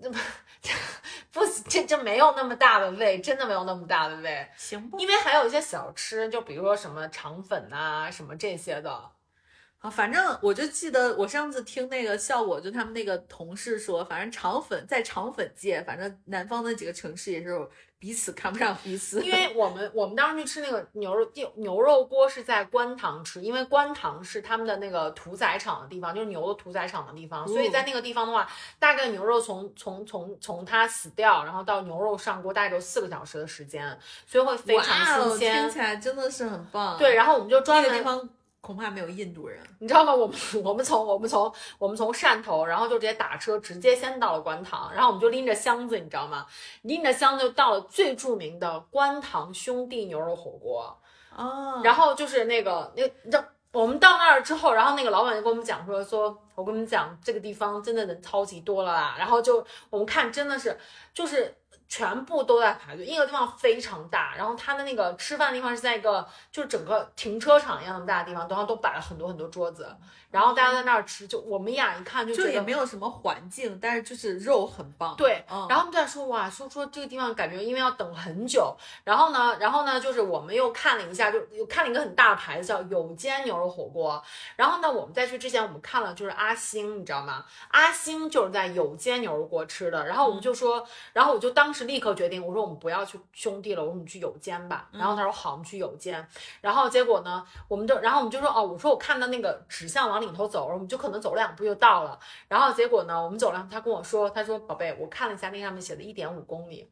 [1.32, 4.48] 不，这这没有那么大的胃，真的没有那么大的胃。
[4.56, 4.98] 行不。
[4.98, 9.10] 因为还有一些小吃，就比如说什么肠粉呐、什么这些的。
[9.80, 19.22] 啊，反正我就记得我上次听那个效果，就他们那个同事说，反正肠粉在肠粉界，反正南方那几个城市也是有彼此看不上彼此。
[19.22, 28.46] 因为我们我们当时去吃那个牛肉牛牛肉锅是在观塘吃，因为观塘是他们的那个屠宰场的地方，就是牛的屠宰场的地方，所以在那个地方的话，
[28.78, 35.70] 大概牛肉从从从从它死掉，然后到牛肉上锅，大概只有四个小时的时间，所以会非常新鲜听。
[35.70, 36.98] 起来真的是很棒。
[36.98, 38.28] 对，，然后我们就专门那个地方
[38.60, 39.58] 恐怕没有印度人。
[39.78, 40.14] 你知道吗？
[40.14, 46.46] 我们 我们从我们从我们从汕头，然后就直接打车，直接先到了观塘，然后我们就拎着箱子，你知道吗？
[46.82, 50.98] 拎着箱子就到了最著名的观塘兄弟牛肉火锅，
[51.36, 53.44] 哦，然后就是那个那你知道。
[53.72, 59.14] 我们到那儿之后，然后那个老板就跟我们讲说说，我跟你们讲，这个地方真的人超级多了啦。
[59.16, 60.76] 然后就我们看真的是
[61.14, 61.54] 就是
[61.90, 69.92] 全部都在排队，那个地方非常大，然后它的那个吃饭的地方是在一个就是整个停车场一样那么大的地方，然后都摆了很多很多桌子，
[70.30, 75.14] 然后大家在那儿吃，就我们俩一看就就也觉得没有什么环境，但是就是肉很棒。
[75.16, 84.22] 对，嗯然后我们在说哇，说说这个地方感觉因为要等很久，然后呢，然后呢，就是我们又看了一下，就又看了一个很大的牌子叫有间牛肉火锅，
[84.56, 87.44] 然后呢，我们在去之前我们看了就是阿星，你知道吗？
[87.68, 96.24] 阿星就是在有间牛肉锅吃的，然后我们就说，然后我就当时立刻决定，我说我们不要去兄弟了，我说我们去有间吧，然后他说好，我们去有间，
[96.60, 102.18] 然后结果呢，我们就，然后我们就说哦，我说我看到那个指向往里头走，我们就可能走两步就到了。
[102.48, 106.88] 然后结果呢，我们走了，他跟我说，他说宝贝，我看了一下那上面写的一点五公里，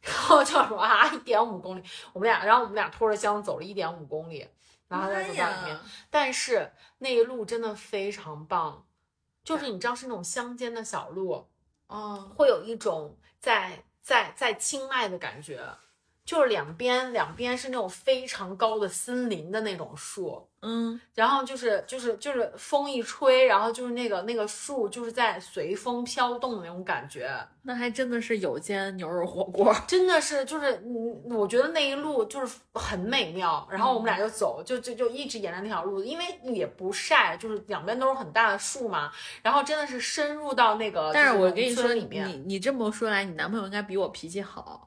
[0.00, 1.82] 然后就说啊一点五公里，
[2.12, 4.48] 我们俩，然后我们俩拖着箱子走了一点五公里，
[4.88, 5.78] 然后再走到里面
[6.08, 8.86] 但是那一路真的非常棒，
[9.44, 11.48] 就是你知道是那种乡间的小路，
[11.88, 15.60] 嗯，会有一种在在在清迈的感觉，
[16.28, 27.30] 就是两边两边是那种非常高的森林的那种树，嗯，然后就是就是就是风一吹，然后就是那个那个树就是在随风飘动的那种感觉，
[27.62, 29.74] 那还真的是有间牛肉火锅。
[29.86, 33.66] 真的是就是嗯，我觉得那一路就是很美妙。
[33.70, 39.10] 然后我们俩就走，就就就一直沿着那条路，因为也不晒，就是两边都是很大的树嘛。
[39.42, 44.84] 然后真的是深入到那个，但是我跟你说，你农村里面，你你这么说来，你男朋友应该比我脾气好。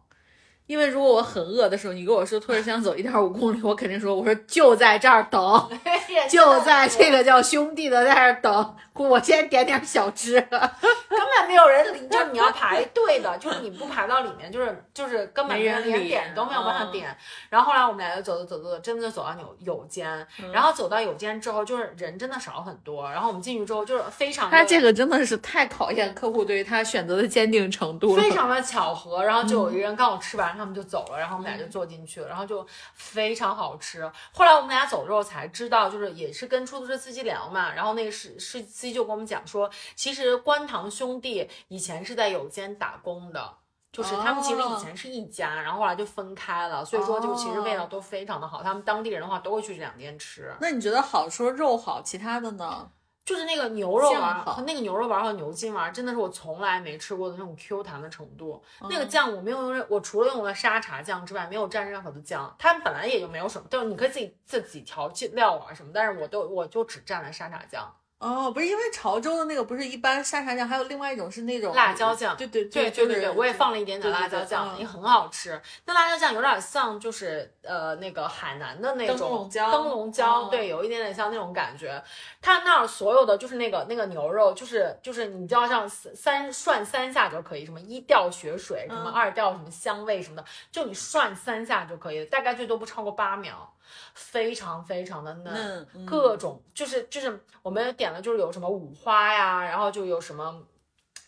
[0.71, 5.69] 因为如果我很饿的时候，你跟我说拖着箱走一点五公里，我肯定说，我说就在这儿等，
[6.31, 10.39] 就在这个叫兄弟的在这儿等，我先点点小吃。
[10.39, 17.17] 根本没有人理，就是你要排队的，就是你不排到里面，就是就是根本人连点都没有办法嗯点。
[17.49, 23.03] 然后后来我们俩就走走走走走，真的就走到有有间，嗯然后走到有间之后，就是人真的少很多。
[23.11, 28.21] 然后我们进去之后，就是非常他这个真的是太考验客户对于他选择的坚定程度了。
[28.23, 34.09] 非常的巧合，然后就有一个嗯人刚好吃完， 他们就走了，然后我们俩就坐进去了，然后就非常好吃。
[34.31, 43.55] 后来我们俩走之后才知道，就是也是跟出租车司机聊嘛，然后那个是是司机就跟我们讲说，其实观塘兄弟以前是在有间打工的。
[43.91, 48.63] 就是他们其实以前是一家，然后后来就分开了，所以说就其实味道都非常的好。
[48.63, 52.89] 他们当地人的话都会去这两店吃，那你觉得好除了肉好，其他的呢？
[53.23, 58.61] 就是那个牛肉丸和那个牛肉丸和牛筋丸，真的是我从来没吃过的那种 Q 弹的程度。
[58.81, 62.53] 那嗯个酱我没有用，我除了用了沙茶酱之外，没有蘸任何的酱。
[62.57, 67.93] 它本来也就没有什么，就是你可以自己自己调料啊什么，但是我都我就只蘸了沙茶酱。
[68.21, 75.59] 哦，不是因为潮州的那个不是一般沙茶酱，还有另外一种是那种辣椒酱对对对对对对，我也放了一点点辣椒酱，也很好吃。
[75.85, 81.99] 那辣椒酱有点像就是呃那个海南的那种灯笼椒灯笼椒，哦对，有一点点像那种感觉。
[82.39, 93.73] 它那儿所有的就是那个那个牛肉，就是就是你就要这样三三涮三下就可以，什么一调血水，什么嗯二调什么香味什么的，就你涮三下就可以，大概最多不超过八秒，
[94.13, 95.87] 非常非常的嫩。
[95.93, 100.61] 嗯各种就是就是我们点的就是有什么五花呀，然后就有什么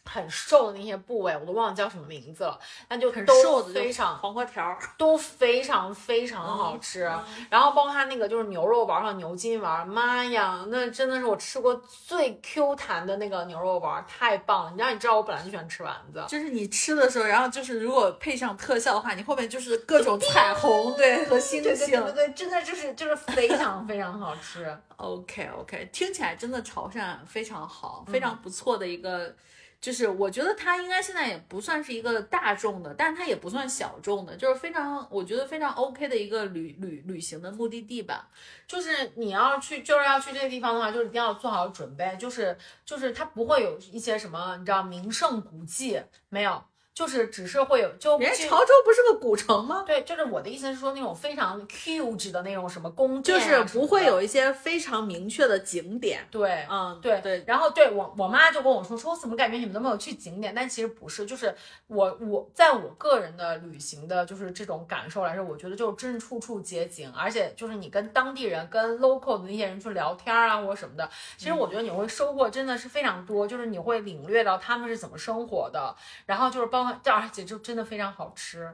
[0.05, 2.59] 很瘦的那些部位，我都忘了叫什么名字了，
[2.89, 7.09] 那就很都瘦的就非常黄瓜条儿，都非常非常好吃。
[7.49, 11.73] 然后包括它那个就是牛肉丸儿和牛筋丸儿，妈呀，那真的是我吃过
[12.05, 14.71] 最 Q 弹的那个牛肉丸儿，太棒了！
[14.71, 16.23] 你知道你知道我本来就喜欢吃丸子。
[16.27, 22.13] 就是你吃的时候，然后就是如果配上特效的话，你后面就是各种彩虹，对和星星对。
[22.13, 24.77] 对对，真的就是就是非常非常好吃。
[24.97, 29.33] OK OK，听起来真的潮汕非常好，嗯非常不错的一个。
[29.83, 38.29] 就是我觉得它应该现在也不算是一个大众的，但是它也不算小众的，就是非常我觉得非常 OK 的一个旅旅旅行的目的地吧。
[38.65, 42.15] 就是你要去，就是要去这个地方的话，就是一定要做好准备。
[42.17, 46.63] 就是就是它不会有一些什么，你知道名胜古迹没有，
[46.93, 49.83] 就是只是会有就就人家潮州不是个古城吗？
[49.85, 56.27] 对，就是我的意思是说那种非常 huge 的那种什么宫殿啊、就是不会有一些非常明确的景点。
[56.29, 56.65] 对。
[56.69, 60.53] 嗯，对对，然后对我我妈就跟我说说，我怎么感觉你们都没有去景点？
[60.55, 61.53] 但其实不是，就是
[61.87, 75.95] 我我在我个人的旅行的，就是这种感受来说，我觉得就是真是处处皆景，而且就是你跟当地人、跟 local 的那些人去聊天啊或什么的，其实我觉得你会收获真的是非常多，就是你会领略到他们是怎么生活的，
[76.25, 78.69] 然后就是包括，而且就真的非常好吃。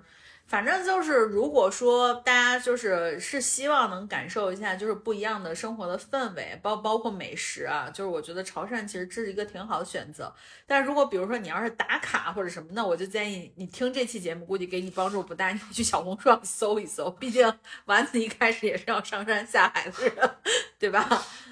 [0.48, 10.34] 反正就是，如果说大家就是是希望能感受一下就是不一样的生活的氛围，包包括美食啊，就是我觉得潮汕其实这是一个挺好的选择。
[10.66, 17.54] 但如果比如说你要是打卡或者什么，那我就建议你听这期节目，估计给你帮助不大，你去小红书上搜一搜，毕竟
[17.86, 20.32] 丸子一开始也是要上山下海的人，
[20.80, 21.08] 对吧？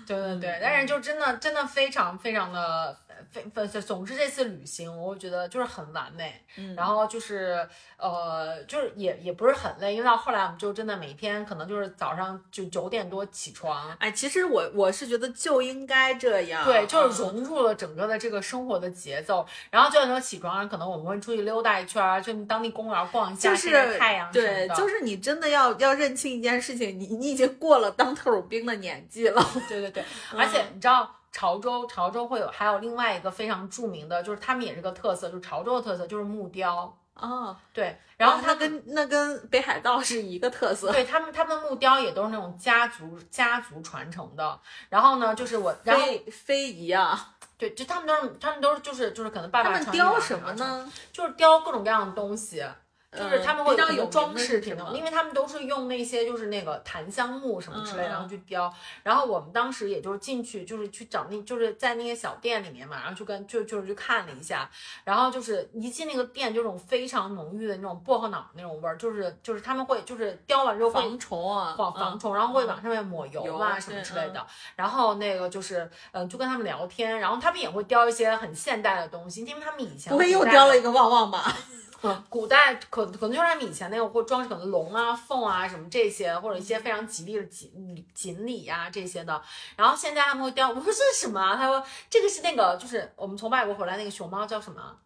[0.08, 2.98] 对对对，但是就真的真的非常非常的
[3.32, 7.68] 非非，总之这次旅行我觉得就是很完美，嗯然后就是
[7.98, 13.96] 呃就是也也不是很累，因为到后来我们就真的每天可能就是早上就九点多起床。
[14.00, 29.44] 哎，其实我我是觉得就应该这样，对，就是嗯融入了整个的这个生活的节奏，然后九点多起床，可能我们会出去溜达一圈儿，去当地公园逛一下，就是太阳对，就是你真的要要认清一件事情，你你已经过了当特种兵的年纪了。
[29.68, 30.04] 对 对对，
[30.38, 36.98] 而且你知道潮州，潮州会有还有另外一个非常著名的，就是他们也是个特色，就是潮州的特色就是木雕。
[37.14, 40.92] 哦，对，然后它它跟跟那跟北海道是一个特色。
[40.92, 44.60] 对他们他们的木雕也都是那种家族家族传承的。
[44.90, 50.92] 然后呢，就是我，然后非非遗啊，对，就他们都是他们都是就是就是可能爸爸他们雕什么呢？
[51.12, 52.66] 就是雕各种各样的东西。
[53.12, 58.72] 就是嗯他们会比较有装饰品的，因为他们都是用那些就是那个檀香木什么之类然后去雕。
[59.02, 64.70] 然后我们当时也就是进去，就是去找那，就是在那些小店里面嘛，然后就跟就就是去看了一下，
[65.06, 74.46] 然后就是一进那个店，就那种非常浓郁的那种薄荷脑那种味儿，就是就是他们会就是雕完之后会防虫啊，防防虫，然后会往上面抹油油啊什么之类的。
[74.76, 81.56] 然后那个就是，嗯、就跟他们聊天，然后他们也会雕一些很现代的东西，因为他们以前不会又雕了一个旺旺吧？
[82.30, 89.42] 古代可可能就是他们以前那种会装饰可能龙啊、凤啊什么这些，或者一些非常吉利的锦锦鲤呀这些的。
[89.76, 91.56] 然后现在他们会雕，我说这是什么啊？
[91.56, 94.98] 他说这个是那个，就是我们从外国回来那个熊猫叫什么？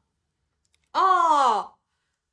[0.94, 1.74] 哦，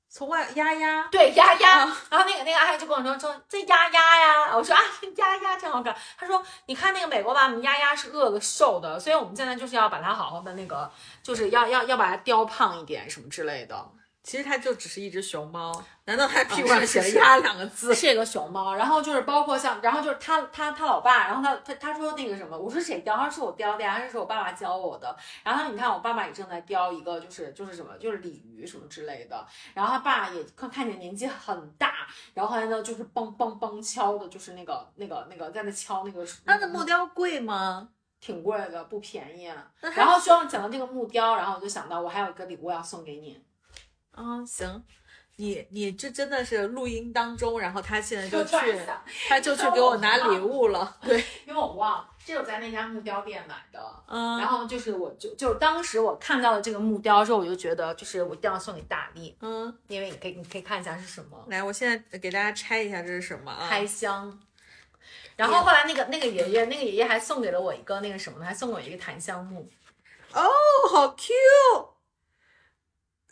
[0.08, 1.84] 从外丫丫，对，丫丫。
[1.84, 4.82] 啊然后那个那个阿姨就跟我说说这丫丫呀，我说啊
[5.16, 5.94] 丫丫真好看。
[6.18, 10.90] 他说你看那个美国版本丫丫是饿的瘦的，所以我们现在就是要把它好好的那个，
[11.22, 13.88] 就是要要要把它雕胖一点什么之类的。
[14.28, 15.72] 其实它就只是一只熊猫，
[16.04, 17.94] 难道它屁股啊上写了“是是鸭”两个字？
[17.94, 23.16] 是一个熊猫，然后就是包括像，然后就是他他他老爸，然后他他他说那个什么，我说谁雕？
[23.16, 25.16] 他说是我雕的呀，他说是我爸爸教我的。
[25.42, 29.46] 然后你看我爸爸也正在雕一个，就是就是什么，就是鲤鱼什么之类的。
[29.72, 36.22] 然后他爸也看看见年纪很大，然后后来呢就是梆梆梆敲的，就是那个那个那个在那敲那个。
[36.44, 37.88] 他的木雕贵吗？
[38.20, 39.50] 挺贵的，不便宜。
[39.80, 43.42] 然后说讲到这个木雕，然后我就想到我还有一个礼物要送给你。
[44.18, 44.82] 啊，行，
[45.36, 48.56] 你你这真的是录音当中，然后他现在就去
[49.28, 50.96] 他就去给我拿礼物 了。
[51.00, 51.16] 对，
[51.46, 53.80] 因为我忘了，这是我在那家木雕店买的。
[54.08, 63.68] 嗯，然后就是我就就当时我看到了这个木雕之后，我就觉得就是我一定要送给大力，嗯，因为你可以你可以看一下是什么来，我现在给大家拆一下这是什么啊？
[63.68, 64.38] 开箱。
[65.36, 68.44] 然后后来那个那个爷爷，那个爷爷还送给了我一个那个什么呢？
[68.44, 69.70] 还送给我一个檀香木。
[70.32, 70.50] 哦，
[70.90, 71.32] 好 Q，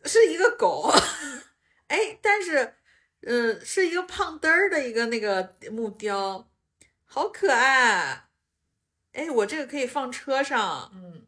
[0.07, 0.93] 是一个狗，
[1.89, 2.75] 哎，但是，
[3.23, 6.49] 嗯，是一个胖墩儿的一个那个木雕，
[7.05, 8.29] 好可爱。
[9.13, 10.91] 哎，我这个可以放车上。
[10.95, 11.26] 嗯。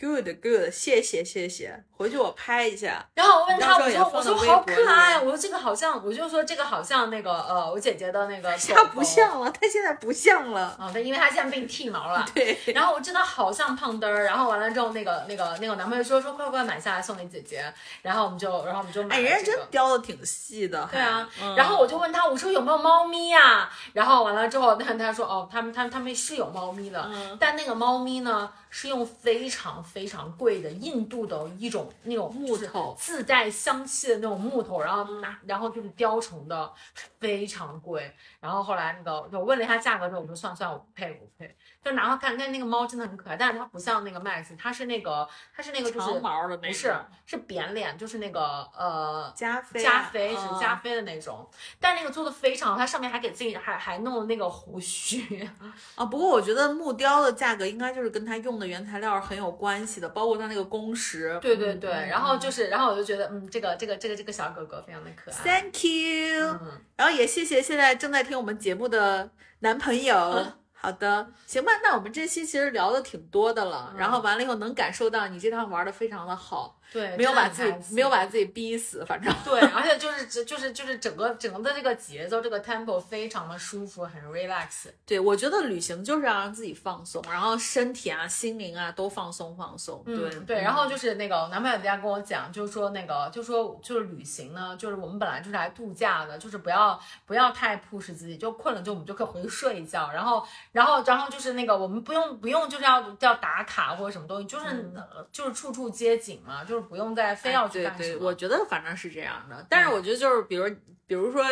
[0.00, 3.06] Good, good，谢谢谢谢，回去我拍一下。
[3.12, 8.56] 然后我问他，我说我说好可爱，我说这个好像，我就说这个好像那个呃，我姐姐的那个。
[8.74, 12.24] 它不像了，它现在不像了啊，对，因为它现在被你剃毛了。
[12.34, 12.58] 对。
[12.68, 17.62] 然后我真的好像胖墩儿，然后完了之后，那个那个那个男朋友说说快快买下来送给姐姐，
[18.00, 19.16] 然后我们就然后我们就买。
[19.16, 20.88] 哎，人家真雕的挺细的。
[20.90, 21.28] 对啊。
[21.54, 23.68] 然后我就问他，我说有没有猫咪呀？
[23.92, 27.06] 然后完了之后，他他说哦，他们他们他们是有猫咪的，
[27.38, 28.50] 但那个猫咪呢？
[28.70, 36.72] 是用非常非常贵的印度的一种那种木头，自带香气的那种木头，然后拿然后就是雕成的，
[37.18, 38.10] 非常贵。
[38.40, 41.54] 然后后来那个我问了一下价格之后，我说算算我不配，我不配。
[41.82, 46.94] 就拿它看，看那个猫真的很可爱，但是它不像那个 Max，它是那个它是那个就是长毛的那，不是
[47.24, 51.48] 是扁脸，就是那个呃加菲加菲是加菲的那种，
[51.80, 55.48] 但那个做的非常好，它上面还给自己还还弄了那个胡须
[55.96, 56.04] 啊。
[56.04, 61.38] 不过我觉得木雕的价格应该就是跟它用的原材料很有关系的，包括它那个工时。
[61.40, 65.36] 对对对，然后就是然后我就觉得嗯，这个这个这个这个小狗狗非常的可爱。
[65.42, 66.58] Thank you，
[66.96, 69.30] 然后也谢谢现在正在听我们节目的
[69.60, 70.44] 男朋友。
[70.82, 76.79] 好的，行吧，那我们这期其实聊的挺多的了，然后完了以后能感受到你这趟玩的非常的好。
[76.92, 84.88] 对，没有把自己没有把自己逼死，反正对， 而且就是就是就是整个整个的这个节奏，这个 tempo 非常的舒服，很 relax。
[85.06, 90.02] 对，我觉得旅行就是要让自己放松，然后身体啊、心灵啊都放松放松。
[90.04, 104.92] 对对，然后就是那个男朋友在家跟我讲，就是说那个就说就是旅行呢，就是我们本来就是来度假的，就是不要不要太 push 自己，就困了就我们就可以回去睡一觉，然后然后然后就是那个我们不用不用就是要要打卡或者什么东西，就是
[105.30, 106.79] 就是处处街景嘛，就是。
[106.80, 108.26] 不用再非要去干什么？
[108.26, 110.68] 我觉得反正是这样的，但是我觉得就是比如，
[111.06, 111.44] 比如说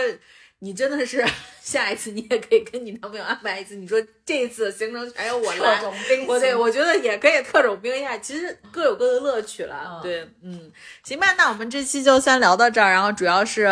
[0.60, 1.24] 你真的是
[1.62, 5.82] 下一次你也可以跟你男朋友安排一次，你说这一次行程还有我来，
[6.26, 10.00] 我对我觉得也可以特种兵一下，其实各有各的乐趣了。
[10.02, 10.70] 对，嗯，
[11.05, 13.62] 行吧，那我们这期就先聊到这儿，然后主要是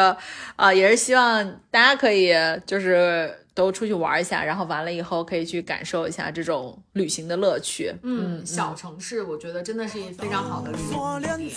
[0.56, 2.32] 啊，也是希望大家可以
[2.66, 3.45] 就是。
[3.56, 7.90] 都出去玩一下，然后完了以后可以去感受一下这种旅行的乐趣。
[8.02, 11.56] 嗯，小城市我觉得真的是非常好的旅游地点。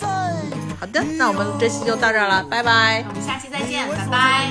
[0.80, 3.04] 好的，那我们这期就到这儿了，拜拜。
[3.06, 4.50] 我们下期再见，拜拜。